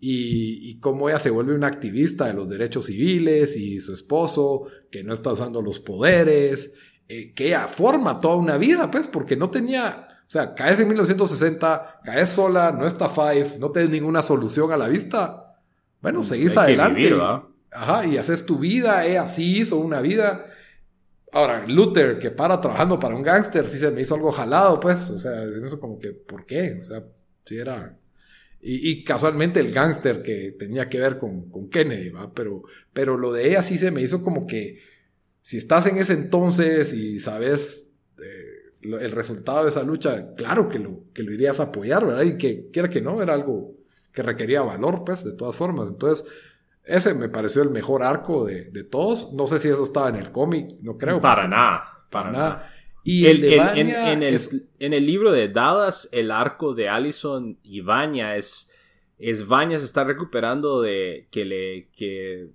y, 0.00 0.68
y 0.68 0.80
cómo 0.80 1.08
ella 1.08 1.20
se 1.20 1.30
vuelve 1.30 1.54
una 1.54 1.68
activista 1.68 2.26
de 2.26 2.34
los 2.34 2.48
derechos 2.48 2.86
civiles 2.86 3.56
y 3.56 3.78
su 3.78 3.94
esposo 3.94 4.66
que 4.90 5.04
no 5.04 5.14
está 5.14 5.32
usando 5.32 5.62
los 5.62 5.78
poderes, 5.78 6.72
eh, 7.08 7.34
que 7.34 7.48
ella 7.48 7.68
forma 7.68 8.18
toda 8.18 8.36
una 8.36 8.56
vida, 8.56 8.90
pues, 8.90 9.08
porque 9.08 9.36
no 9.36 9.50
tenía, 9.50 10.08
o 10.08 10.30
sea, 10.30 10.54
caes 10.54 10.80
en 10.80 10.88
1960, 10.88 12.00
caes 12.02 12.30
sola, 12.30 12.72
no 12.72 12.86
está 12.86 13.10
Five, 13.10 13.58
no 13.58 13.70
tienes 13.70 13.90
ninguna 13.90 14.22
solución 14.22 14.72
a 14.72 14.76
la 14.76 14.88
vista. 14.88 15.60
Bueno, 16.00 16.22
seguís 16.22 16.56
Hay 16.56 16.74
que 16.74 16.80
adelante. 16.82 17.14
ajá, 17.70 18.06
y 18.06 18.16
haces 18.16 18.46
tu 18.46 18.58
vida, 18.58 19.04
ella 19.04 19.28
sí 19.28 19.58
hizo 19.58 19.76
una 19.76 20.00
vida. 20.00 20.46
Ahora, 21.32 21.66
Luther, 21.66 22.18
que 22.18 22.30
para 22.30 22.60
trabajando 22.60 22.98
para 22.98 23.16
un 23.16 23.22
gángster, 23.22 23.68
sí 23.68 23.78
se 23.78 23.90
me 23.90 24.00
hizo 24.00 24.14
algo 24.14 24.32
jalado, 24.32 24.80
pues. 24.80 25.10
O 25.10 25.18
sea, 25.18 25.42
eso 25.42 25.80
como 25.80 25.98
que, 25.98 26.12
¿por 26.12 26.46
qué? 26.46 26.78
O 26.80 26.84
sea, 26.84 27.04
sí 27.44 27.58
era. 27.58 27.98
Y, 28.66 29.04
casualmente 29.04 29.60
el 29.60 29.72
gángster 29.72 30.22
que 30.22 30.56
tenía 30.58 30.88
que 30.88 30.98
ver 30.98 31.18
con, 31.18 31.50
con 31.50 31.68
Kennedy, 31.68 32.08
¿va? 32.08 32.32
Pero, 32.32 32.62
pero 32.94 33.18
lo 33.18 33.30
de 33.30 33.48
ella 33.48 33.62
sí 33.62 33.76
se 33.76 33.90
me 33.90 34.00
hizo 34.00 34.22
como 34.22 34.46
que 34.46 34.80
si 35.44 35.58
estás 35.58 35.84
en 35.84 35.98
ese 35.98 36.14
entonces 36.14 36.94
y 36.94 37.20
sabes 37.20 37.92
eh, 38.18 38.72
el 38.80 39.10
resultado 39.10 39.64
de 39.64 39.68
esa 39.68 39.82
lucha, 39.82 40.34
claro 40.36 40.70
que 40.70 40.78
lo, 40.78 41.02
que 41.12 41.22
lo 41.22 41.32
irías 41.32 41.60
a 41.60 41.64
apoyar, 41.64 42.06
¿verdad? 42.06 42.22
Y 42.22 42.38
que 42.38 42.70
quiera 42.70 42.88
que 42.88 43.02
no, 43.02 43.22
era 43.22 43.34
algo 43.34 43.74
que 44.10 44.22
requería 44.22 44.62
valor, 44.62 45.04
pues, 45.04 45.22
de 45.22 45.34
todas 45.34 45.54
formas. 45.54 45.90
Entonces, 45.90 46.26
ese 46.82 47.12
me 47.12 47.28
pareció 47.28 47.60
el 47.60 47.68
mejor 47.68 48.02
arco 48.02 48.46
de, 48.46 48.70
de 48.70 48.84
todos. 48.84 49.34
No 49.34 49.46
sé 49.46 49.60
si 49.60 49.68
eso 49.68 49.84
estaba 49.84 50.08
en 50.08 50.16
el 50.16 50.32
cómic, 50.32 50.76
no 50.80 50.96
creo. 50.96 51.20
Para 51.20 51.46
nada, 51.46 52.06
para, 52.08 52.32
nada. 52.32 52.72
Y 53.02 53.26
el, 53.26 53.42
de 53.42 53.56
en, 53.56 54.22
el, 54.22 54.68
en, 54.78 54.92
el, 54.94 55.06
libro 55.06 55.30
de 55.30 55.50
Dallas, 55.50 56.08
el 56.10 56.30
arco 56.30 56.72
de 56.72 56.88
Allison 56.88 57.58
y 57.62 57.82
Vanya 57.82 58.36
es, 58.36 58.72
es 59.18 59.46
Vanya 59.46 59.78
se 59.78 59.84
está 59.84 60.04
recuperando 60.04 60.80
de 60.80 61.28
que 61.30 61.44
le, 61.44 61.90
que 61.90 62.48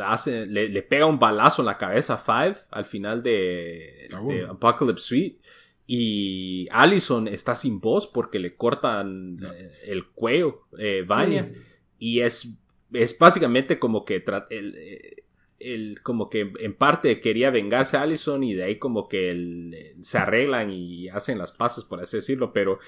hace, 0.00 0.46
le, 0.46 0.82
pega 0.82 1.06
un 1.06 1.18
balazo 1.18 1.62
en 1.62 1.66
la 1.66 1.78
cabeza 1.78 2.14
a 2.14 2.18
Five 2.18 2.56
al 2.70 2.84
final 2.84 3.22
de, 3.22 4.08
ah, 4.12 4.50
Apocalypse 4.50 5.04
Suite. 5.04 5.40
Y 5.86 6.68
Allison 6.70 7.28
está 7.28 7.54
sin 7.54 7.80
voz 7.80 8.06
porque 8.06 8.38
le 8.38 8.54
cortan 8.56 9.38
eh, 9.42 9.72
el 9.86 10.06
cuello, 10.08 10.66
eh, 10.78 11.02
Vanya. 11.06 11.50
Y 11.98 12.20
es, 12.20 12.60
es 12.92 13.18
básicamente 13.18 13.78
como 13.78 14.04
que 14.04 14.22
el, 14.50 14.74
eh, 14.76 15.24
el, 15.58 16.02
como 16.02 16.28
que 16.28 16.52
en 16.58 16.74
parte 16.74 17.20
quería 17.20 17.50
vengarse 17.50 17.96
a 17.96 18.02
Allison 18.02 18.44
y 18.44 18.54
de 18.54 18.64
ahí 18.64 18.76
como 18.76 19.08
que 19.08 19.94
se 20.02 20.18
arreglan 20.18 20.70
y 20.70 21.08
hacen 21.08 21.38
las 21.38 21.52
paces, 21.52 21.84
por 21.84 22.02
así 22.02 22.18
decirlo, 22.18 22.52
pero 22.52 22.78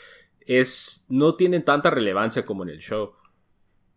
es, 0.41 1.07
no 1.09 1.37
tienen 1.37 1.65
tanta 1.65 1.91
relevancia 1.91 2.45
como 2.45 2.65
en 2.65 2.71
el 2.71 2.79
show. 2.79 3.13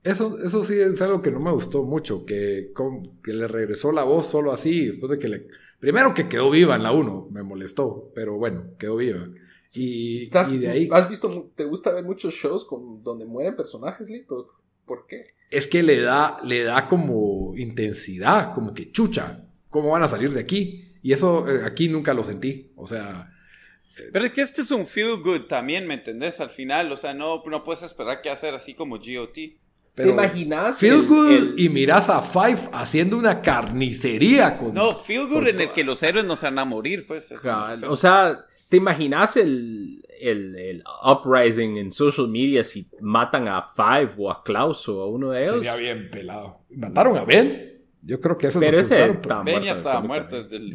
Eso, 0.03 0.37
eso 0.43 0.63
sí 0.65 0.73
es 0.73 1.01
algo 1.01 1.21
que 1.21 1.31
no 1.31 1.39
me 1.39 1.51
gustó 1.51 1.83
mucho, 1.83 2.25
que, 2.25 2.73
que 3.23 3.33
le 3.33 3.47
regresó 3.47 3.91
la 3.91 4.03
voz 4.03 4.27
solo 4.27 4.51
así, 4.51 4.87
después 4.87 5.11
de 5.11 5.19
que 5.19 5.29
le... 5.29 5.47
Primero 5.79 6.13
que 6.13 6.27
quedó 6.27 6.49
viva 6.49 6.75
en 6.75 6.83
la 6.83 6.91
1, 6.91 7.29
me 7.31 7.43
molestó, 7.43 8.11
pero 8.13 8.37
bueno, 8.37 8.75
quedó 8.77 8.97
viva. 8.97 9.29
Y, 9.73 10.23
y 10.23 10.57
de 10.57 10.69
ahí... 10.69 10.89
¿Has 10.91 11.09
visto, 11.09 11.51
te 11.55 11.63
gusta 11.63 11.93
ver 11.93 12.03
muchos 12.03 12.33
shows 12.33 12.65
con, 12.65 13.01
donde 13.03 13.25
mueren 13.25 13.55
personajes, 13.55 14.09
Lito? 14.09 14.49
¿Por 14.85 15.07
qué? 15.07 15.33
es 15.53 15.67
que 15.67 15.83
le 15.83 16.01
da, 16.01 16.39
le 16.43 16.63
da 16.63 16.87
como 16.87 17.53
intensidad, 17.55 18.55
como 18.55 18.73
que 18.73 18.91
chucha, 18.91 19.45
¿cómo 19.69 19.91
van 19.91 20.01
a 20.01 20.07
salir 20.07 20.31
de 20.31 20.39
aquí? 20.39 20.95
Y 21.03 21.13
eso 21.13 21.47
eh, 21.47 21.61
aquí 21.63 21.89
nunca 21.89 22.13
lo 22.13 22.23
sentí, 22.23 22.71
o 22.75 22.87
sea... 22.87 23.31
Eh, 23.99 24.09
Pero 24.11 24.25
es 24.25 24.31
que 24.31 24.41
este 24.41 24.63
es 24.63 24.71
un 24.71 24.87
feel 24.87 25.21
good 25.21 25.41
también, 25.41 25.85
¿me 25.85 25.93
entendés? 25.93 26.39
Al 26.39 26.49
final, 26.49 26.91
o 26.91 26.97
sea, 26.97 27.13
no, 27.13 27.43
no 27.45 27.63
puedes 27.63 27.83
esperar 27.83 28.23
que 28.23 28.31
hacer 28.31 28.55
así 28.55 28.73
como 28.73 28.97
GOT. 28.97 29.37
¿Te 29.95 30.09
imaginas? 30.09 30.79
Feel 30.79 31.05
good 31.05 31.57
y 31.57 31.69
miras 31.69 32.09
a 32.09 32.21
Five 32.21 32.69
haciendo 32.73 33.17
una 33.17 33.41
carnicería 33.41 34.57
con. 34.57 34.73
No, 34.73 34.95
feel 34.97 35.27
good 35.27 35.47
en 35.47 35.61
el 35.61 35.69
que 35.69 35.83
los 35.83 36.01
héroes 36.01 36.25
no 36.25 36.35
se 36.35 36.47
van 36.47 36.59
a 36.59 36.65
morir, 36.65 37.05
pues. 37.05 37.31
o 37.31 37.95
sea, 37.95 38.45
¿te 38.69 38.77
imaginas 38.77 39.37
el, 39.37 40.03
el, 40.19 40.83
uprising 41.05 41.77
en 41.77 41.91
social 41.91 42.27
media 42.27 42.63
si 42.63 42.87
matan 43.01 43.47
a 43.47 43.71
Five 43.75 44.13
o 44.17 44.31
a 44.31 44.43
Klaus 44.43 44.87
o 44.89 45.01
a 45.01 45.07
uno 45.07 45.31
de 45.31 45.41
ellos. 45.41 45.55
Sería 45.55 45.75
bien 45.75 46.09
pelado. 46.09 46.61
¿Mataron 46.71 47.17
a 47.17 47.23
Ben? 47.23 47.81
Yo 48.01 48.19
creo 48.19 48.37
que 48.37 48.47
eso 48.47 48.59
Pero 48.59 48.79
es 48.79 48.89
lo 48.89 48.95
que 48.95 49.19
usaron. 49.19 49.45
Ben 49.45 49.63
ya 49.63 49.71
estaba 49.73 50.01
muerto 50.01 50.41
desde 50.41 50.57
el 50.57 50.73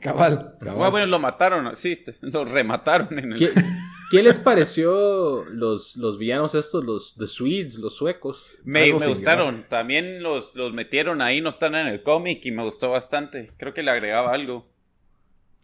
Cabal, 0.00 0.56
cabal. 0.60 0.90
Bueno, 0.90 1.06
lo 1.06 1.18
mataron, 1.18 1.74
sí, 1.74 1.98
lo 2.20 2.44
remataron 2.44 3.18
en 3.18 3.32
el... 3.32 3.50
¿Qué, 4.10 4.22
les 4.22 4.38
pareció 4.38 5.44
los, 5.46 5.96
los 5.96 6.18
villanos 6.18 6.54
estos, 6.54 6.84
los 6.84 7.16
The 7.16 7.26
Swedes, 7.26 7.78
los 7.78 7.94
suecos? 7.94 8.46
Me, 8.64 8.92
me 8.92 9.06
gustaron. 9.06 9.66
También 9.68 10.22
los, 10.22 10.54
los 10.54 10.72
metieron 10.72 11.20
ahí, 11.20 11.40
no 11.40 11.48
están 11.48 11.74
en 11.74 11.86
el 11.86 12.02
cómic 12.02 12.44
y 12.46 12.50
me 12.50 12.62
gustó 12.62 12.90
bastante. 12.90 13.50
Creo 13.56 13.74
que 13.74 13.82
le 13.82 13.90
agregaba 13.90 14.32
algo 14.32 14.66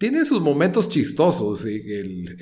tiene 0.03 0.25
sus 0.25 0.43
momentos 0.43 0.89
chistosos, 0.89 1.65
el, 1.65 2.37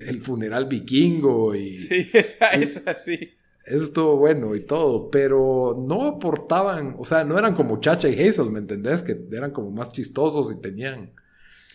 el, 0.00 0.22
funeral 0.22 0.64
vikingo 0.64 1.54
y... 1.54 1.76
Sí, 1.88 2.08
esa, 2.14 2.46
esa 2.48 2.94
sí. 2.94 3.18
Eso 3.66 3.84
estuvo 3.84 4.16
bueno 4.16 4.54
y 4.54 4.60
todo, 4.60 5.10
pero 5.10 5.74
no 5.86 6.06
aportaban, 6.06 6.94
o 6.96 7.04
sea, 7.04 7.24
no 7.24 7.38
eran 7.38 7.54
como 7.54 7.78
Chacha 7.78 8.08
y 8.08 8.18
Hazel, 8.18 8.50
¿me 8.50 8.58
entendés? 8.58 9.02
Que 9.02 9.22
eran 9.32 9.50
como 9.50 9.70
más 9.70 9.92
chistosos 9.92 10.50
y 10.50 10.62
tenían... 10.62 11.12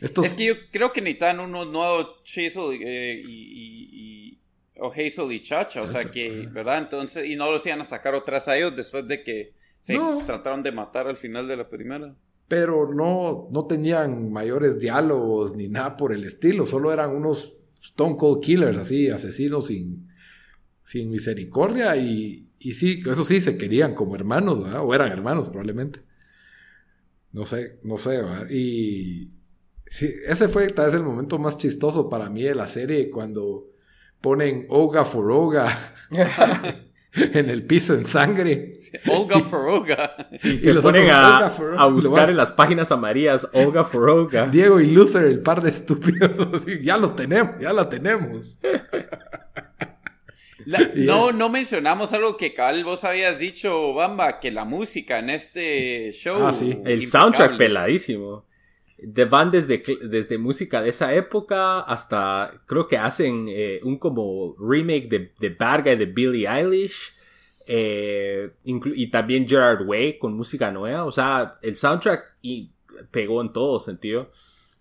Estos... 0.02 0.26
Es 0.26 0.34
que 0.34 0.46
yo 0.46 0.54
creo 0.72 0.94
que 0.94 1.02
necesitan 1.02 1.40
uno 1.40 1.66
nuevo 1.66 2.18
Hazel 2.24 2.80
eh, 2.82 3.22
y, 3.26 4.40
o 4.80 4.92
Hazel 4.92 5.32
y 5.32 5.42
Chacha, 5.42 5.82
o 5.82 5.88
sea 5.88 6.02
que, 6.12 6.48
¿verdad? 6.52 6.80
Entonces, 6.80 7.26
y 7.26 7.36
no 7.36 7.52
los 7.52 7.66
iban 7.66 7.82
a 7.82 7.84
sacar 7.84 8.14
otras 8.14 8.48
a 8.48 8.58
ellos 8.58 8.76
después 8.76 9.08
de 9.08 9.24
que 9.24 9.54
se 9.80 9.98
trataron 10.26 10.64
de 10.64 10.72
matar 10.72 11.08
al 11.08 11.18
final 11.18 11.48
de 11.48 11.58
la 11.58 11.70
primera. 11.70 12.16
Pero 12.48 12.94
no, 12.94 13.50
no 13.52 13.66
tenían 13.66 14.32
mayores 14.32 14.80
diálogos 14.80 15.56
ni 15.56 15.68
nada 15.68 15.98
por 15.98 16.14
el 16.14 16.24
estilo, 16.24 16.66
solo 16.66 16.94
eran 16.94 17.16
unos 17.16 17.58
Stone 17.82 18.16
Cold 18.18 18.42
Killers, 18.42 18.78
así, 18.78 19.10
asesinos 19.10 19.68
sin, 19.68 20.10
sin 20.84 21.10
misericordia, 21.10 21.96
y, 21.96 22.50
y 22.60 22.74
sí, 22.74 23.02
eso 23.10 23.26
sí, 23.26 23.42
se 23.42 23.58
querían 23.58 23.96
como 23.96 24.16
hermanos, 24.16 24.74
o 24.74 24.94
eran 24.94 25.12
hermanos 25.12 25.50
probablemente. 25.50 26.02
No 27.32 27.46
sé, 27.46 27.80
no 27.84 27.98
sé, 27.98 28.22
y 28.50 29.32
sí, 29.90 30.14
ese 30.28 30.48
fue 30.48 30.68
tal 30.68 30.86
vez 30.86 30.96
el 30.96 31.04
momento 31.04 31.38
más 31.40 31.58
chistoso 31.58 32.10
para 32.10 32.30
mí 32.30 32.44
de 32.44 32.56
la 32.56 32.68
serie, 32.68 33.10
cuando 33.10 33.68
ponen 34.22 34.66
Oga 34.70 35.06
for 35.06 35.32
Oga. 35.32 35.94
en 37.18 37.50
el 37.50 37.64
piso 37.64 37.94
en 37.94 38.06
sangre. 38.06 38.74
Olga 39.08 39.40
for 39.40 39.68
Olga. 39.68 40.30
Y, 40.44 40.58
se 40.58 40.74
ponen 40.76 41.10
a, 41.10 41.48
a, 41.78 41.88
buscar 41.88 42.30
en 42.30 42.38
las 42.38 42.52
páginas 42.52 42.92
amarillas 42.92 43.48
Olga 43.54 43.84
for 43.84 44.10
Olga. 44.10 44.48
Diego 44.48 44.80
y 44.80 44.88
Luther, 44.88 45.26
el 45.26 45.42
par 45.42 45.62
de 45.62 45.72
estúpidos. 45.72 46.66
ya 46.82 46.98
los 46.98 47.16
tenemos, 47.16 47.60
ya 47.60 47.74
la 47.74 47.90
tenemos. 47.90 48.58
no, 50.96 51.32
no 51.32 51.50
mencionamos 51.50 52.14
algo 52.14 52.38
que 52.38 52.54
Cal 52.54 52.84
vos 52.84 53.04
habías 53.04 53.40
dicho, 53.40 53.94
Bamba, 53.94 54.40
que 54.40 54.52
la 54.52 54.66
música 54.66 55.20
en 55.20 55.30
este 55.30 56.12
show. 56.12 56.46
Ah, 56.46 56.54
sí. 56.54 56.80
El 56.86 57.06
soundtrack 57.06 57.58
peladísimo. 57.58 58.47
De 58.98 59.26
van 59.26 59.52
desde, 59.52 59.84
desde 60.02 60.38
música 60.38 60.82
de 60.82 60.90
esa 60.90 61.14
época 61.14 61.82
hasta 61.82 62.50
creo 62.66 62.88
que 62.88 62.98
hacen 62.98 63.46
eh, 63.48 63.80
un 63.84 63.98
como 63.98 64.56
remake 64.60 65.08
de, 65.08 65.32
de 65.40 65.50
Bad 65.50 65.84
Guy 65.84 65.96
de 65.96 66.06
Billie 66.06 66.48
Eilish. 66.48 67.14
Eh, 67.70 68.52
y 68.64 69.12
también 69.12 69.48
Gerard 69.48 69.86
Way 69.86 70.18
con 70.20 70.36
música 70.36 70.72
nueva. 70.72 71.06
O 71.06 71.12
sea, 71.12 71.60
el 71.62 71.76
soundtrack 71.76 72.38
y 72.42 72.72
pegó 73.12 73.42
en 73.42 73.54
todo 73.54 73.80
sentido. 73.80 74.30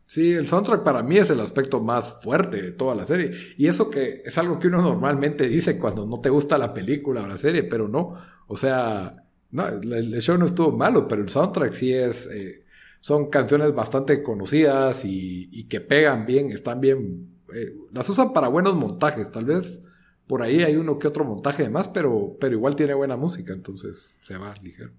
Sí, 0.07 0.35
el 0.35 0.47
soundtrack 0.47 0.85
para 0.85 1.03
mí 1.03 1.19
es 1.19 1.31
el 1.31 1.41
aspecto 1.41 1.81
más 1.81 2.19
fuerte 2.23 2.63
de 2.63 2.73
toda 2.73 2.95
la 2.95 3.05
serie. 3.05 3.31
Y 3.57 3.67
eso 3.67 3.91
que 3.91 4.23
es 4.25 4.39
algo 4.39 4.61
que 4.61 4.69
uno 4.69 4.81
normalmente 4.81 5.49
dice 5.49 5.79
cuando 5.79 6.07
no 6.07 6.21
te 6.21 6.31
gusta 6.31 6.59
la 6.59 6.73
película 6.73 7.25
o 7.25 7.27
la 7.27 7.37
serie, 7.37 7.65
pero 7.65 7.89
no. 7.89 8.15
O 8.47 8.57
sea, 8.57 9.25
no, 9.51 9.67
el, 9.67 10.23
show 10.23 10.39
no 10.39 10.47
estuvo 10.47 10.71
malo, 10.71 11.09
pero 11.09 11.23
el 11.23 11.29
soundtrack 11.29 11.73
sí 11.73 11.93
es... 11.93 12.29
Eh, 12.29 12.61
son 13.07 13.31
canciones 13.31 13.73
bastante 13.73 14.21
conocidas 14.21 15.05
y, 15.05 15.69
que 15.69 15.81
pegan 15.81 16.27
bien, 16.27 16.51
están 16.51 16.81
bien, 16.81 17.39
eh, 17.55 17.73
las 17.93 18.09
usan 18.09 18.33
para 18.33 18.49
buenos 18.49 18.75
montajes, 18.75 19.31
tal 19.31 19.45
vez 19.45 19.81
por 20.27 20.43
ahí 20.43 20.65
hay 20.65 20.75
uno 20.75 20.99
que 20.99 21.07
otro 21.07 21.25
montaje 21.25 21.63
de 21.63 21.71
más, 21.71 21.87
pero, 21.87 22.37
pero 22.41 22.57
igual 22.57 22.75
tiene 22.75 22.95
buena 22.95 23.17
música, 23.17 23.53
entonces 23.53 24.19
se 24.23 24.37
va 24.37 24.53
ligero. 24.61 24.93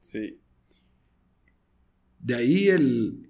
Sí. 0.00 0.40
De 2.18 2.34
ahí 2.34 2.68
el, 2.70 3.29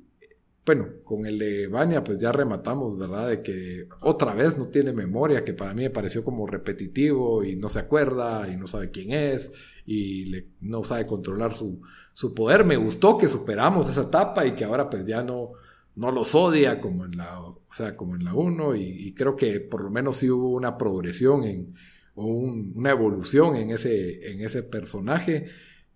bueno, 0.65 0.87
con 1.05 1.27
el 1.27 1.39
de 1.39 1.67
Vania 1.67 2.05
pues 2.05 2.19
ya 2.19 2.33
rematamos, 2.33 2.99
¿verdad? 2.99 3.29
De 3.29 3.43
que 3.43 3.89
otra 4.01 4.35
vez 4.35 4.59
no 4.59 4.69
tiene 4.69 4.93
memoria, 4.93 5.45
que 5.45 5.55
para 5.55 5.75
mí 5.75 5.83
me 5.83 5.91
pareció 5.91 6.23
como 6.25 6.47
repetitivo 6.47 7.45
y 7.45 7.57
no 7.57 7.71
se 7.71 7.81
acuerda 7.81 8.49
y 8.49 8.57
no 8.57 8.67
sabe 8.67 8.91
quién 8.91 9.13
es 9.13 9.51
y 9.87 10.31
no 10.61 10.85
sabe 10.85 11.07
controlar 11.07 11.55
su, 11.55 11.81
su 12.13 12.35
poder. 12.35 12.65
Me 12.65 12.77
gustó 12.77 13.19
que 13.19 13.29
superamos 13.29 13.89
esa 13.89 14.03
etapa 14.03 14.47
y 14.47 14.53
que 14.53 14.65
ahora 14.65 14.89
pues 14.91 15.07
ya 15.07 15.23
no, 15.23 15.53
no 15.97 16.11
los 16.13 16.35
odia 16.35 16.81
como 16.81 17.05
en 17.05 17.17
la, 17.17 17.41
o 17.41 17.63
sea, 17.73 17.97
como 17.97 18.15
en 18.15 18.25
la 18.25 18.35
1 18.35 18.77
y, 18.77 19.13
creo 19.15 19.37
que 19.37 19.61
por 19.61 19.83
lo 19.83 19.91
menos 19.91 20.19
sí 20.19 20.31
hubo 20.31 20.51
una 20.51 20.79
progresión 20.79 21.45
en, 21.45 21.75
o 22.15 22.27
una 22.27 22.91
evolución 22.91 23.57
en 23.57 23.71
ese, 23.71 24.31
en 24.31 24.41
ese 24.41 24.63
personaje. 24.63 25.47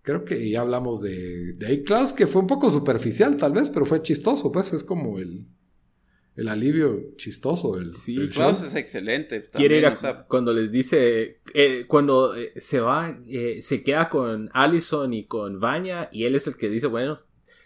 Creo 0.05 0.23
que 0.23 0.51
ya 0.51 0.61
hablamos 0.61 1.01
de, 1.01 1.55
de 1.55 1.83
Klaus, 1.83 2.13
que 2.13 2.27
fue 2.27 2.43
un 2.43 2.47
poco 2.47 2.69
superficial 2.69 3.39
tal 3.39 3.53
vez, 3.53 3.71
pero 3.71 3.87
fue 3.87 4.03
chistoso, 4.03 4.53
pues 4.53 4.75
es 4.75 4.85
como 4.85 5.19
el, 5.19 5.47
el 6.37 6.49
alivio 6.49 7.17
chistoso 7.17 7.77
del. 7.77 7.95
Sí, 7.95 8.29
Klaus 8.29 8.63
es 8.65 8.75
excelente. 8.75 9.43
quiere 9.51 9.79
ir 9.79 9.87
a, 9.87 9.95
cuando 10.29 10.53
les 10.53 10.73
dice, 10.73 11.41
eh, 11.55 11.87
cuando 11.89 12.37
eh, 12.37 12.53
se 12.57 12.81
va, 12.81 13.19
eh, 13.27 13.63
se 13.63 13.83
queda 13.83 14.11
con 14.11 14.51
Allison 14.53 15.15
y 15.15 15.25
con 15.25 15.59
Vanya 15.59 16.11
y 16.13 16.25
él 16.25 16.35
es 16.35 16.47
el 16.49 16.57
que 16.57 16.69
dice, 16.69 16.87
bueno, 16.87 17.21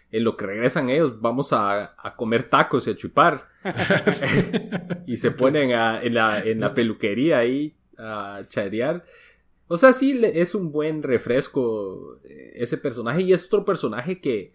en 0.09 0.23
lo 0.23 0.37
que 0.37 0.45
regresan 0.45 0.89
ellos, 0.89 1.19
vamos 1.19 1.51
a, 1.51 1.93
comer 2.15 2.45
tacos 2.45 2.87
y 2.87 2.91
a 2.91 2.95
chupar. 2.95 3.49
y 5.07 5.17
se 5.17 5.31
ponen 5.31 5.71
en, 5.71 6.13
la, 6.13 6.41
en 6.41 6.61
la 6.61 6.73
peluquería 6.73 7.39
ahí 7.39 7.75
a 7.97 8.45
charear. 8.47 9.03
O 9.71 9.77
sea, 9.77 9.93
sí, 9.93 10.19
es 10.23 10.55
un 10.55 10.71
buen 10.71 11.03
refresco 11.03 12.19
eh, 12.23 12.53
ese 12.55 12.77
personaje 12.77 13.21
y 13.21 13.33
es 13.33 13.45
otro 13.45 13.63
personaje 13.63 14.19
que 14.19 14.51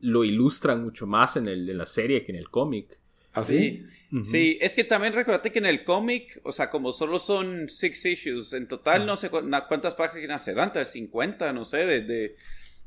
lo 0.00 0.24
ilustra 0.24 0.74
mucho 0.74 1.06
más 1.06 1.36
en, 1.36 1.46
el, 1.46 1.70
en 1.70 1.78
la 1.78 1.86
serie 1.86 2.24
que 2.24 2.32
en 2.32 2.38
el 2.38 2.50
cómic. 2.50 2.98
¿Así? 3.32 3.86
¿Ah, 4.12 4.22
sí. 4.24 4.58
es 4.60 4.74
que 4.74 4.82
también 4.82 5.12
recuérdate 5.12 5.52
que 5.52 5.60
en 5.60 5.66
el 5.66 5.84
cómic, 5.84 6.40
o 6.42 6.50
sea, 6.50 6.68
como 6.68 6.90
solo 6.90 7.20
son 7.20 7.68
six 7.68 8.04
issues, 8.04 8.52
en 8.52 8.66
total 8.66 9.06
no 9.06 9.16
sé 9.16 9.30
cuántas 9.30 9.94
páginas 9.94 10.44
serán, 10.44 10.72
50, 10.84 11.52
no 11.52 11.64
sé, 11.64 11.86
de, 11.86 12.34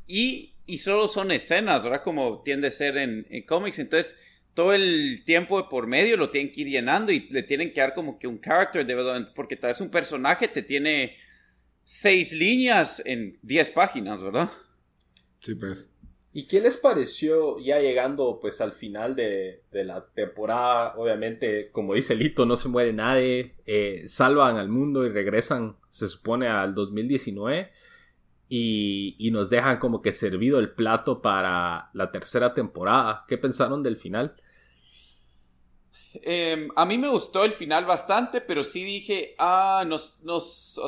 y, 0.06 0.56
y, 0.66 0.80
solo 0.80 1.08
son 1.08 1.32
escenas, 1.32 1.82
¿verdad? 1.86 2.04
Como 2.04 2.42
tiende 2.44 2.68
a 2.68 2.72
ser 2.72 2.98
en, 2.98 3.26
en 3.30 3.44
cómics, 3.44 3.80
entonces 3.80 4.18
todo 4.54 4.74
el 4.74 5.24
tiempo 5.26 5.62
de 5.62 5.70
por 5.70 5.88
medio 5.88 6.18
lo 6.18 6.30
tienen 6.30 6.52
que 6.52 6.62
ir 6.62 6.68
llenando 6.68 7.14
y 7.14 7.22
le 7.30 7.44
tienen 7.44 7.72
que 7.72 7.80
dar 7.80 7.94
como 7.94 8.20
que 8.20 8.28
un 8.28 8.42
character 8.42 8.86
development, 8.86 9.30
porque 9.34 9.56
tal 9.56 9.70
vez 9.70 9.80
un 9.80 9.90
personaje 9.90 10.50
te 10.50 10.62
tiene 10.62 11.16
seis 11.84 12.34
líneas 12.34 13.02
en 13.06 13.38
diez 13.42 13.70
páginas, 13.72 14.22
¿verdad? 14.22 14.50
Sí, 15.40 15.56
pues. 15.56 15.90
¿Y 16.36 16.48
qué 16.48 16.60
les 16.62 16.78
pareció 16.78 17.60
ya 17.60 17.80
llegando 17.80 18.40
pues 18.42 18.60
al 18.60 18.72
final 18.72 19.16
de, 19.16 19.62
la 19.72 20.04
temporada? 20.16 20.96
Obviamente, 20.98 21.70
como 21.72 21.94
dice 21.94 22.16
Lito, 22.16 22.48
no 22.48 22.58
se 22.58 22.70
muere 22.70 22.92
nadie, 22.92 23.54
eh, 23.68 24.04
salvan 24.08 24.58
al 24.58 24.68
mundo 24.68 25.06
y 25.06 25.10
regresan, 25.10 25.78
se 25.90 26.10
supone, 26.10 26.48
al 26.48 26.74
2019 26.74 27.72
y, 28.50 29.16
y 29.20 29.30
nos 29.30 29.52
dejan 29.52 29.78
como 29.78 30.02
que 30.02 30.12
servido 30.12 30.58
el 30.58 30.72
plato 30.72 31.22
para 31.22 31.92
la 31.94 32.12
tercera 32.12 32.56
temporada. 32.56 33.26
¿Qué 33.28 33.38
pensaron 33.38 33.84
del 33.84 33.98
final? 33.98 34.36
Em, 36.22 36.70
a 36.76 36.86
mí 36.86 36.98
me 37.00 37.10
gustó 37.10 37.44
el 37.44 37.54
final 37.54 37.86
bastante, 37.86 38.40
pero 38.40 38.64
sí 38.64 38.84
dije, 38.84 39.34
ah, 39.40 39.84
no, 39.88 39.96
o 39.96 40.40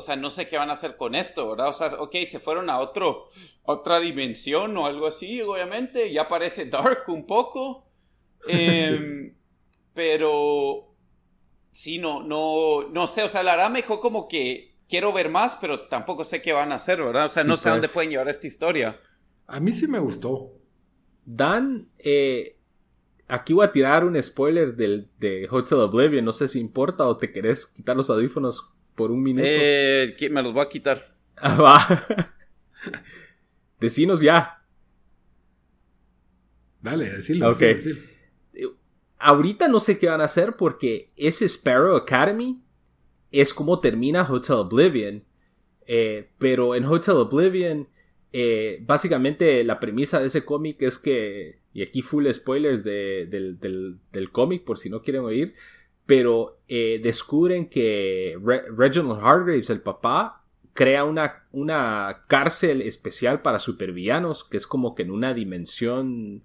sea, 0.02 0.16
no 0.16 0.30
sé 0.30 0.48
qué 0.48 0.58
van 0.58 0.70
a 0.70 0.74
hacer 0.74 0.98
con 0.98 1.16
esto, 1.16 1.50
¿verdad? 1.50 1.70
O 1.70 1.74
sea, 1.74 1.88
ok, 2.00 2.16
se 2.28 2.40
fueron 2.40 2.70
a 2.70 2.80
otro, 2.80 3.30
otra 3.64 4.00
dimensión 4.00 4.78
o 4.78 4.86
algo 4.86 5.08
así, 5.08 5.42
obviamente, 5.42 6.12
ya 6.12 6.28
parece 6.28 6.66
dark 6.66 7.06
un 7.08 7.26
poco, 7.26 7.88
em, 8.48 9.36
pero 9.96 10.94
sí, 11.72 11.98
no, 11.98 12.22
no, 12.22 12.88
no 12.90 13.08
sé, 13.08 13.24
o 13.24 13.30
sea, 13.30 13.42
la 13.42 13.54
verdad 13.56 13.72
me 13.72 13.82
dejó 13.82 14.00
como 14.00 14.28
que 14.28 14.76
quiero 14.88 15.12
ver 15.12 15.30
más, 15.30 15.58
pero 15.60 15.88
tampoco 15.88 16.24
sé 16.24 16.44
qué 16.44 16.54
van 16.54 16.72
a 16.72 16.76
hacer, 16.76 17.02
¿verdad? 17.02 17.26
O 17.26 17.30
sea, 17.30 17.44
no 17.44 17.58
sé 17.58 17.70
dónde 17.70 17.88
pues. 17.88 17.94
pueden 17.94 18.12
llevar 18.12 18.30
esta 18.30 18.46
historia. 18.46 19.00
A 19.48 19.60
mí 19.60 19.72
sí 19.72 19.88
me 19.88 20.00
gustó. 20.00 20.52
Dan, 21.26 21.90
eh, 21.98 22.55
Aquí 23.28 23.54
voy 23.54 23.66
a 23.66 23.72
tirar 23.72 24.06
un 24.06 24.22
spoiler 24.22 24.76
del, 24.76 25.10
de 25.20 25.48
Hotel 25.50 25.80
Oblivion. 25.80 26.24
No 26.24 26.34
sé 26.34 26.48
si 26.48 26.60
importa 26.60 27.06
o 27.08 27.18
te 27.18 27.32
querés 27.32 27.66
quitar 27.66 27.96
los 27.96 28.10
audífonos 28.10 28.72
por 28.96 29.12
un 29.12 29.24
minuto. 29.24 29.48
Eh, 29.48 30.16
me 30.32 30.44
los 30.44 30.54
voy 30.54 30.64
a 30.64 30.70
quitar. 30.70 31.16
Ah, 31.38 31.56
va. 31.56 32.06
Decinos 33.80 34.22
ya. 34.22 34.64
Dale, 36.82 37.10
decilo. 37.10 37.50
Ok. 37.50 37.62
Eh, 37.62 37.88
ahorita 39.18 39.68
no 39.68 39.80
sé 39.80 39.98
qué 39.98 40.08
van 40.08 40.22
a 40.22 40.26
hacer 40.26 40.56
porque 40.56 41.12
ese 41.16 41.46
Sparrow 41.46 41.96
Academy 41.96 42.62
es 43.32 43.54
como 43.54 43.80
termina 43.80 44.22
Hotel 44.30 44.58
Oblivion. 44.58 45.24
Eh, 45.88 46.32
pero 46.38 46.76
en 46.76 46.86
Hotel 46.86 47.16
Oblivion, 47.16 47.88
eh, 48.38 48.84
básicamente 48.86 49.64
la 49.64 49.80
premisa 49.80 50.20
de 50.20 50.28
ese 50.28 50.44
cómic 50.44 50.82
es 50.82 51.00
que 51.00 51.60
y 51.72 51.82
aquí 51.84 52.02
full 52.02 52.30
spoilers 52.30 52.84
del, 52.84 53.98
cómic 54.34 54.66
por 54.66 54.78
si 54.78 54.90
no 54.90 55.02
quieren 55.02 55.24
oír, 55.24 55.54
pero 56.06 56.60
eh, 56.68 57.00
descubren 57.02 57.70
que 57.70 58.38
Reginald 58.44 59.22
Hargraves, 59.24 59.70
el 59.70 59.80
papá, 59.80 60.44
crea 60.74 61.06
una, 61.06 61.46
una 61.54 62.26
cárcel 62.28 62.82
especial 62.82 63.42
para 63.42 63.60
supervillanos, 63.60 64.44
que 64.44 64.58
es 64.58 64.68
como 64.68 64.96
que 64.96 65.04
en 65.04 65.12
una 65.12 65.34
dimensión 65.34 66.44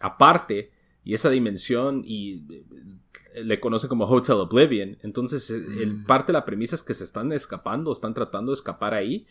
aparte, 0.00 0.70
y 1.04 1.12
esa 1.12 1.28
dimensión 1.28 2.04
y 2.06 2.42
eh, 3.34 3.44
le 3.44 3.60
conoce 3.60 3.86
como 3.86 4.06
Hotel 4.06 4.36
Oblivion. 4.36 4.96
Entonces, 5.02 5.50
el, 5.50 5.92
mm. 5.92 6.04
parte 6.06 6.32
de 6.32 6.38
la 6.38 6.46
premisa 6.46 6.74
es 6.74 6.82
que 6.82 6.94
se 6.94 7.04
están 7.04 7.32
escapando, 7.32 7.92
están 7.92 8.14
tratando 8.14 8.52
de 8.52 8.54
escapar 8.54 8.94
ahí. 8.94 9.26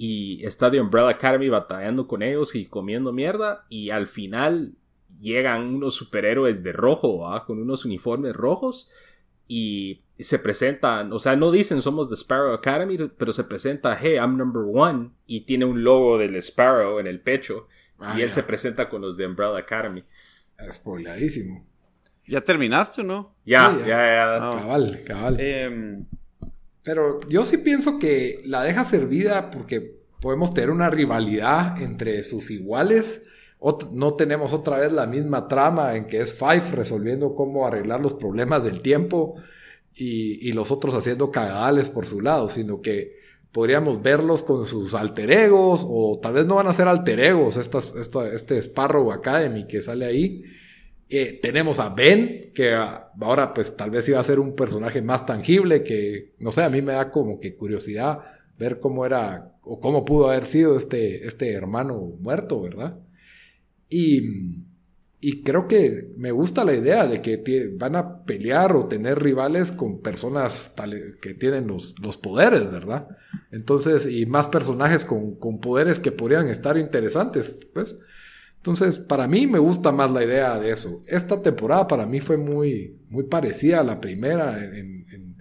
Y 0.00 0.46
está 0.46 0.70
The 0.70 0.80
Umbrella 0.80 1.10
Academy 1.10 1.48
batallando 1.48 2.06
con 2.06 2.22
ellos 2.22 2.54
y 2.54 2.66
comiendo 2.66 3.12
mierda. 3.12 3.66
Y 3.68 3.90
al 3.90 4.06
final 4.06 4.76
llegan 5.20 5.74
unos 5.74 5.94
superhéroes 5.94 6.62
de 6.62 6.72
rojo, 6.72 7.28
con 7.46 7.60
unos 7.60 7.84
uniformes 7.84 8.32
rojos. 8.32 8.88
Y 9.48 10.04
se 10.16 10.38
presentan, 10.38 11.12
o 11.12 11.18
sea, 11.18 11.34
no 11.34 11.50
dicen 11.50 11.82
somos 11.82 12.08
The 12.08 12.14
Sparrow 12.14 12.52
Academy, 12.52 12.96
pero 13.18 13.32
se 13.32 13.44
presenta, 13.44 13.98
hey, 14.00 14.14
I'm 14.14 14.36
number 14.36 14.62
one. 14.72 15.10
Y 15.26 15.40
tiene 15.40 15.64
un 15.64 15.82
logo 15.82 16.16
del 16.16 16.36
Sparrow 16.36 17.00
en 17.00 17.08
el 17.08 17.20
pecho. 17.20 17.66
y 18.16 18.20
él 18.20 18.30
se 18.30 18.44
presenta 18.44 18.88
con 18.88 19.02
los 19.02 19.16
de 19.16 19.26
Umbrella 19.26 19.58
Academy. 19.58 20.04
Spoiladísimo. 20.70 21.66
¿Ya 22.24 22.42
terminaste 22.42 23.00
o 23.00 23.04
no? 23.04 23.34
Ya, 23.44 23.76
ya, 23.80 23.86
ya. 23.86 24.36
Ah. 24.36 24.50
Cabal, 24.52 25.00
cabal. 25.04 25.40
Em, 25.40 26.06
pero 26.88 27.20
yo 27.28 27.44
sí 27.44 27.58
pienso 27.58 27.98
que 27.98 28.40
la 28.46 28.62
deja 28.62 28.82
servida 28.82 29.50
porque 29.50 30.00
podemos 30.22 30.54
tener 30.54 30.70
una 30.70 30.88
rivalidad 30.88 31.82
entre 31.82 32.22
sus 32.22 32.50
iguales. 32.50 33.24
no 33.92 34.14
tenemos 34.14 34.54
otra 34.54 34.78
vez 34.78 34.90
la 34.90 35.06
misma 35.06 35.48
trama 35.48 35.96
en 35.96 36.06
que 36.06 36.22
es 36.22 36.32
Five 36.32 36.70
resolviendo 36.72 37.34
cómo 37.34 37.66
arreglar 37.66 38.00
los 38.00 38.14
problemas 38.14 38.64
del 38.64 38.80
tiempo 38.80 39.34
y, 39.94 40.50
los 40.52 40.70
otros 40.70 40.94
haciendo 40.94 41.30
cagadales 41.30 41.90
por 41.90 42.06
su 42.06 42.22
lado, 42.22 42.48
sino 42.48 42.80
que 42.80 43.18
podríamos 43.52 44.00
verlos 44.00 44.42
con 44.42 44.64
sus 44.64 44.94
alter 44.94 45.30
egos 45.30 45.84
o 45.86 46.18
tal 46.22 46.32
vez 46.32 46.46
no 46.46 46.54
van 46.54 46.68
a 46.68 46.72
ser 46.72 46.88
alter 46.88 47.20
egos, 47.20 47.58
este 47.58 48.62
Sparrow 48.62 49.12
Academy 49.12 49.66
que 49.66 49.82
sale 49.82 50.06
ahí 50.06 50.42
eh, 51.10 51.38
tenemos 51.40 51.80
a 51.80 51.88
Ben, 51.88 52.52
que 52.54 52.74
ahora 52.74 53.54
pues 53.54 53.76
tal 53.76 53.90
vez 53.90 54.08
iba 54.08 54.20
a 54.20 54.24
ser 54.24 54.38
un 54.38 54.54
personaje 54.54 55.00
más 55.00 55.24
tangible, 55.24 55.82
que 55.82 56.34
no 56.38 56.52
sé, 56.52 56.62
a 56.62 56.70
mí 56.70 56.82
me 56.82 56.92
da 56.92 57.10
como 57.10 57.40
que 57.40 57.56
curiosidad 57.56 58.20
ver 58.58 58.78
cómo 58.78 59.06
era 59.06 59.54
o 59.62 59.80
cómo 59.80 60.04
pudo 60.04 60.30
haber 60.30 60.44
sido 60.44 60.76
este, 60.76 61.26
este 61.26 61.52
hermano 61.52 61.98
muerto, 62.20 62.60
¿verdad? 62.60 62.98
Y, 63.88 64.22
y 65.20 65.42
creo 65.42 65.66
que 65.66 66.12
me 66.16 66.30
gusta 66.30 66.64
la 66.64 66.74
idea 66.74 67.06
de 67.06 67.22
que 67.22 67.72
van 67.76 67.96
a 67.96 68.24
pelear 68.24 68.76
o 68.76 68.86
tener 68.86 69.22
rivales 69.22 69.72
con 69.72 70.00
personas 70.00 70.72
que 71.22 71.34
tienen 71.34 71.66
los, 71.66 71.94
los, 72.00 72.18
poderes, 72.18 72.70
¿verdad? 72.70 73.08
Entonces, 73.50 74.06
y 74.06 74.26
más 74.26 74.48
personajes 74.48 75.04
con, 75.04 75.36
con 75.36 75.60
poderes 75.60 76.00
que 76.00 76.12
podrían 76.12 76.48
estar 76.48 76.76
interesantes, 76.76 77.60
pues. 77.72 77.96
Entonces, 78.58 78.98
para 78.98 79.26
mí 79.28 79.46
me 79.46 79.58
gusta 79.58 79.92
más 79.92 80.10
la 80.10 80.24
idea 80.24 80.58
de 80.58 80.70
eso. 80.70 81.02
Esta 81.06 81.40
temporada 81.40 81.86
para 81.86 82.06
mí 82.06 82.20
fue 82.20 82.36
muy, 82.36 82.98
muy 83.08 83.24
parecida 83.24 83.80
a 83.80 83.84
la 83.84 84.00
primera, 84.00 84.58
en, 84.62 85.36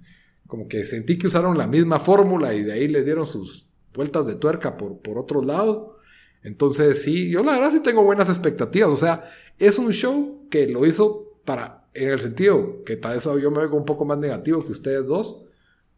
como 0.45 0.67
que 0.67 0.85
sentí 0.85 1.17
que 1.17 1.27
usaron 1.27 1.57
la 1.57 1.67
misma 1.67 1.99
fórmula 1.99 2.53
y 2.53 2.63
de 2.63 2.71
ahí 2.73 2.87
le 2.87 3.03
dieron 3.03 3.25
sus 3.25 3.67
vueltas 3.93 4.27
de 4.27 4.35
tuerca 4.35 4.77
por, 4.77 4.99
por 4.99 5.17
otro 5.17 5.43
lado. 5.43 5.97
Entonces, 6.43 7.03
sí, 7.03 7.29
yo 7.29 7.43
la 7.43 7.53
verdad 7.53 7.71
sí 7.71 7.81
tengo 7.81 8.03
buenas 8.03 8.29
expectativas. 8.29 8.89
O 8.89 8.97
sea, 8.97 9.25
es 9.57 9.77
un 9.77 9.91
show 9.91 10.47
que 10.49 10.67
lo 10.67 10.85
hizo 10.85 11.39
para, 11.43 11.89
en 11.93 12.09
el 12.09 12.19
sentido 12.19 12.83
que 12.85 12.95
tal 12.95 13.15
vez 13.15 13.23
yo 13.23 13.51
me 13.51 13.59
veo 13.59 13.75
un 13.75 13.85
poco 13.85 14.05
más 14.05 14.19
negativo 14.19 14.63
que 14.63 14.71
ustedes 14.71 15.05
dos, 15.07 15.43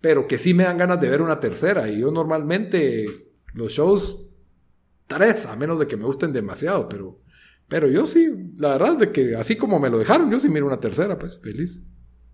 pero 0.01 0.27
que 0.27 0.37
sí 0.37 0.53
me 0.53 0.63
dan 0.63 0.77
ganas 0.77 0.99
de 1.01 1.09
ver 1.09 1.21
una 1.21 1.39
tercera. 1.39 1.89
Y 1.89 1.99
yo 1.99 2.11
normalmente 2.11 3.05
los 3.53 3.73
shows 3.73 4.28
tres, 5.09 5.45
a 5.47 5.55
menos 5.57 5.79
de 5.79 5.87
que 5.87 5.97
me 5.97 6.05
gusten 6.05 6.31
demasiado, 6.31 6.87
pero, 6.87 7.19
pero 7.67 7.89
yo 7.89 8.05
sí, 8.05 8.29
la 8.57 8.69
verdad 8.69 8.93
es 8.93 8.99
de 8.99 9.11
que 9.11 9.35
así 9.35 9.57
como 9.57 9.79
me 9.79 9.89
lo 9.89 9.97
dejaron, 9.97 10.31
yo 10.31 10.39
sí 10.39 10.47
miro 10.47 10.67
una 10.67 10.79
tercera, 10.79 11.17
pues 11.19 11.37
feliz. 11.41 11.81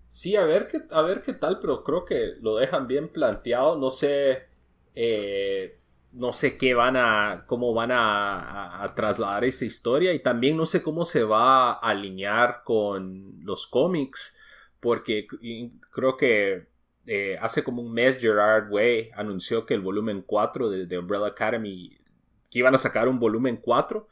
Sí, 0.06 0.36
a 0.36 0.44
ver 0.44 0.68
qué, 0.68 0.82
a 0.90 1.02
ver 1.02 1.22
qué 1.22 1.32
tal, 1.32 1.58
pero 1.58 1.82
creo 1.82 2.04
que 2.04 2.34
lo 2.40 2.56
dejan 2.56 2.86
bien 2.86 3.08
planteado. 3.08 3.76
No 3.78 3.90
sé, 3.90 4.44
eh, 4.94 5.76
no 6.12 6.32
sé 6.32 6.56
qué 6.56 6.74
van 6.74 6.96
a, 6.96 7.44
cómo 7.46 7.74
van 7.74 7.90
a, 7.92 8.92
trasladar 8.94 9.44
esa 9.44 9.64
historia 9.64 10.12
y 10.14 10.20
también 10.20 10.56
no 10.56 10.66
sé 10.66 10.82
cómo 10.82 11.04
se 11.04 11.24
va 11.24 11.72
a 11.72 11.90
alinear 11.90 12.62
con 12.62 13.44
los 13.44 13.66
cómics, 13.66 14.36
porque 14.80 15.26
creo 15.90 16.16
que 16.16 16.68
eh, 17.06 17.36
hace 17.40 17.64
como 17.64 17.82
un 17.82 17.92
mes 17.92 18.18
Gerard 18.18 18.70
Way 18.70 19.10
anunció 19.16 19.66
que 19.66 19.74
el 19.74 19.80
volumen 19.80 20.22
4 20.26 20.70
de, 20.70 20.86
de 20.86 20.98
Umbrella 20.98 21.26
Academy 21.26 21.98
que 22.50 22.60
iban 22.60 22.74
a 22.74 22.78
sacar 22.78 23.08
un 23.08 23.18
volumen 23.18 23.56
4. 23.56 24.08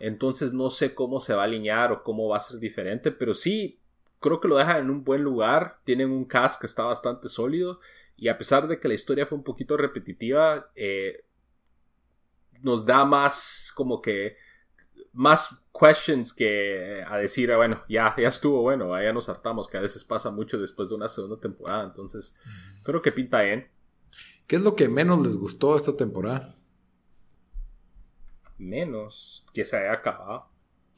Entonces 0.00 0.52
no 0.52 0.70
sé 0.70 0.94
cómo 0.94 1.20
se 1.20 1.34
va 1.34 1.42
a 1.42 1.44
alinear 1.44 1.92
o 1.92 2.02
cómo 2.02 2.28
va 2.28 2.38
a 2.38 2.40
ser 2.40 2.58
diferente, 2.58 3.12
pero 3.12 3.34
sí, 3.34 3.80
creo 4.20 4.40
que 4.40 4.48
lo 4.48 4.56
dejan 4.56 4.78
en 4.78 4.90
un 4.90 5.04
buen 5.04 5.22
lugar. 5.22 5.80
Tienen 5.84 6.10
un 6.10 6.24
cast 6.24 6.60
que 6.60 6.66
está 6.66 6.84
bastante 6.84 7.28
sólido 7.28 7.78
y 8.16 8.28
a 8.28 8.38
pesar 8.38 8.68
de 8.68 8.78
que 8.78 8.88
la 8.88 8.94
historia 8.94 9.26
fue 9.26 9.38
un 9.38 9.44
poquito 9.44 9.76
repetitiva, 9.76 10.70
eh, 10.74 11.24
nos 12.60 12.86
da 12.86 13.04
más 13.04 13.72
como 13.74 14.00
que 14.00 14.36
más 15.12 15.66
questions 15.78 16.32
que 16.32 17.04
a 17.06 17.18
decir, 17.18 17.52
ah, 17.52 17.56
bueno, 17.56 17.82
ya, 17.88 18.14
ya 18.16 18.28
estuvo 18.28 18.62
bueno, 18.62 19.00
ya 19.02 19.12
nos 19.12 19.28
hartamos, 19.28 19.68
que 19.68 19.76
a 19.76 19.80
veces 19.80 20.04
pasa 20.04 20.30
mucho 20.30 20.58
después 20.58 20.88
de 20.88 20.94
una 20.94 21.08
segunda 21.08 21.38
temporada. 21.38 21.84
Entonces, 21.84 22.36
creo 22.82 23.02
que 23.02 23.12
pinta 23.12 23.42
bien. 23.42 23.68
¿Qué 24.46 24.56
es 24.56 24.62
lo 24.62 24.76
que 24.76 24.88
menos 24.88 25.20
les 25.22 25.36
gustó 25.36 25.76
esta 25.76 25.96
temporada? 25.96 26.56
Menos 28.62 29.44
que 29.52 29.64
se 29.64 29.76
haya 29.76 29.92
acabado. 29.92 30.48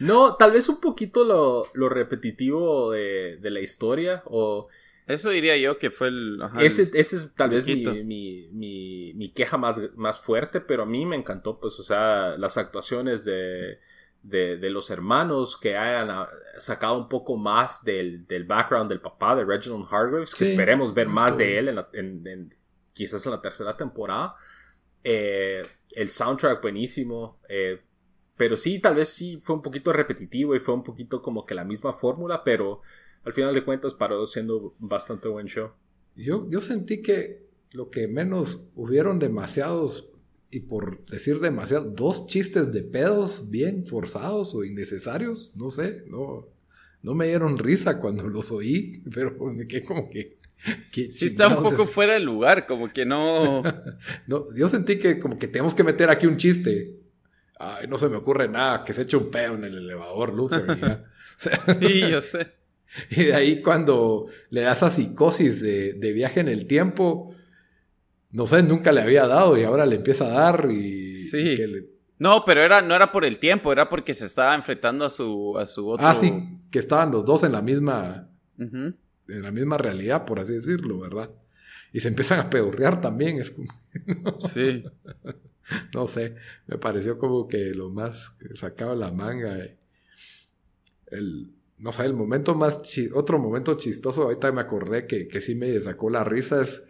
no, 0.00 0.36
tal 0.36 0.52
vez 0.52 0.68
un 0.68 0.80
poquito 0.80 1.24
lo, 1.24 1.88
repetitivo 1.88 2.90
de, 2.90 3.38
de, 3.40 3.50
la 3.50 3.60
historia 3.60 4.22
o 4.26 4.68
eso 5.10 5.30
diría 5.30 5.56
yo 5.56 5.78
que 5.78 5.90
fue 5.90 6.08
el... 6.08 6.40
ese, 6.60 6.90
es 6.94 7.34
tal 7.36 7.50
vez 7.50 7.66
mi, 7.66 9.32
queja 9.34 9.58
más, 9.58 9.80
más 9.96 10.20
fuerte, 10.20 10.60
pero 10.60 10.84
a 10.84 10.86
mí 10.86 11.04
me 11.04 11.16
encantó, 11.16 11.58
pues, 11.58 11.80
o 11.80 11.82
sea, 11.82 12.36
las 12.38 12.56
actuaciones 12.56 13.24
de, 13.24 13.80
de, 14.22 14.70
los 14.70 14.90
hermanos 14.90 15.56
que 15.56 15.76
hayan 15.76 16.10
ah, 16.10 16.28
sacado 16.58 16.96
un 16.96 17.08
poco 17.08 17.36
más 17.36 17.84
del, 17.84 18.24
background 18.46 18.88
del 18.88 19.00
papá 19.00 19.34
de 19.34 19.44
Reginald 19.44 19.86
Hargraves, 19.90 20.34
que 20.34 20.50
esperemos 20.50 20.94
ver 20.94 21.08
más 21.08 21.36
de 21.36 21.58
él 21.58 21.84
en, 21.92 22.54
quizás 22.92 23.24
en 23.26 23.32
la 23.32 23.42
tercera 23.42 23.76
temporada. 23.76 24.36
Eh, 25.04 25.62
el 25.92 26.10
soundtrack 26.10 26.62
buenísimo. 26.62 27.40
Eh, 27.48 27.80
pero 28.36 28.56
sí, 28.56 28.78
tal 28.78 28.94
vez 28.94 29.10
sí 29.10 29.38
fue 29.38 29.56
un 29.56 29.62
poquito 29.62 29.92
repetitivo 29.92 30.56
y 30.56 30.60
fue 30.60 30.74
un 30.74 30.82
poquito 30.82 31.20
como 31.20 31.44
que 31.44 31.54
la 31.54 31.64
misma 31.64 31.92
fórmula, 31.92 32.42
pero 32.42 32.80
al 33.22 33.34
final 33.34 33.52
de 33.54 33.64
cuentas 33.64 33.92
paró 33.92 34.26
siendo 34.26 34.74
bastante 34.78 35.28
buen 35.28 35.46
show. 35.46 35.72
Yo, 36.16 36.48
yo 36.48 36.60
sentí 36.62 37.02
que 37.02 37.50
lo 37.72 37.90
que 37.90 38.08
menos 38.08 38.70
hubieron 38.74 39.18
demasiados, 39.18 40.10
y 40.50 40.60
por 40.60 41.04
decir 41.06 41.40
demasiado, 41.40 41.90
dos 41.90 42.26
chistes 42.26 42.72
de 42.72 42.82
pedos 42.82 43.50
bien 43.50 43.86
forzados 43.86 44.54
o 44.54 44.64
innecesarios, 44.64 45.54
no 45.54 45.70
sé, 45.70 46.04
no, 46.06 46.48
no 47.02 47.14
me 47.14 47.28
dieron 47.28 47.58
risa 47.58 48.00
cuando 48.00 48.26
los 48.28 48.50
oí, 48.50 49.02
pero 49.14 49.36
me 49.52 49.66
como 49.84 50.08
que... 50.08 50.39
sí, 50.92 51.26
está 51.26 51.48
un 51.48 51.62
poco 51.62 51.86
fuera 51.86 52.14
de 52.14 52.20
lugar, 52.20 52.66
como 52.66 52.92
que 52.92 53.04
no... 53.04 53.62
no... 54.26 54.44
Yo 54.56 54.68
sentí 54.68 54.98
que 54.98 55.18
como 55.18 55.38
que 55.38 55.48
tenemos 55.48 55.74
que 55.74 55.84
meter 55.84 56.10
aquí 56.10 56.26
un 56.26 56.36
chiste. 56.36 56.96
Ay, 57.58 57.86
no 57.88 57.98
se 57.98 58.08
me 58.08 58.16
ocurre 58.16 58.48
nada, 58.48 58.84
que 58.84 58.92
se 58.92 59.02
eche 59.02 59.16
un 59.16 59.30
pedo 59.30 59.54
en 59.54 59.64
el 59.64 59.78
elevador, 59.78 60.34
Luther. 60.34 61.04
sí, 61.80 62.00
yo 62.10 62.22
sé. 62.22 62.54
Y 63.10 63.24
de 63.24 63.34
ahí 63.34 63.62
cuando 63.62 64.26
le 64.48 64.62
da 64.62 64.72
esa 64.72 64.90
psicosis 64.90 65.60
de, 65.60 66.12
viaje 66.12 66.40
en 66.40 66.48
el 66.48 66.66
tiempo, 66.66 67.34
no 68.30 68.46
sé, 68.46 68.62
nunca 68.62 68.92
le 68.92 69.02
había 69.02 69.26
dado 69.26 69.56
y 69.56 69.62
ahora 69.62 69.86
le 69.86 69.96
empieza 69.96 70.24
a 70.26 70.30
dar 70.30 70.70
y... 70.70 71.28
Sí. 71.28 71.56
No, 72.18 72.44
pero 72.44 72.62
era, 72.62 72.82
no 72.82 72.94
era 72.94 73.12
por 73.12 73.24
el 73.24 73.38
tiempo, 73.38 73.72
era 73.72 73.88
porque 73.88 74.12
se 74.12 74.26
estaba 74.26 74.54
enfrentando 74.54 75.04
a 75.04 75.10
su, 75.10 75.56
a 75.56 75.64
su 75.64 75.88
otro... 75.88 76.06
Ah, 76.06 76.16
sí, 76.16 76.32
que 76.70 76.78
estaban 76.78 77.10
los 77.10 77.24
dos 77.24 77.44
en 77.44 77.52
la 77.52 77.62
misma... 77.62 78.28
En 79.30 79.42
la 79.42 79.52
misma 79.52 79.78
realidad, 79.78 80.24
por 80.24 80.40
así 80.40 80.54
decirlo, 80.54 80.98
¿verdad? 80.98 81.30
Y 81.92 82.00
se 82.00 82.08
empiezan 82.08 82.40
a 82.40 82.50
pedorrear 82.50 83.00
también, 83.00 83.38
es 83.38 83.50
como... 83.50 83.68
sí. 84.54 84.84
no 85.94 86.06
sé, 86.08 86.36
me 86.66 86.78
pareció 86.78 87.18
como 87.18 87.48
que 87.48 87.74
lo 87.74 87.90
más 87.90 88.32
sacaba 88.54 88.94
la 88.94 89.10
manga. 89.12 89.58
Eh, 89.58 89.76
el, 91.06 91.52
no 91.78 91.92
sé, 91.92 92.04
el 92.04 92.12
momento 92.12 92.54
más, 92.54 92.80
otro 93.14 93.38
momento 93.38 93.76
chistoso, 93.76 94.22
ahorita 94.22 94.52
me 94.52 94.60
acordé 94.60 95.06
que, 95.06 95.28
que 95.28 95.40
sí 95.40 95.54
me 95.54 95.80
sacó 95.80 96.10
la 96.10 96.24
risa, 96.24 96.60
es, 96.60 96.84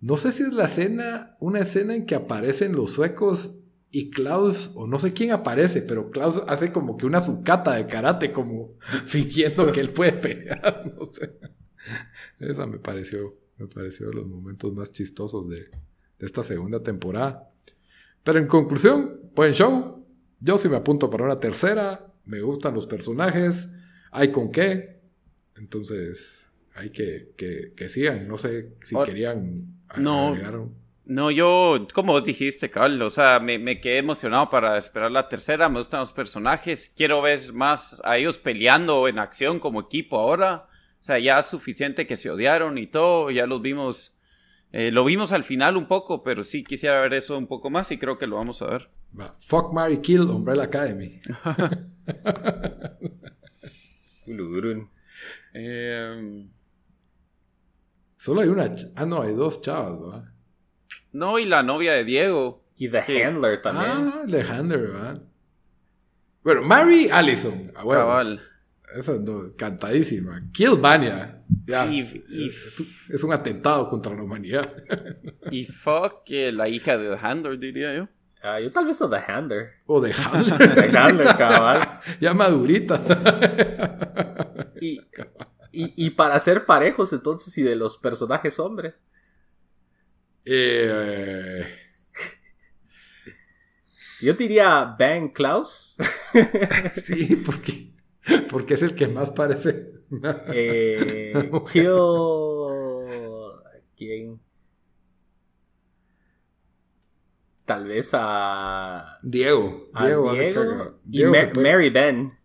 no 0.00 0.16
sé 0.16 0.32
si 0.32 0.42
es 0.42 0.52
la 0.52 0.64
escena, 0.64 1.36
una 1.40 1.60
escena 1.60 1.94
en 1.94 2.06
que 2.06 2.14
aparecen 2.14 2.74
los 2.74 2.92
suecos 2.92 3.60
y 3.90 4.10
Klaus, 4.10 4.72
o 4.74 4.86
no 4.86 4.98
sé 4.98 5.12
quién 5.12 5.30
aparece, 5.30 5.82
pero 5.82 6.10
Klaus 6.10 6.42
hace 6.48 6.72
como 6.72 6.96
que 6.96 7.06
una 7.06 7.22
sucata 7.22 7.74
de 7.74 7.86
karate, 7.86 8.32
como 8.32 8.74
fingiendo 9.06 9.70
que 9.70 9.80
él 9.80 9.90
puede 9.90 10.14
pelear, 10.14 10.92
no 10.98 11.06
sé. 11.06 11.38
Esa 12.38 12.66
me 12.66 12.78
pareció, 12.78 13.36
me 13.58 13.66
pareció 13.66 14.08
de 14.08 14.14
los 14.14 14.26
momentos 14.26 14.72
más 14.72 14.92
chistosos 14.92 15.48
de, 15.48 15.70
de 16.18 16.26
esta 16.26 16.42
segunda 16.42 16.82
temporada. 16.82 17.50
Pero 18.22 18.38
en 18.38 18.46
conclusión, 18.46 19.20
buen 19.34 19.52
show. 19.52 20.04
Yo 20.40 20.58
sí 20.58 20.68
me 20.68 20.76
apunto 20.76 21.10
para 21.10 21.24
una 21.24 21.40
tercera. 21.40 22.12
Me 22.24 22.40
gustan 22.40 22.74
los 22.74 22.86
personajes 22.86 23.68
hay 24.14 24.30
con 24.30 24.50
qué. 24.50 25.00
Entonces, 25.56 26.48
hay 26.74 26.90
que, 26.90 27.32
que, 27.36 27.88
sigan. 27.88 28.26
No 28.26 28.38
sé 28.38 28.74
si 28.82 28.96
querían 29.04 29.66
no, 29.98 30.34
No, 31.04 31.30
yo, 31.30 31.86
como 31.92 32.20
dijiste, 32.20 32.70
Carlos, 32.70 33.12
o 33.12 33.14
sea, 33.14 33.40
me, 33.40 33.58
me, 33.58 33.80
quedé 33.80 33.98
emocionado 33.98 34.48
para 34.50 34.78
esperar 34.78 35.10
la 35.10 35.28
tercera. 35.28 35.68
Me 35.68 35.78
gustan 35.78 36.00
los 36.00 36.12
personajes. 36.12 36.92
Quiero 36.96 37.20
ver 37.22 37.52
más 37.52 38.00
a 38.04 38.16
ellos 38.16 38.38
peleando 38.38 39.06
en 39.08 39.18
acción 39.18 39.58
como 39.58 39.80
equipo 39.80 40.18
ahora. 40.18 40.68
O 41.04 41.06
sea, 41.06 41.18
ya 41.18 41.38
es 41.38 41.44
suficiente 41.44 42.06
que 42.06 42.16
se 42.16 42.30
odiaron 42.30 42.78
y 42.78 42.86
todo. 42.86 43.30
Ya 43.30 43.46
los 43.46 43.60
vimos. 43.60 44.16
Eh, 44.72 44.90
lo 44.90 45.04
vimos 45.04 45.32
al 45.32 45.44
final 45.44 45.76
un 45.76 45.86
poco, 45.86 46.22
pero 46.22 46.44
sí 46.44 46.64
quisiera 46.64 46.98
ver 47.02 47.12
eso 47.12 47.36
un 47.36 47.46
poco 47.46 47.68
más 47.68 47.90
y 47.90 47.98
creo 47.98 48.16
que 48.16 48.26
lo 48.26 48.36
vamos 48.36 48.62
a 48.62 48.68
ver. 48.68 48.88
Fuck, 49.40 49.74
Mary 49.74 49.98
Kill, 50.00 50.22
Umbrella 50.22 50.62
Academy. 50.62 51.20
Eh, 55.56 56.48
Solo 58.16 58.40
hay 58.40 58.48
una. 58.48 58.72
Ah, 58.96 59.04
no, 59.04 59.20
hay 59.20 59.34
dos 59.34 59.60
chavas, 59.60 60.00
¿verdad? 60.00 60.32
No, 61.12 61.38
y 61.38 61.44
la 61.44 61.62
novia 61.62 61.92
de 61.92 62.04
Diego. 62.04 62.64
Y 62.76 62.88
The 62.88 63.22
Handler 63.22 63.60
también. 63.60 63.90
Ah, 63.90 64.22
The 64.28 64.40
Handler, 64.40 64.80
¿verdad? 64.80 65.22
Bueno, 66.42 66.62
Mary 66.62 67.10
Allison. 67.12 67.70
A 67.76 67.82
Cabal. 67.82 68.40
Esa 68.92 69.18
no, 69.18 69.54
cantadísima. 69.56 70.42
Kill 70.52 70.76
Vania. 70.76 71.42
es, 71.66 73.24
un 73.24 73.32
atentado 73.32 73.88
contra 73.88 74.14
la 74.14 74.22
humanidad. 74.22 74.72
y 75.50 75.64
fuck 75.64 76.28
la 76.28 76.68
hija 76.68 76.98
de 76.98 77.16
The 77.16 77.26
Handler, 77.26 77.58
diría 77.58 77.94
yo. 77.94 78.08
Ah, 78.42 78.60
yo 78.60 78.70
tal 78.70 78.84
vez 78.84 79.00
o 79.00 79.08
The 79.08 79.16
Hander. 79.16 79.70
O 79.86 80.02
The 80.02 80.12
Handler. 80.12 80.74
The 80.90 80.98
Handler, 80.98 81.36
cabal. 81.36 82.00
ya 82.20 82.34
madurita. 82.34 83.00
y, 84.80 85.00
y, 85.72 86.10
para 86.10 86.38
ser 86.38 86.66
parejos, 86.66 87.14
entonces, 87.14 87.56
y 87.56 87.62
de 87.62 87.74
los 87.74 87.96
personajes 87.96 88.58
hombres. 88.58 88.94
Eh... 90.44 91.64
Yo 94.20 94.34
diría 94.34 94.94
Ben 94.98 95.30
Klaus. 95.30 95.96
sí, 97.04 97.36
porque, 97.44 97.93
porque 98.50 98.74
es 98.74 98.82
el 98.82 98.94
que 98.94 99.08
más 99.08 99.30
parece. 99.30 99.92
eh. 100.52 101.50
¿Quién? 103.96 104.40
tal 107.64 107.86
vez 107.86 108.10
a 108.12 109.18
Diego. 109.22 109.88
Diego, 109.98 110.32
y 111.10 111.24
Mary 111.24 111.90
Ben. 111.90 112.38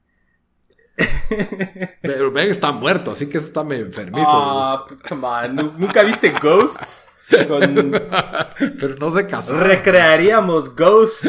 Pero 2.02 2.32
Ben 2.32 2.50
está 2.50 2.72
muerto, 2.72 3.12
así 3.12 3.28
que 3.28 3.38
eso 3.38 3.48
está 3.48 3.64
medio 3.64 3.86
enfermizo. 3.86 4.30
Ah, 4.30 4.86
come 5.08 5.28
on. 5.28 5.56
¿Nunca 5.78 6.04
viste 6.04 6.34
Ghost? 6.42 6.82
Pero 7.30 8.96
no 9.00 9.12
se 9.12 9.28
casó. 9.28 9.58
Recrearíamos 9.58 10.76
Ghost. 10.76 11.26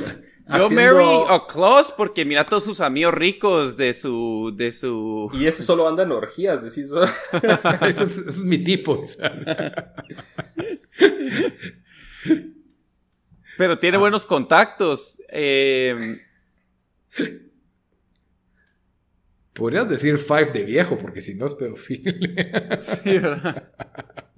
Yo 0.58 0.70
Mary 0.70 1.04
a 1.28 1.46
Klaus 1.46 1.92
porque 1.96 2.24
mira 2.24 2.44
todos 2.44 2.64
sus 2.64 2.80
amigos 2.80 3.14
ricos 3.14 3.76
de 3.76 3.92
su 3.92 4.52
de 4.54 4.72
su 4.72 5.30
y 5.32 5.46
ese 5.46 5.62
solo 5.62 5.86
anda 5.86 6.02
en 6.02 6.12
orgías, 6.12 6.62
decís. 6.62 6.90
ese, 7.82 8.04
es, 8.04 8.38
mi 8.38 8.58
tipo. 8.58 9.04
Pero 13.58 13.78
tiene 13.78 13.96
ah. 13.96 14.00
buenos 14.00 14.26
contactos. 14.26 15.20
Eh... 15.28 16.20
Podrías 19.52 19.88
decir 19.88 20.18
Five 20.18 20.52
de 20.52 20.64
viejo, 20.64 20.96
porque 20.96 21.20
si 21.20 21.34
no 21.34 21.46
es 21.46 21.54
pedofilia. 21.54 22.14
Sí, 22.80 23.18
¿verdad? 23.18 23.70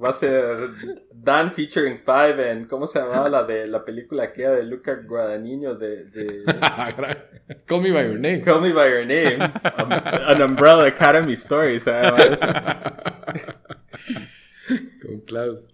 Va 0.03 0.09
a 0.09 0.13
ser 0.13 0.71
Dan 1.13 1.53
featuring 1.53 1.99
Five 1.99 2.51
en. 2.51 2.67
¿Cómo 2.67 2.87
se 2.87 2.99
llamaba 2.99 3.29
la 3.29 3.45
de 3.45 3.67
la 3.67 3.85
película 3.85 4.33
que 4.33 4.43
era 4.43 4.53
de 4.53 4.65
Luca 4.65 4.95
Guadagnino 5.07 5.75
de. 5.75 6.05
de... 6.07 6.45
Call 7.67 7.83
Me 7.83 7.93
By 7.93 8.05
Your 8.05 8.19
Name. 8.19 8.41
Call 8.41 8.63
Me 8.63 8.73
By 8.73 8.91
Your 8.91 9.07
Name. 9.07 9.39
An 10.27 10.43
Umbrella 10.43 10.87
Academy 10.87 11.35
Story. 11.35 11.79
Con 15.03 15.21
Klaus. 15.27 15.69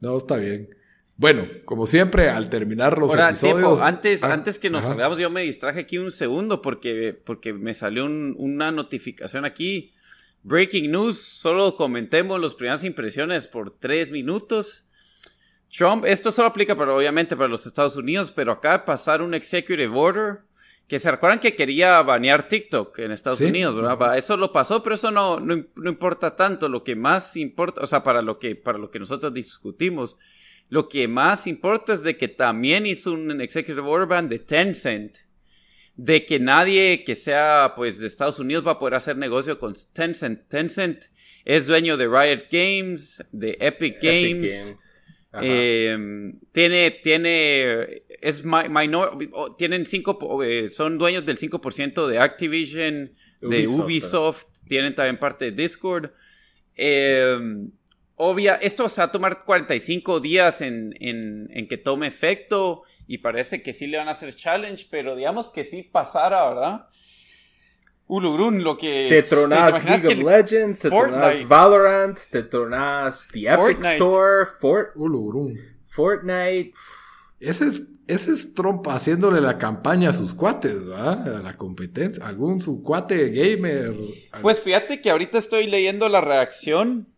No, 0.00 0.16
está 0.16 0.36
bien. 0.36 0.77
Bueno, 1.18 1.48
como 1.64 1.88
siempre, 1.88 2.30
al 2.30 2.48
terminar 2.48 2.96
los 2.96 3.12
episodios... 3.12 3.82
Antes, 3.82 4.22
ah, 4.22 4.32
antes 4.32 4.56
que 4.60 4.70
nos 4.70 4.84
salgamos, 4.84 5.18
yo 5.18 5.28
me 5.30 5.42
distraje 5.42 5.80
aquí 5.80 5.98
un 5.98 6.12
segundo 6.12 6.62
porque, 6.62 7.12
porque 7.12 7.52
me 7.52 7.74
salió 7.74 8.04
una 8.06 8.70
notificación 8.70 9.44
aquí. 9.44 9.92
Breaking 10.44 10.92
news, 10.92 11.18
solo 11.20 11.74
comentemos 11.74 12.40
las 12.40 12.54
primeras 12.54 12.84
impresiones 12.84 13.48
por 13.48 13.76
tres 13.76 14.12
minutos. 14.12 14.88
Trump, 15.76 16.04
esto 16.06 16.30
solo 16.30 16.46
aplica 16.46 16.76
para, 16.76 16.94
obviamente 16.94 17.36
para 17.36 17.48
los 17.48 17.66
Estados 17.66 17.96
Unidos, 17.96 18.30
pero 18.30 18.52
acá 18.52 18.84
pasar 18.84 19.20
un 19.20 19.34
executive 19.34 19.90
order 19.92 20.42
que 20.86 21.00
se 21.00 21.10
recuerdan 21.10 21.40
que 21.40 21.56
quería 21.56 22.00
banear 22.02 22.46
TikTok 22.46 22.96
en 23.00 23.10
Estados 23.10 23.40
Sí. 23.40 23.46
Unidos, 23.46 23.74
¿verdad? 23.74 24.16
Eso 24.16 24.36
lo 24.36 24.52
pasó, 24.52 24.84
pero 24.84 24.94
eso 24.94 25.10
no, 25.10 25.40
no, 25.40 25.64
no 25.74 25.90
importa 25.90 26.36
tanto. 26.36 26.68
Lo 26.68 26.84
que 26.84 26.94
más 26.94 27.36
importa, 27.36 27.80
o 27.80 27.86
sea, 27.88 28.04
para 28.04 28.22
lo 28.22 28.38
que, 28.38 28.54
para 28.54 28.78
lo 28.78 28.92
que 28.92 29.00
nosotros 29.00 29.34
discutimos, 29.34 30.16
lo 30.68 30.88
que 30.88 31.08
más 31.08 31.46
importa 31.46 31.92
es 31.92 32.02
de 32.02 32.16
que 32.16 32.28
también 32.28 32.86
hizo 32.86 33.12
un 33.12 33.40
executive 33.40 33.80
order 33.80 34.06
ban 34.08 34.28
de 34.28 34.38
Tencent, 34.38 35.18
de 35.96 36.24
que 36.26 36.38
nadie 36.38 37.02
que 37.04 37.14
sea, 37.14 37.72
pues, 37.74 37.98
de 37.98 38.06
Estados 38.06 38.38
Unidos 38.38 38.66
va 38.66 38.72
a 38.72 38.78
poder 38.78 38.94
hacer 38.94 39.16
negocio 39.16 39.58
con 39.58 39.74
Tencent. 39.92 40.46
Tencent 40.48 41.04
es 41.44 41.66
dueño 41.66 41.96
de 41.96 42.06
Riot 42.06 42.44
Games, 42.50 43.24
de 43.32 43.56
Epic 43.60 43.96
Games. 44.02 44.42
Epic 44.44 44.50
Games. 44.50 44.94
Eh, 45.42 46.32
tiene, 46.52 46.90
tiene, 47.02 48.02
es 48.20 48.44
mi- 48.44 48.68
minor, 48.70 49.18
tienen 49.58 49.84
cinco, 49.86 50.42
eh, 50.42 50.70
son 50.70 50.96
dueños 50.98 51.24
del 51.26 51.36
5% 51.38 52.06
de 52.08 52.18
Activision, 52.18 53.12
de 53.40 53.64
Ubisoft, 53.84 54.46
tienen 54.66 54.94
también 54.94 55.18
parte 55.18 55.46
de 55.46 55.62
Discord. 55.62 56.10
Eh, 56.76 57.36
obvia, 58.18 58.56
esto 58.56 58.88
se 58.88 59.00
va 59.00 59.06
a 59.06 59.12
tomar 59.12 59.44
45 59.44 60.20
días 60.20 60.60
en, 60.60 60.94
en, 61.00 61.48
en 61.52 61.68
que 61.68 61.78
tome 61.78 62.06
efecto 62.06 62.82
y 63.06 63.18
parece 63.18 63.62
que 63.62 63.72
sí 63.72 63.86
le 63.86 63.96
van 63.98 64.08
a 64.08 64.12
hacer 64.12 64.34
challenge, 64.34 64.86
pero 64.90 65.16
digamos 65.16 65.48
que 65.48 65.62
sí 65.64 65.82
pasara, 65.82 66.48
¿verdad? 66.48 66.86
Ulugrun, 68.06 68.64
lo 68.64 68.76
que... 68.78 69.06
Te 69.08 69.22
tronás 69.22 69.74
¿te 69.74 69.80
imaginas 69.80 70.02
League 70.02 70.24
of 70.24 70.30
Legends, 70.30 70.78
te 70.78 70.88
Fortnite. 70.88 71.18
tronás 71.20 71.48
Valorant, 71.48 72.18
te 72.30 72.42
tronás 72.42 73.28
The 73.32 73.40
Epic 73.40 73.56
Fortnite. 73.56 73.92
Store, 73.92 74.46
Fort- 74.60 74.92
Ulurum. 74.96 75.54
Fortnite. 75.86 76.72
Ese 77.38 77.66
es, 77.68 77.82
ese 78.06 78.32
es 78.32 78.54
Trump 78.54 78.86
haciéndole 78.88 79.40
la 79.42 79.58
campaña 79.58 80.08
a 80.08 80.12
sus 80.14 80.34
cuates, 80.34 80.86
¿verdad? 80.86 81.36
A 81.36 81.42
la 81.42 81.56
competencia. 81.58 82.26
Algún 82.26 82.60
su 82.62 82.82
cuate 82.82 83.28
gamer. 83.28 83.94
Pues 84.40 84.58
fíjate 84.58 85.02
que 85.02 85.10
ahorita 85.10 85.36
estoy 85.36 85.66
leyendo 85.66 86.08
la 86.08 86.20
reacción. 86.22 87.08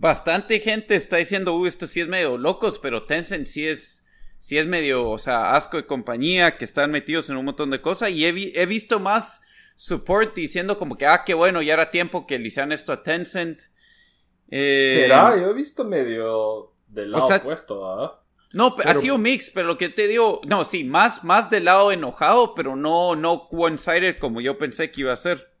Bastante 0.00 0.60
gente 0.60 0.94
está 0.94 1.18
diciendo, 1.18 1.54
uy, 1.54 1.68
esto 1.68 1.86
sí 1.86 2.00
es 2.00 2.08
medio 2.08 2.38
locos, 2.38 2.78
pero 2.78 3.04
Tencent 3.04 3.46
sí 3.46 3.68
es, 3.68 4.06
sí 4.38 4.56
es 4.56 4.66
medio, 4.66 5.06
o 5.10 5.18
sea, 5.18 5.54
asco 5.54 5.76
de 5.76 5.84
compañía, 5.86 6.56
que 6.56 6.64
están 6.64 6.90
metidos 6.90 7.28
en 7.28 7.36
un 7.36 7.44
montón 7.44 7.68
de 7.68 7.82
cosas. 7.82 8.08
Y 8.08 8.24
he, 8.24 8.32
vi- 8.32 8.52
he 8.56 8.64
visto 8.64 8.98
más 8.98 9.42
support 9.76 10.34
diciendo 10.34 10.78
como 10.78 10.96
que, 10.96 11.04
ah, 11.06 11.22
qué 11.26 11.34
bueno, 11.34 11.60
ya 11.60 11.74
era 11.74 11.90
tiempo 11.90 12.26
que 12.26 12.38
le 12.38 12.46
hicieran 12.46 12.72
esto 12.72 12.94
a 12.94 13.02
Tencent. 13.02 13.60
Eh, 14.50 15.02
¿Será? 15.02 15.36
Yo 15.38 15.50
he 15.50 15.52
visto 15.54 15.84
medio 15.84 16.72
del 16.88 17.12
lado 17.12 17.28
sea- 17.28 17.36
opuesto, 17.36 17.80
¿verdad? 17.96 18.12
No, 18.54 18.74
pe- 18.74 18.82
ha 18.88 18.94
sido 18.94 19.18
mix, 19.18 19.50
pero 19.50 19.66
lo 19.68 19.76
que 19.78 19.90
te 19.90 20.08
digo, 20.08 20.40
no, 20.46 20.64
sí, 20.64 20.82
más, 20.82 21.22
más 21.24 21.50
del 21.50 21.66
lado 21.66 21.92
enojado, 21.92 22.54
pero 22.54 22.74
no, 22.74 23.14
no 23.16 23.48
one-sided 23.52 24.18
como 24.18 24.40
yo 24.40 24.56
pensé 24.56 24.90
que 24.90 25.02
iba 25.02 25.12
a 25.12 25.16
ser. 25.16 25.52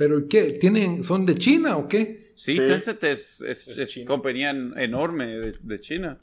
¿Pero 0.00 0.26
qué? 0.28 0.52
¿Tienen, 0.52 1.04
¿Son 1.04 1.26
de 1.26 1.34
China 1.34 1.76
o 1.76 1.86
qué? 1.86 2.32
Sí, 2.34 2.54
Sí. 2.54 2.58
Tencent 2.58 3.04
es, 3.04 3.42
es, 3.42 3.68
Es 3.68 3.78
es 3.80 3.88
chino. 3.90 4.06
compañía 4.08 4.48
en- 4.48 4.72
enorme 4.78 5.26
de, 5.26 5.52
de 5.60 5.80
China. 5.82 6.18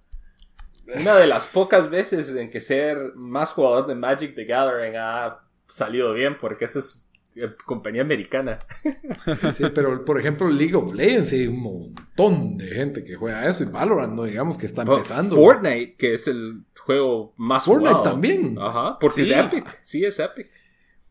Una 0.99 1.15
de 1.17 1.27
las 1.27 1.45
pocas 1.47 1.89
veces 1.91 2.33
en 2.35 2.49
que 2.49 2.59
ser 2.59 3.13
más 3.15 3.51
jugador 3.51 3.85
de 3.85 3.93
Magic 3.93 4.33
the 4.33 4.45
Gathering 4.45 4.95
ha 4.97 5.41
salido 5.67 6.13
bien, 6.13 6.37
porque 6.39 6.65
esa 6.65 6.79
es 6.79 7.11
eh, 7.35 7.51
compañía 7.67 8.01
americana. 8.01 8.57
Sí, 9.53 9.65
pero 9.75 10.03
por 10.03 10.19
ejemplo, 10.19 10.49
League 10.49 10.73
of 10.75 10.93
Legends 10.95 11.33
hay 11.33 11.45
un 11.45 11.61
montón 11.61 12.57
de 12.57 12.67
gente 12.69 13.03
que 13.03 13.15
juega 13.15 13.47
eso 13.47 13.61
y 13.63 13.67
Valorant, 13.67 14.13
no 14.15 14.23
digamos 14.23 14.57
que 14.57 14.65
está 14.65 14.81
empezando. 14.81 15.35
Fortnite, 15.35 15.95
que 15.97 16.15
es 16.15 16.25
el 16.27 16.63
juego 16.79 17.35
más 17.37 17.65
Fortnite 17.65 17.89
jugado. 17.93 18.09
también. 18.11 18.55
Ajá, 18.59 18.97
porque 18.99 19.23
Sí. 19.23 19.31
es 19.33 19.45
Epic. 19.45 19.79
Sí, 19.83 20.03
es 20.03 20.17
Epic. 20.17 20.47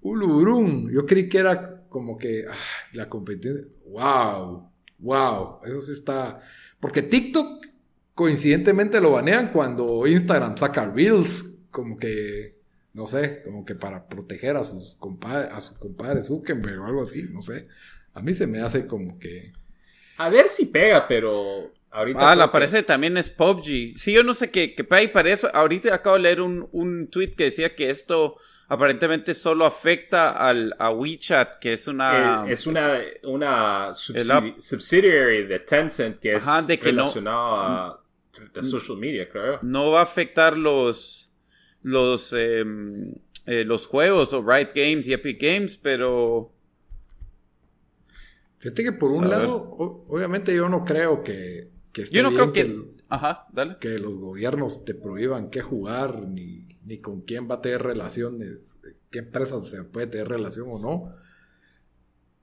Ulurum. 0.01 0.89
Yo 0.91 1.05
creí 1.07 1.29
que 1.29 1.39
era 1.39 1.76
como 1.97 2.19
que 2.19 2.45
ah, 2.47 2.55
la 2.93 3.09
competencia. 3.09 3.65
¡Wow! 3.87 4.71
¡Wow! 4.99 5.61
Eso 5.65 5.81
sí 5.81 5.93
está. 5.93 6.41
Porque 6.79 7.01
TikTok 7.01 7.65
coincidentemente 8.15 9.01
lo 9.01 9.13
banean 9.13 9.51
cuando 9.51 10.07
Instagram 10.07 10.59
saca 10.59 10.91
Reels. 10.93 11.43
Como 11.71 11.97
que. 11.97 12.55
No 12.93 13.07
sé, 13.07 13.41
como 13.43 13.65
que 13.65 13.75
para 13.75 14.07
proteger 14.09 14.57
a 14.59 14.65
sus 14.65 14.95
compadres, 14.97 15.51
a 15.55 15.61
sus 15.63 15.79
compadres 15.79 16.27
Zuckerberg 16.27 16.81
o 16.83 16.85
algo 16.85 17.03
así, 17.03 17.23
no 17.31 17.41
sé. 17.41 17.67
A 18.13 18.21
mí 18.21 18.35
se 18.35 18.47
me 18.47 18.61
hace 18.61 18.87
como 18.87 19.19
que. 19.19 19.55
A 20.19 20.29
ver 20.29 20.51
si 20.51 20.67
pega, 20.67 21.09
pero 21.09 21.73
ahorita. 21.91 22.31
Ah, 22.31 22.37
la 22.37 22.49
que- 22.49 22.53
parece 22.53 22.83
también 22.83 23.17
es 23.17 23.31
PUBG. 23.31 23.97
Sí, 23.97 24.13
yo 24.13 24.23
no 24.23 24.35
sé 24.35 24.51
qué, 24.51 24.75
qué 24.75 24.85
para 24.85 25.33
eso. 25.33 25.49
Ahorita 25.55 25.95
acabo 25.95 26.17
de 26.17 26.23
leer 26.25 26.43
un, 26.43 26.69
un 26.73 27.09
tweet 27.09 27.35
que 27.37 27.45
decía 27.45 27.75
que 27.75 27.89
esto 27.89 28.37
aparentemente 28.69 29.33
solo 29.35 29.65
afecta 29.65 30.31
al, 30.31 30.75
a 30.79 30.91
WeChat, 30.91 31.59
que 31.59 31.73
es 31.75 31.87
una... 31.89 32.45
Eh, 32.47 32.53
es 32.53 32.67
una, 32.67 32.99
una 33.25 33.93
subsidiary 33.95 35.47
de 35.47 35.61
Tencent 35.61 36.19
que 36.19 36.35
es 36.37 36.47
Ajá, 36.47 36.63
de 36.63 36.79
que 36.79 36.93
no- 36.93 37.03
relacionado 37.03 37.57
a, 37.57 37.87
a 38.57 38.63
social 38.63 38.99
media, 38.99 39.29
creo. 39.29 39.59
no 39.63 39.91
va 39.93 40.01
a 40.01 40.03
afectar 40.03 40.57
los 40.59 41.23
los 41.83 42.33
em, 42.33 43.13
eh, 43.47 43.65
los 43.65 43.87
juegos 43.87 44.33
o 44.33 44.43
Riot 44.43 44.71
Games 44.75 45.07
y 45.07 45.13
Epic 45.13 45.41
Games, 45.41 45.79
pero 45.79 46.53
Fíjate 48.59 48.83
que 48.85 48.93
por 48.93 49.11
un 49.13 49.25
A 49.25 49.29
lado, 49.29 49.57
o- 49.57 50.07
obviamente 50.09 50.55
yo 50.55 50.69
no 50.69 50.85
creo 50.85 51.23
que, 51.23 51.71
que 51.93 52.03
esté 52.03 52.17
yo 52.17 52.23
no 52.23 52.31
bien 52.31 52.41
creo 52.41 52.53
que, 52.53 52.61
es... 52.63 52.71
el- 52.71 52.97
Ajá, 53.09 53.47
dale. 53.53 53.77
que 53.79 53.99
los 53.99 54.17
gobiernos 54.17 54.85
te 54.85 54.95
prohíban 54.95 55.51
qué 55.51 55.61
jugar, 55.61 56.23
ni, 56.23 56.66
ni 56.87 57.01
con 57.01 57.23
quién 57.23 57.51
va 57.51 57.57
a 57.57 57.61
tener 57.61 57.83
relaciones, 57.83 58.77
qué 59.11 59.19
empresas 59.19 59.69
se 59.69 59.83
puede 59.85 60.07
tener 60.07 60.29
relación 60.29 60.69
o 60.71 60.79
no. 60.79 61.13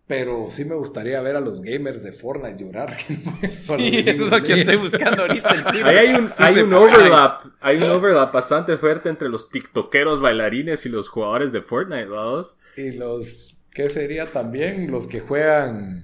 Pero 0.06 0.48
sí 0.50 0.66
me 0.66 0.76
gustaría 0.76 1.22
ver 1.22 1.38
a 1.38 1.40
los 1.42 1.62
gamers 1.62 2.04
de 2.04 2.12
Fortnite 2.12 2.62
llorar. 2.62 2.94
Sí, 3.50 4.04
eso 4.06 4.26
es 4.26 4.32
lo 4.32 4.44
que 4.44 4.60
estoy 4.60 4.76
buscando 4.76 5.22
ahorita. 5.22 5.50
Ahí 5.86 5.96
hay 5.96 6.16
un, 6.16 6.30
hay 6.38 6.60
overlap, 6.60 7.46
hay 7.62 7.78
un 7.78 7.90
overlap 7.90 8.34
bastante 8.34 8.78
fuerte 8.78 9.08
entre 9.08 9.30
los 9.30 9.50
tiktokeros 9.50 10.20
bailarines 10.20 10.86
y 10.86 10.90
los 10.90 11.08
jugadores 11.08 11.54
de 11.54 11.62
Fortnite, 11.62 12.08
¿vamos? 12.08 12.58
Y 12.76 12.92
los, 12.92 13.58
¿qué 13.72 13.88
sería 13.88 14.30
también? 14.32 14.92
Los 14.92 15.08
que 15.08 15.22
juegan 15.22 16.04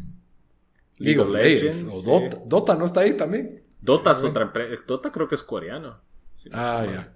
League, 0.97 1.17
League 1.17 1.19
of 1.19 1.29
Legends, 1.31 1.83
Legends, 1.83 1.93
o 1.93 2.01
sí. 2.01 2.05
Dota. 2.09 2.41
Dota 2.45 2.75
no 2.77 2.85
está 2.85 3.01
ahí 3.01 3.13
también. 3.13 3.63
Dota 3.81 4.11
es 4.11 4.23
otra 4.23 4.43
empresa, 4.43 4.81
Dota 4.87 5.11
creo 5.11 5.27
que 5.27 5.35
es 5.35 5.43
coreano. 5.43 6.01
Si 6.35 6.49
no 6.49 6.57
Ah, 6.57 6.83
mal. 6.85 7.13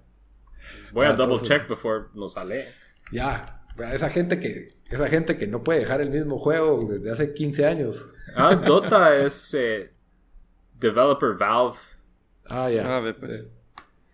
Voy 0.92 1.06
a 1.06 1.10
Ah, 1.10 1.12
double 1.12 1.34
entonces- 1.34 1.48
check 1.48 1.68
before 1.68 2.06
nos 2.14 2.34
sale. 2.34 2.66
Ya. 3.12 3.60
Esa 3.92 4.08
gente 4.08 4.38
que, 4.38 4.70
esa 4.88 5.08
gente 5.08 5.36
que 5.36 5.48
no 5.48 5.64
puede 5.64 5.80
dejar 5.80 6.00
el 6.00 6.10
mismo 6.10 6.38
juego 6.38 6.86
desde 6.88 7.10
hace 7.10 7.34
15 7.34 7.66
años. 7.66 8.08
Ah, 8.36 8.54
Dota 8.54 9.16
es 9.16 9.52
eh, 9.58 9.90
developer 10.78 11.34
Valve. 11.36 11.76
Ah, 12.46 12.70
ya. 12.70 12.96
A 12.96 13.00
ver, 13.00 13.16
pues. 13.18 13.50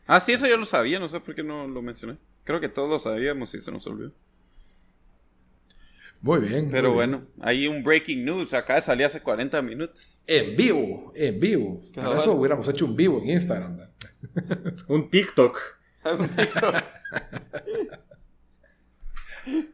Ah, 0.07 0.19
sí, 0.19 0.33
eso 0.33 0.47
yo 0.47 0.57
lo 0.57 0.65
sabía, 0.65 0.99
no 0.99 1.09
sé 1.09 1.21
por 1.21 1.35
qué 1.35 1.43
no 1.43 1.69
lo 1.69 1.83
mencioné. 1.83 2.17
Creo 2.45 2.59
que 2.59 2.69
todos 2.71 2.89
lo 2.89 2.99
sabíamos 2.99 3.55
y 3.55 3.61
se 3.61 3.71
nos 3.71 3.87
olvidó. 3.87 4.13
Muy 6.23 6.41
bien. 6.41 6.69
Pero 6.71 6.91
muy 6.93 6.99
bien. 6.99 7.11
bueno, 7.21 7.29
hay 7.41 7.67
un 7.67 7.83
breaking 7.83 8.25
news. 8.25 8.53
Acá 8.55 8.81
salía 8.81 9.07
hace 9.07 9.21
40 9.21 9.61
minutos. 9.63 10.19
En 10.27 10.57
vivo, 10.57 11.13
en 11.15 11.39
vivo. 11.41 11.83
Para 11.95 12.17
eso 12.17 12.33
hubiéramos 12.33 12.67
hecho 12.69 12.85
un 12.87 12.97
vivo 12.97 13.21
en 13.23 13.31
Instagram. 13.31 13.79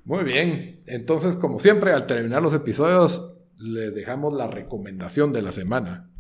Muy 0.05 0.25
bien. 0.25 0.83
Entonces, 0.87 1.37
como 1.37 1.59
siempre, 1.59 1.93
al 1.93 2.07
terminar 2.07 2.43
los 2.43 2.55
episodios, 2.55 3.33
les 3.61 3.95
dejamos 3.95 4.33
la 4.35 4.47
recomendación 4.49 5.33
de 5.33 5.43
la 5.43 5.53
semana. 5.53 6.11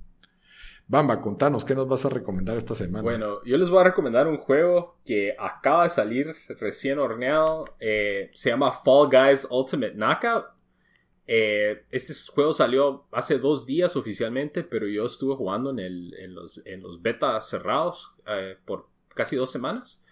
Bamba, 0.88 1.20
contanos, 1.20 1.64
¿qué 1.64 1.74
nos 1.74 1.88
vas 1.88 2.04
a 2.04 2.08
recomendar 2.10 2.56
esta 2.56 2.74
semana? 2.76 3.02
Bueno, 3.02 3.42
yo 3.44 3.56
les 3.58 3.70
voy 3.70 3.80
a 3.80 3.84
recomendar 3.84 4.28
un 4.28 4.38
juego 4.38 4.98
que 5.04 5.34
acaba 5.38 5.84
de 5.84 5.90
salir 5.90 6.34
recién 6.60 6.98
horneado. 6.98 7.64
eh, 7.80 8.30
se 8.34 8.50
llama 8.50 8.72
Fall 8.72 9.08
Guys 9.10 9.46
Ultimate 9.50 9.94
Knockout. 9.94 10.46
Eh, 11.28 11.84
este 11.90 12.12
juego 12.32 12.52
salió 12.52 13.06
hace 13.10 13.38
dos 13.38 13.66
días 13.66 13.96
oficialmente, 13.96 14.62
pero 14.62 14.86
yo 14.86 15.06
estuve 15.06 15.34
jugando 15.34 15.70
en, 15.70 15.80
el- 15.80 16.14
en 16.20 16.34
los, 16.34 16.60
en 16.64 16.82
los 16.82 17.02
betas 17.02 17.48
cerrados 17.48 18.12
eh, 18.28 18.56
por 18.64 18.88
casi 19.16 19.34
dos 19.34 19.50
semanas. 19.50 20.04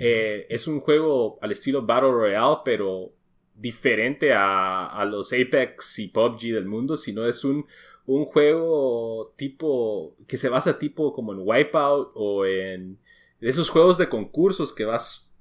Eh, 0.00 0.46
es 0.50 0.66
un 0.66 0.80
juego 0.80 1.38
al 1.40 1.52
estilo 1.52 1.86
Battle 1.86 2.10
Royale, 2.10 2.58
pero 2.64 3.12
diferente 3.54 4.32
a, 4.32 4.86
a 4.86 5.04
los 5.04 5.32
Apex 5.32 6.00
y 6.00 6.08
PUBG 6.08 6.52
del 6.52 6.66
mundo, 6.66 6.96
sino 6.96 7.24
es 7.24 7.44
un, 7.44 7.66
un 8.06 8.24
juego 8.24 9.34
tipo 9.36 10.16
que 10.26 10.36
se 10.36 10.48
basa 10.48 10.78
tipo 10.78 11.12
como 11.12 11.32
en 11.32 11.40
Wipeout 11.42 12.12
o 12.14 12.44
en 12.44 12.98
esos 13.40 13.70
juegos 13.70 13.98
de 13.98 14.08
concursos 14.08 14.72
que 14.72 14.84
vas 14.84 15.32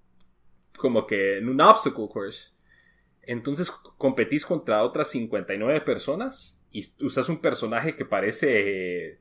como 0.78 1.08
que 1.08 1.38
en 1.38 1.50
un 1.50 1.62
obstacle 1.62 2.08
course. 2.08 2.52
Entonces 3.22 3.72
competís 3.98 4.46
contra 4.46 4.84
otras 4.84 5.10
59 5.10 5.82
personas 5.82 6.62
y 6.72 6.86
usas 7.04 7.30
un 7.30 7.42
personaje 7.42 7.96
que 7.96 8.06
parece 8.06 9.20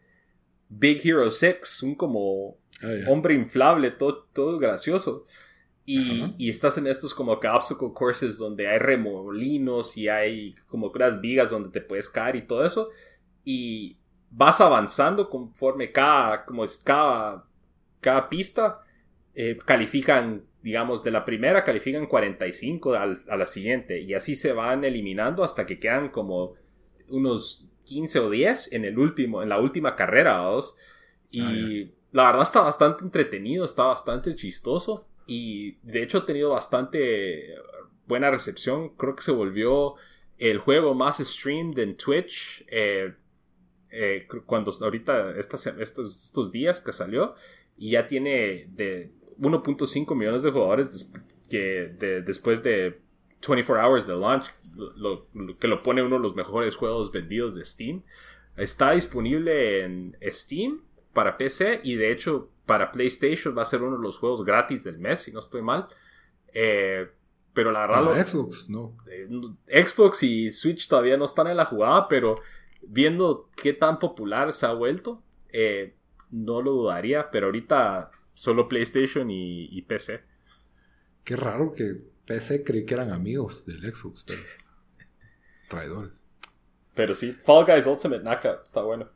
Big 0.79 1.01
Hero 1.07 1.31
6, 1.31 1.83
un 1.83 1.95
como 1.95 2.57
Ah, 2.83 3.09
hombre 3.09 3.35
inflable, 3.35 3.91
todo, 3.93 4.25
todo 4.33 4.59
gracioso. 4.59 5.25
Y, 5.87 6.35
y 6.39 6.49
estás 6.49 6.77
en 6.79 6.87
estos 6.87 7.14
como 7.14 7.39
que 7.39 7.47
obstacle 7.47 7.93
courses 7.95 8.37
donde 8.39 8.66
hay 8.68 8.79
remolinos 8.79 9.97
y 9.97 10.09
hay 10.09 10.55
como 10.66 10.89
unas 10.89 11.20
vigas 11.20 11.51
donde 11.51 11.68
te 11.70 11.81
puedes 11.81 12.09
caer 12.11 12.37
y 12.37 12.47
todo 12.47 12.64
eso. 12.64 12.89
Y 13.45 13.99
vas 14.31 14.61
avanzando 14.61 15.29
conforme 15.29 15.93
cada, 15.93 16.45
como 16.45 16.64
es 16.64 16.77
cada, 16.79 17.47
cada 18.01 18.29
pista 18.29 18.81
eh, 19.35 19.57
califican, 19.64 20.45
digamos, 20.62 21.05
de 21.05 21.11
la 21.11 21.25
primera 21.25 21.62
califican 21.64 22.07
45 22.07 22.95
al- 22.95 23.18
a 23.29 23.37
la 23.37 23.47
siguiente. 23.47 24.01
Y 24.01 24.14
así 24.14 24.35
se 24.35 24.53
van 24.53 24.85
eliminando 24.85 25.45
hasta 25.45 25.64
que 25.66 25.79
quedan 25.79 26.09
como 26.09 26.55
unos 27.11 27.66
15 27.85 28.18
o 28.20 28.30
10 28.30 28.72
en 28.72 28.85
el 28.85 28.99
último, 28.99 29.43
en 29.43 29.49
la 29.49 29.59
última 29.61 29.95
carrera. 29.97 30.43
Y 31.30 31.41
Ah, 31.85 31.89
la 32.12 32.26
verdad 32.26 32.43
está 32.43 32.61
bastante 32.62 33.05
entretenido, 33.05 33.64
está 33.64 33.85
bastante 33.85 34.35
chistoso. 34.35 35.07
Y 35.26 35.72
de 35.82 36.03
hecho 36.03 36.18
ha 36.18 36.26
tenido 36.26 36.51
bastante 36.51 37.55
buena 38.07 38.30
recepción. 38.30 38.91
Creo 38.91 39.16
que 39.16 39.22
se 39.22 39.32
volvió 39.32 39.95
el 40.39 40.59
juego 40.59 40.95
más 40.95 41.18
streamed 41.18 41.78
en 41.78 41.97
Twitch. 41.97 42.64
eh, 42.68 43.14
eh, 43.91 44.26
cuando 44.47 44.72
ahorita 44.80 45.39
estas, 45.39 45.66
estos, 45.68 46.24
estos 46.24 46.51
días 46.53 46.80
que 46.80 46.93
salió. 46.93 47.35
Y 47.76 47.91
ya 47.93 48.07
tiene 48.07 48.66
de 48.70 49.12
1.5 49.39 50.14
millones 50.14 50.43
de 50.43 50.51
jugadores 50.51 50.93
des- 50.93 51.12
que 51.49 51.93
de- 51.99 52.22
después 52.22 52.62
de 52.62 53.01
24 53.49 53.82
hours 53.86 54.07
de 54.07 54.14
launch. 54.16 54.51
lo- 54.97 55.26
lo- 55.34 55.59
que 55.59 55.68
lo 55.68 55.82
pone 55.82 56.03
uno 56.03 56.16
de 56.16 56.22
los 56.22 56.34
mejores 56.34 56.74
juegos 56.76 57.12
vendidos 57.12 57.55
de 57.55 57.64
Steam. 57.64 58.03
Está 58.57 58.92
disponible 58.92 59.82
en 59.84 60.16
Steam 60.32 60.82
para 61.12 61.36
PC 61.36 61.80
y 61.84 61.95
de 61.97 62.11
hecho 62.12 62.51
para 62.66 62.90
PlayStation 62.92 63.57
va 63.57 63.62
a 63.62 63.66
ser 63.66 63.82
uno 63.82 63.97
de 63.97 64.03
los 64.03 64.18
juegos 64.18 64.45
gratis 64.45 64.82
del 64.84 64.99
mes, 64.99 65.20
si 65.20 65.32
no 65.32 65.38
estoy 65.40 65.62
mal. 65.62 65.86
Eh, 66.53 67.09
pero 67.53 67.70
la 67.70 67.80
verdad, 67.80 68.03
Para 68.05 68.16
lo- 68.16 68.26
Xbox, 68.26 68.68
no. 68.68 68.97
eh, 69.09 69.28
Xbox 69.86 70.22
y 70.24 70.51
Switch 70.51 70.88
todavía 70.88 71.16
no 71.16 71.24
están 71.24 71.47
en 71.47 71.57
la 71.57 71.64
jugada, 71.66 72.09
pero 72.09 72.40
viendo 72.82 73.49
qué 73.57 73.72
tan 73.72 73.99
popular 73.99 74.53
se 74.53 74.66
ha 74.66 74.72
vuelto, 74.72 75.22
eh, 75.53 75.95
no 76.30 76.62
lo 76.62 76.72
dudaría, 76.72 77.30
pero 77.30 77.47
ahorita 77.47 78.11
solo 78.34 78.66
PlayStation 78.68 79.30
y, 79.30 79.66
y 79.66 79.82
PC. 79.82 80.22
Qué 81.22 81.36
raro 81.36 81.72
que 81.72 82.03
PC 82.27 82.64
creí 82.64 82.85
que 82.85 82.95
eran 82.95 83.12
amigos 83.12 83.64
del 83.66 83.81
Xbox, 83.81 84.25
pero. 84.27 84.41
Traidores. 85.68 86.20
Pero 86.95 87.14
sí, 87.14 87.33
Fall 87.33 87.64
Guys 87.64 87.87
Ultimate 87.87 88.22
Knockout 88.22 88.64
está 88.64 88.83
bueno. 88.83 89.09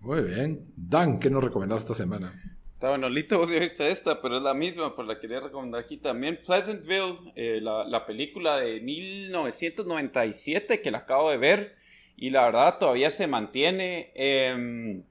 Muy 0.00 0.22
bien. 0.22 0.66
Dan, 0.76 1.18
¿qué 1.18 1.30
nos 1.30 1.42
recomendaste 1.42 1.92
esta 1.92 2.02
semana? 2.02 2.32
Está 2.74 2.90
bueno, 2.90 3.08
Lito, 3.08 3.38
vos 3.38 3.50
ya 3.50 3.58
viste 3.58 3.90
esta, 3.90 4.22
pero 4.22 4.36
es 4.36 4.42
la 4.44 4.54
misma, 4.54 4.94
por 4.94 5.04
la 5.04 5.16
que 5.16 5.22
quería 5.22 5.40
recomendar 5.40 5.80
aquí 5.80 5.96
también. 5.96 6.38
Pleasantville, 6.46 7.32
eh, 7.34 7.58
la, 7.60 7.84
la 7.84 8.06
película 8.06 8.58
de 8.58 8.80
1997 8.80 10.80
que 10.80 10.92
la 10.92 10.98
acabo 10.98 11.30
de 11.30 11.38
ver 11.38 11.74
y 12.16 12.30
la 12.30 12.44
verdad 12.44 12.78
todavía 12.78 13.10
se 13.10 13.26
mantiene. 13.26 14.12
Em, 14.14 15.02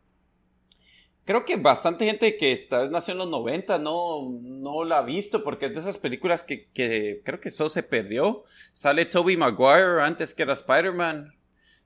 creo 1.28 1.44
que 1.44 1.58
bastante 1.58 2.06
gente 2.06 2.38
que 2.38 2.54
está, 2.54 2.90
nació 2.90 3.12
en 3.12 3.18
los 3.18 3.30
90 3.30 3.80
no, 3.80 4.40
no 4.42 4.86
la 4.86 5.00
ha 5.00 5.04
visto 5.04 5.44
porque 5.44 5.66
es 5.66 5.74
de 5.74 5.82
esas 5.82 5.98
películas 5.98 6.42
que, 6.42 6.70
que 6.70 7.22
creo 7.26 7.42
que 7.42 7.50
eso 7.50 7.68
se 7.68 7.84
perdió. 7.84 8.46
Sale 8.72 9.06
Toby 9.06 9.36
Maguire 9.36 10.02
antes 10.02 10.34
que 10.34 10.44
era 10.44 10.54
Spider-Man. 10.54 11.34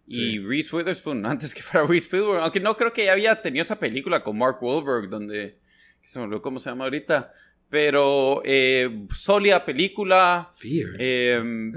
Y. 0.06 0.38
Reese 0.40 0.76
Witherspoon 0.76 1.26
antes 1.26 1.56
que 1.56 1.64
fuera 1.64 1.88
Reese 1.88 2.08
Witherspoon. 2.16 2.44
Aunque 2.44 2.60
no 2.60 2.78
creo 2.78 2.94
que 2.94 3.06
ya 3.06 3.14
había 3.14 3.42
tenido 3.42 3.64
esa 3.64 3.80
película 3.80 4.24
con 4.24 4.38
Mark 4.38 4.60
Wahlberg 4.62 5.10
donde... 5.10 5.58
se 6.06 6.20
me 6.20 6.26
olvidó 6.26 6.44
cómo 6.44 6.60
se 6.60 6.70
llama 6.70 6.84
ahorita. 6.84 7.34
Pero 7.68 8.44
eh, 8.46 9.08
sólida 9.12 9.66
película. 9.66 10.52
Fear. 10.54 10.90
Eh, 11.00 11.72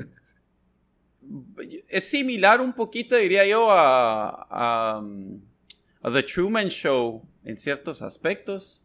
es 1.88 2.04
similar 2.04 2.60
un 2.60 2.74
poquito, 2.74 3.16
diría 3.16 3.46
yo, 3.46 3.70
a, 3.70 4.46
a, 4.50 5.02
a 6.02 6.12
The 6.12 6.22
Truman 6.24 6.68
Show 6.68 7.26
en 7.44 7.56
ciertos 7.56 8.02
aspectos. 8.02 8.80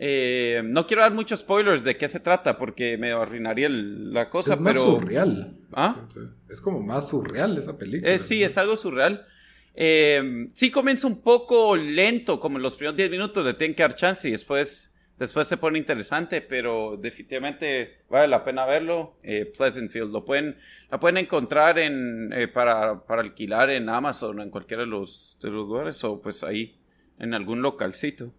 Eh, 0.00 0.62
no 0.64 0.86
quiero 0.86 1.02
dar 1.02 1.12
muchos 1.12 1.40
spoilers 1.40 1.82
de 1.82 1.96
qué 1.96 2.06
se 2.06 2.20
trata 2.20 2.56
porque 2.56 2.96
me 2.98 3.10
arruinaría 3.10 3.66
el- 3.66 4.12
la 4.12 4.30
cosa, 4.30 4.54
es 4.54 4.60
más 4.60 4.72
pero... 4.74 4.84
surreal. 4.86 5.56
¿Ah? 5.72 6.06
Es 6.48 6.60
como 6.60 6.80
más 6.80 7.08
surreal 7.08 7.58
esa 7.58 7.76
película. 7.76 8.12
Eh, 8.12 8.18
sí, 8.18 8.42
es 8.42 8.56
algo 8.58 8.76
surreal. 8.76 9.26
Eh, 9.74 10.48
sí 10.54 10.70
comienza 10.70 11.06
un 11.06 11.20
poco 11.20 11.76
lento, 11.76 12.38
como 12.40 12.56
en 12.58 12.62
los 12.62 12.76
primeros 12.76 12.96
10 12.96 13.10
minutos 13.10 13.44
le 13.44 13.54
tienen 13.54 13.74
que 13.74 13.82
dar 13.82 13.94
chance 13.94 14.28
y 14.28 14.32
después, 14.32 14.92
después 15.18 15.46
se 15.48 15.56
pone 15.56 15.78
interesante, 15.78 16.40
pero 16.42 16.96
definitivamente 16.96 17.98
vale 18.08 18.28
la 18.28 18.44
pena 18.44 18.66
verlo. 18.66 19.16
Eh, 19.22 19.52
Pleasantville, 19.56 20.06
lo 20.12 20.24
pueden, 20.24 20.56
la 20.90 20.98
pueden 21.00 21.16
encontrar 21.18 21.78
en, 21.78 22.32
eh, 22.32 22.46
para, 22.48 23.04
para 23.04 23.22
alquilar 23.22 23.70
en 23.70 23.88
Amazon 23.88 24.38
o 24.38 24.42
en 24.44 24.50
cualquiera 24.50 24.84
de 24.84 24.88
los, 24.88 25.36
de 25.42 25.48
los 25.50 25.66
lugares 25.66 26.02
o 26.04 26.20
pues 26.20 26.42
ahí 26.44 26.77
en 27.18 27.34
algún 27.34 27.62
localcito. 27.62 28.32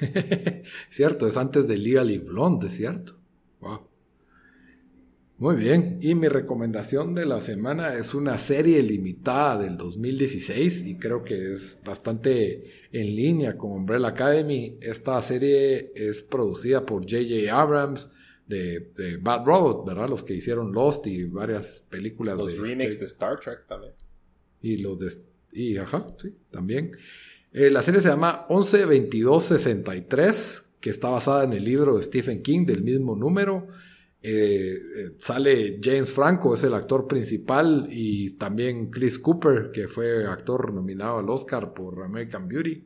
cierto, 0.90 1.26
es 1.26 1.36
antes 1.36 1.66
de 1.68 1.76
Legally 1.76 2.18
Blonde, 2.18 2.70
cierto. 2.70 3.16
Wow. 3.60 3.80
Muy 5.38 5.54
bien, 5.54 5.98
y 6.02 6.16
mi 6.16 6.26
recomendación 6.26 7.14
de 7.14 7.24
la 7.24 7.40
semana 7.40 7.94
es 7.94 8.12
una 8.12 8.38
serie 8.38 8.82
limitada 8.82 9.56
del 9.62 9.76
2016 9.76 10.84
y 10.84 10.98
creo 10.98 11.22
que 11.22 11.52
es 11.52 11.78
bastante 11.84 12.58
en 12.90 13.14
línea 13.14 13.56
con 13.56 13.70
Umbrella 13.70 14.08
Academy. 14.08 14.76
Esta 14.80 15.20
serie 15.22 15.92
es 15.94 16.22
producida 16.22 16.84
por 16.84 17.02
J.J. 17.02 17.56
Abrams 17.56 18.10
de, 18.48 18.90
de 18.96 19.16
Bad 19.18 19.46
Robot, 19.46 19.86
¿verdad? 19.86 20.08
Los 20.08 20.24
que 20.24 20.34
hicieron 20.34 20.72
Lost 20.72 21.06
y 21.06 21.24
varias 21.24 21.84
películas 21.88 22.36
Los 22.36 22.56
de 22.56 22.60
remakes 22.60 22.94
J- 22.96 22.98
de 23.00 23.04
Star 23.06 23.38
Trek 23.38 23.66
también. 23.68 23.92
y 24.60 24.78
los 24.78 24.98
de... 24.98 25.12
Y 25.52 25.76
ajá, 25.76 26.04
sí, 26.20 26.34
también. 26.50 26.90
Eh, 27.52 27.70
la 27.70 27.82
serie 27.82 28.00
se 28.00 28.08
llama 28.08 28.46
112263, 28.48 30.62
que 30.80 30.90
está 30.90 31.08
basada 31.08 31.44
en 31.44 31.52
el 31.52 31.64
libro 31.64 31.96
de 31.96 32.02
Stephen 32.02 32.42
King 32.42 32.66
del 32.66 32.82
mismo 32.82 33.14
número. 33.16 33.62
Eh, 34.20 34.74
eh, 34.74 35.12
sale 35.18 35.78
James 35.82 36.12
Franco, 36.12 36.54
es 36.54 36.62
el 36.64 36.74
actor 36.74 37.06
principal, 37.06 37.86
y 37.90 38.32
también 38.32 38.90
Chris 38.90 39.18
Cooper, 39.18 39.70
que 39.72 39.88
fue 39.88 40.26
actor 40.26 40.74
nominado 40.74 41.18
al 41.18 41.30
Oscar 41.30 41.72
por 41.72 42.02
American 42.02 42.48
Beauty. 42.48 42.84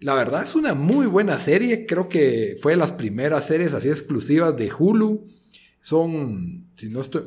La 0.00 0.14
verdad 0.14 0.44
es 0.44 0.54
una 0.54 0.72
muy 0.72 1.06
buena 1.06 1.38
serie, 1.38 1.84
creo 1.84 2.08
que 2.08 2.56
fue 2.60 2.72
de 2.72 2.78
las 2.78 2.92
primeras 2.92 3.46
series 3.46 3.74
así 3.74 3.88
exclusivas 3.88 4.56
de 4.56 4.72
Hulu. 4.72 5.26
Son, 5.82 6.70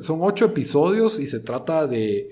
son 0.02 0.18
ocho 0.22 0.46
episodios 0.46 1.20
y 1.20 1.28
se 1.28 1.40
trata 1.40 1.86
de, 1.86 2.28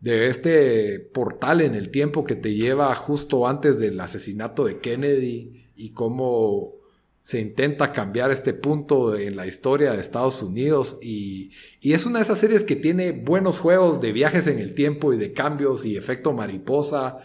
de 0.00 0.28
este 0.28 1.00
portal 1.00 1.60
en 1.60 1.74
el 1.74 1.90
tiempo 1.90 2.24
que 2.24 2.36
te 2.36 2.54
lleva 2.54 2.94
justo 2.94 3.48
antes 3.48 3.78
del 3.78 3.98
asesinato 4.00 4.64
de 4.64 4.78
Kennedy 4.78 5.66
y 5.74 5.90
cómo 5.90 6.74
se 7.22 7.40
intenta 7.40 7.92
cambiar 7.92 8.30
este 8.30 8.54
punto 8.54 9.16
en 9.16 9.34
la 9.34 9.48
historia 9.48 9.92
de 9.92 10.00
Estados 10.00 10.42
Unidos 10.42 10.98
y, 11.02 11.50
y 11.80 11.94
es 11.94 12.06
una 12.06 12.20
de 12.20 12.22
esas 12.22 12.38
series 12.38 12.62
que 12.62 12.76
tiene 12.76 13.10
buenos 13.10 13.58
juegos 13.58 14.00
de 14.00 14.12
viajes 14.12 14.46
en 14.46 14.60
el 14.60 14.76
tiempo 14.76 15.12
y 15.12 15.16
de 15.16 15.32
cambios 15.32 15.84
y 15.84 15.96
efecto 15.96 16.32
mariposa. 16.32 17.18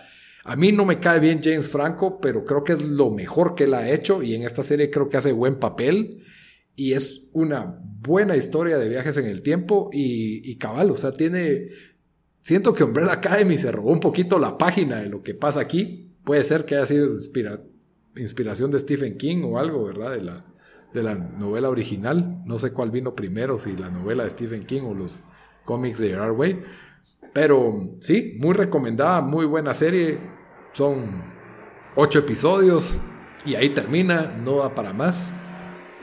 A 0.44 0.56
mí 0.56 0.72
no 0.72 0.86
me 0.86 1.00
cae 1.00 1.20
bien 1.20 1.42
James 1.44 1.68
Franco, 1.68 2.20
pero 2.20 2.46
creo 2.46 2.64
que 2.64 2.74
es 2.74 2.82
lo 2.82 3.12
mejor 3.12 3.54
que 3.54 3.66
él 3.66 3.76
ha 3.76 3.92
hecho 3.92 4.24
y 4.24 4.34
en 4.34 4.42
esta 4.42 4.64
serie 4.64 4.90
creo 4.90 5.08
que 5.08 5.18
hace 5.18 5.34
buen 5.34 5.60
papel 5.60 6.24
y 6.76 6.94
es 6.94 7.26
una 7.32 7.80
buena 8.00 8.36
historia 8.36 8.80
de 8.80 8.90
viajes 8.90 9.18
en 9.18 9.28
el 9.28 9.44
tiempo 9.44 9.92
y, 9.94 10.50
y 10.50 10.58
cabal, 10.58 10.90
o 10.90 10.98
sea, 10.98 11.12
tiene... 11.12 11.68
Siento 12.42 12.74
que 12.74 12.84
Umbrella 12.84 13.14
Academy 13.14 13.58
se 13.58 13.72
robó 13.72 13.92
un 13.92 14.00
poquito 14.00 14.40
la 14.40 14.58
página 14.58 14.98
de 14.98 15.10
lo 15.10 15.22
que 15.22 15.34
pasa 15.34 15.60
aquí. 15.60 16.12
Puede 16.24 16.44
ser 16.44 16.66
que 16.66 16.76
haya 16.76 16.86
sido 16.86 17.14
inspira- 17.14 17.62
inspiración 18.16 18.72
de 18.72 18.80
Stephen 18.80 19.18
King 19.18 19.44
o 19.46 19.60
algo, 19.60 19.86
¿verdad? 19.86 20.12
De 20.12 20.22
la, 20.22 20.40
de 20.94 21.04
la 21.04 21.16
novela 21.16 21.70
original. 21.70 22.42
No 22.46 22.58
sé 22.60 22.72
cuál 22.72 22.92
vino 22.92 23.16
primero, 23.16 23.60
si 23.60 23.76
la 23.78 23.90
novela 23.90 24.24
de 24.24 24.32
Stephen 24.32 24.64
King 24.64 24.82
o 24.82 24.94
los 24.94 25.22
cómics 25.66 26.00
de 26.00 26.10
Gerard. 26.10 26.36
Pero 27.34 27.96
sí, 28.00 28.38
muy 28.40 28.54
recomendada, 28.54 29.22
muy 29.22 29.46
buena 29.46 29.74
serie. 29.74 30.20
Son 30.74 31.24
ocho 31.96 32.20
episodios 32.20 33.00
y 33.46 33.56
ahí 33.56 33.70
termina, 33.70 34.36
no 34.44 34.58
da 34.60 34.74
para 34.74 34.94
más. 34.94 35.32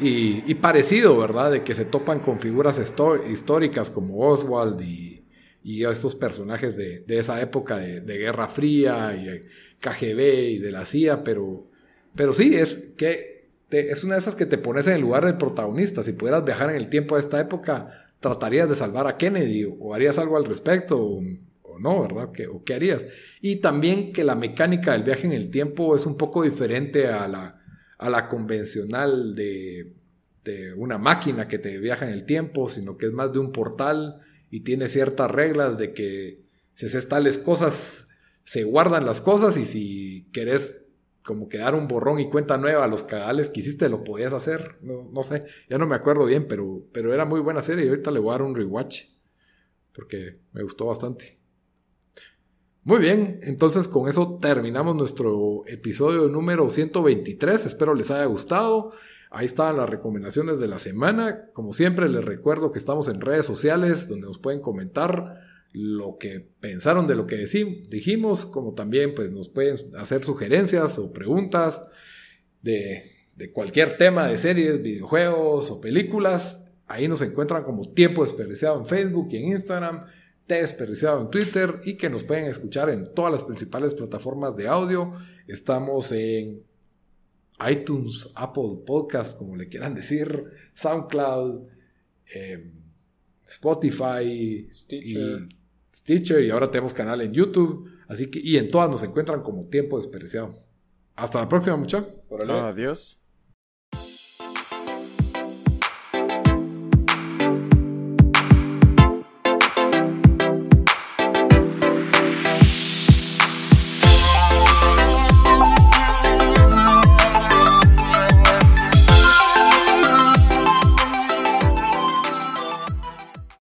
Y, 0.00 0.44
y 0.50 0.54
parecido, 0.54 1.18
¿verdad? 1.18 1.50
De 1.50 1.64
que 1.64 1.74
se 1.74 1.84
topan 1.84 2.20
con 2.20 2.38
figuras 2.38 2.80
históricas 3.28 3.90
como 3.90 4.20
Oswald 4.20 4.80
y, 4.80 5.17
y 5.68 5.84
estos 5.84 6.16
personajes 6.16 6.78
de, 6.78 7.00
de 7.00 7.18
esa 7.18 7.42
época 7.42 7.76
de, 7.76 8.00
de 8.00 8.16
Guerra 8.16 8.48
Fría 8.48 9.14
y 9.14 9.46
KGB 9.78 10.52
y 10.52 10.58
de 10.60 10.72
la 10.72 10.86
CIA, 10.86 11.22
pero, 11.22 11.66
pero 12.16 12.32
sí, 12.32 12.56
es 12.56 12.92
que 12.96 13.50
es 13.68 14.02
una 14.02 14.14
de 14.14 14.20
esas 14.20 14.34
que 14.34 14.46
te 14.46 14.56
pones 14.56 14.86
en 14.86 14.94
el 14.94 15.02
lugar 15.02 15.26
del 15.26 15.36
protagonista. 15.36 16.02
Si 16.02 16.14
pudieras 16.14 16.42
viajar 16.42 16.70
en 16.70 16.76
el 16.76 16.88
tiempo 16.88 17.16
de 17.16 17.20
esta 17.20 17.38
época, 17.38 17.86
¿tratarías 18.18 18.70
de 18.70 18.76
salvar 18.76 19.06
a 19.08 19.18
Kennedy 19.18 19.66
o, 19.78 19.94
harías 19.94 20.16
algo 20.16 20.38
al 20.38 20.46
respecto? 20.46 20.98
O, 21.02 21.20
no, 21.78 22.00
¿verdad? 22.00 22.32
¿Qué, 22.32 22.46
¿O 22.46 22.64
qué 22.64 22.72
harías? 22.72 23.04
Y 23.42 23.56
también 23.56 24.14
que 24.14 24.24
la 24.24 24.36
mecánica 24.36 24.92
del 24.92 25.02
viaje 25.02 25.26
en 25.26 25.34
el 25.34 25.50
tiempo 25.50 25.94
es 25.94 26.06
un 26.06 26.16
poco 26.16 26.44
diferente 26.44 27.08
a 27.08 27.28
la, 27.28 27.60
a 27.98 28.08
la 28.08 28.26
convencional 28.26 29.34
de, 29.34 29.92
de 30.44 30.72
una 30.72 30.96
máquina 30.96 31.46
que 31.46 31.58
te 31.58 31.76
viaja 31.78 32.06
en 32.06 32.12
el 32.12 32.24
tiempo, 32.24 32.70
sino 32.70 32.96
que 32.96 33.04
es 33.04 33.12
más 33.12 33.34
de 33.34 33.38
un 33.38 33.52
portal 33.52 34.22
y 34.50 34.60
tiene 34.60 34.88
ciertas 34.88 35.30
reglas 35.30 35.78
de 35.78 35.92
que 35.92 36.42
si 36.74 36.86
haces 36.86 37.08
tales 37.08 37.38
cosas, 37.38 38.08
se 38.44 38.64
guardan 38.64 39.04
las 39.04 39.20
cosas 39.20 39.56
y 39.56 39.64
si 39.64 40.28
querés 40.32 40.84
como 41.22 41.48
que 41.48 41.58
dar 41.58 41.74
un 41.74 41.88
borrón 41.88 42.20
y 42.20 42.30
cuenta 42.30 42.56
nueva 42.56 42.84
a 42.84 42.88
los 42.88 43.04
cagales 43.04 43.50
que 43.50 43.60
hiciste, 43.60 43.88
lo 43.90 44.02
podías 44.04 44.32
hacer. 44.32 44.78
No, 44.80 45.10
no 45.12 45.22
sé, 45.22 45.44
ya 45.68 45.76
no 45.76 45.86
me 45.86 45.96
acuerdo 45.96 46.24
bien, 46.24 46.46
pero, 46.48 46.86
pero 46.92 47.12
era 47.12 47.24
muy 47.24 47.40
buena 47.40 47.60
serie 47.60 47.84
y 47.84 47.88
ahorita 47.88 48.10
le 48.10 48.20
voy 48.20 48.30
a 48.30 48.32
dar 48.32 48.42
un 48.42 48.54
rewatch 48.54 49.02
porque 49.92 50.40
me 50.52 50.62
gustó 50.62 50.86
bastante. 50.86 51.38
Muy 52.84 53.00
bien, 53.00 53.40
entonces 53.42 53.88
con 53.88 54.08
eso 54.08 54.38
terminamos 54.40 54.96
nuestro 54.96 55.62
episodio 55.66 56.28
número 56.28 56.70
123. 56.70 57.66
Espero 57.66 57.92
les 57.92 58.10
haya 58.10 58.24
gustado. 58.24 58.92
Ahí 59.30 59.46
están 59.46 59.76
las 59.76 59.88
recomendaciones 59.88 60.58
de 60.58 60.68
la 60.68 60.78
semana. 60.78 61.50
Como 61.52 61.72
siempre, 61.74 62.08
les 62.08 62.24
recuerdo 62.24 62.72
que 62.72 62.78
estamos 62.78 63.08
en 63.08 63.20
redes 63.20 63.46
sociales 63.46 64.08
donde 64.08 64.26
nos 64.26 64.38
pueden 64.38 64.60
comentar 64.60 65.40
lo 65.72 66.16
que 66.18 66.40
pensaron 66.60 67.06
de 67.06 67.14
lo 67.14 67.26
que 67.26 67.36
dijimos, 67.88 68.46
como 68.46 68.74
también 68.74 69.14
pues 69.14 69.30
nos 69.30 69.48
pueden 69.48 69.76
hacer 69.96 70.24
sugerencias 70.24 70.98
o 70.98 71.12
preguntas 71.12 71.82
de, 72.62 73.02
de 73.36 73.52
cualquier 73.52 73.98
tema 73.98 74.26
de 74.26 74.38
series, 74.38 74.82
videojuegos 74.82 75.70
o 75.70 75.80
películas. 75.80 76.64
Ahí 76.86 77.06
nos 77.06 77.20
encuentran 77.20 77.64
como 77.64 77.84
Tiempo 77.84 78.22
Desperdiciado 78.22 78.80
en 78.80 78.86
Facebook 78.86 79.28
y 79.30 79.36
en 79.36 79.48
Instagram, 79.48 80.06
T 80.46 80.54
Desperdiciado 80.54 81.20
en 81.20 81.30
Twitter 81.30 81.80
y 81.84 81.98
que 81.98 82.08
nos 82.08 82.24
pueden 82.24 82.46
escuchar 82.46 82.88
en 82.88 83.12
todas 83.12 83.30
las 83.30 83.44
principales 83.44 83.92
plataformas 83.92 84.56
de 84.56 84.68
audio. 84.68 85.12
Estamos 85.46 86.10
en 86.12 86.62
iTunes, 87.70 88.30
Apple 88.34 88.82
Podcast, 88.86 89.36
como 89.38 89.56
le 89.56 89.68
quieran 89.68 89.94
decir, 89.94 90.44
SoundCloud, 90.74 91.66
em, 92.32 92.72
Spotify 93.46 94.68
Stitcher. 94.72 95.42
y 95.42 95.48
Stitcher 95.94 96.44
y 96.44 96.50
ahora 96.50 96.70
tenemos 96.70 96.94
canal 96.94 97.20
en 97.22 97.32
YouTube, 97.32 97.88
así 98.06 98.30
que 98.30 98.38
y 98.38 98.56
en 98.56 98.68
todas 98.68 98.88
nos 98.90 99.02
encuentran 99.02 99.42
como 99.42 99.66
Tiempo 99.66 99.96
Desperdiciado. 99.96 100.54
Hasta 101.16 101.40
la 101.40 101.48
próxima, 101.48 101.76
muchachos. 101.76 102.12
Adiós. 102.64 103.20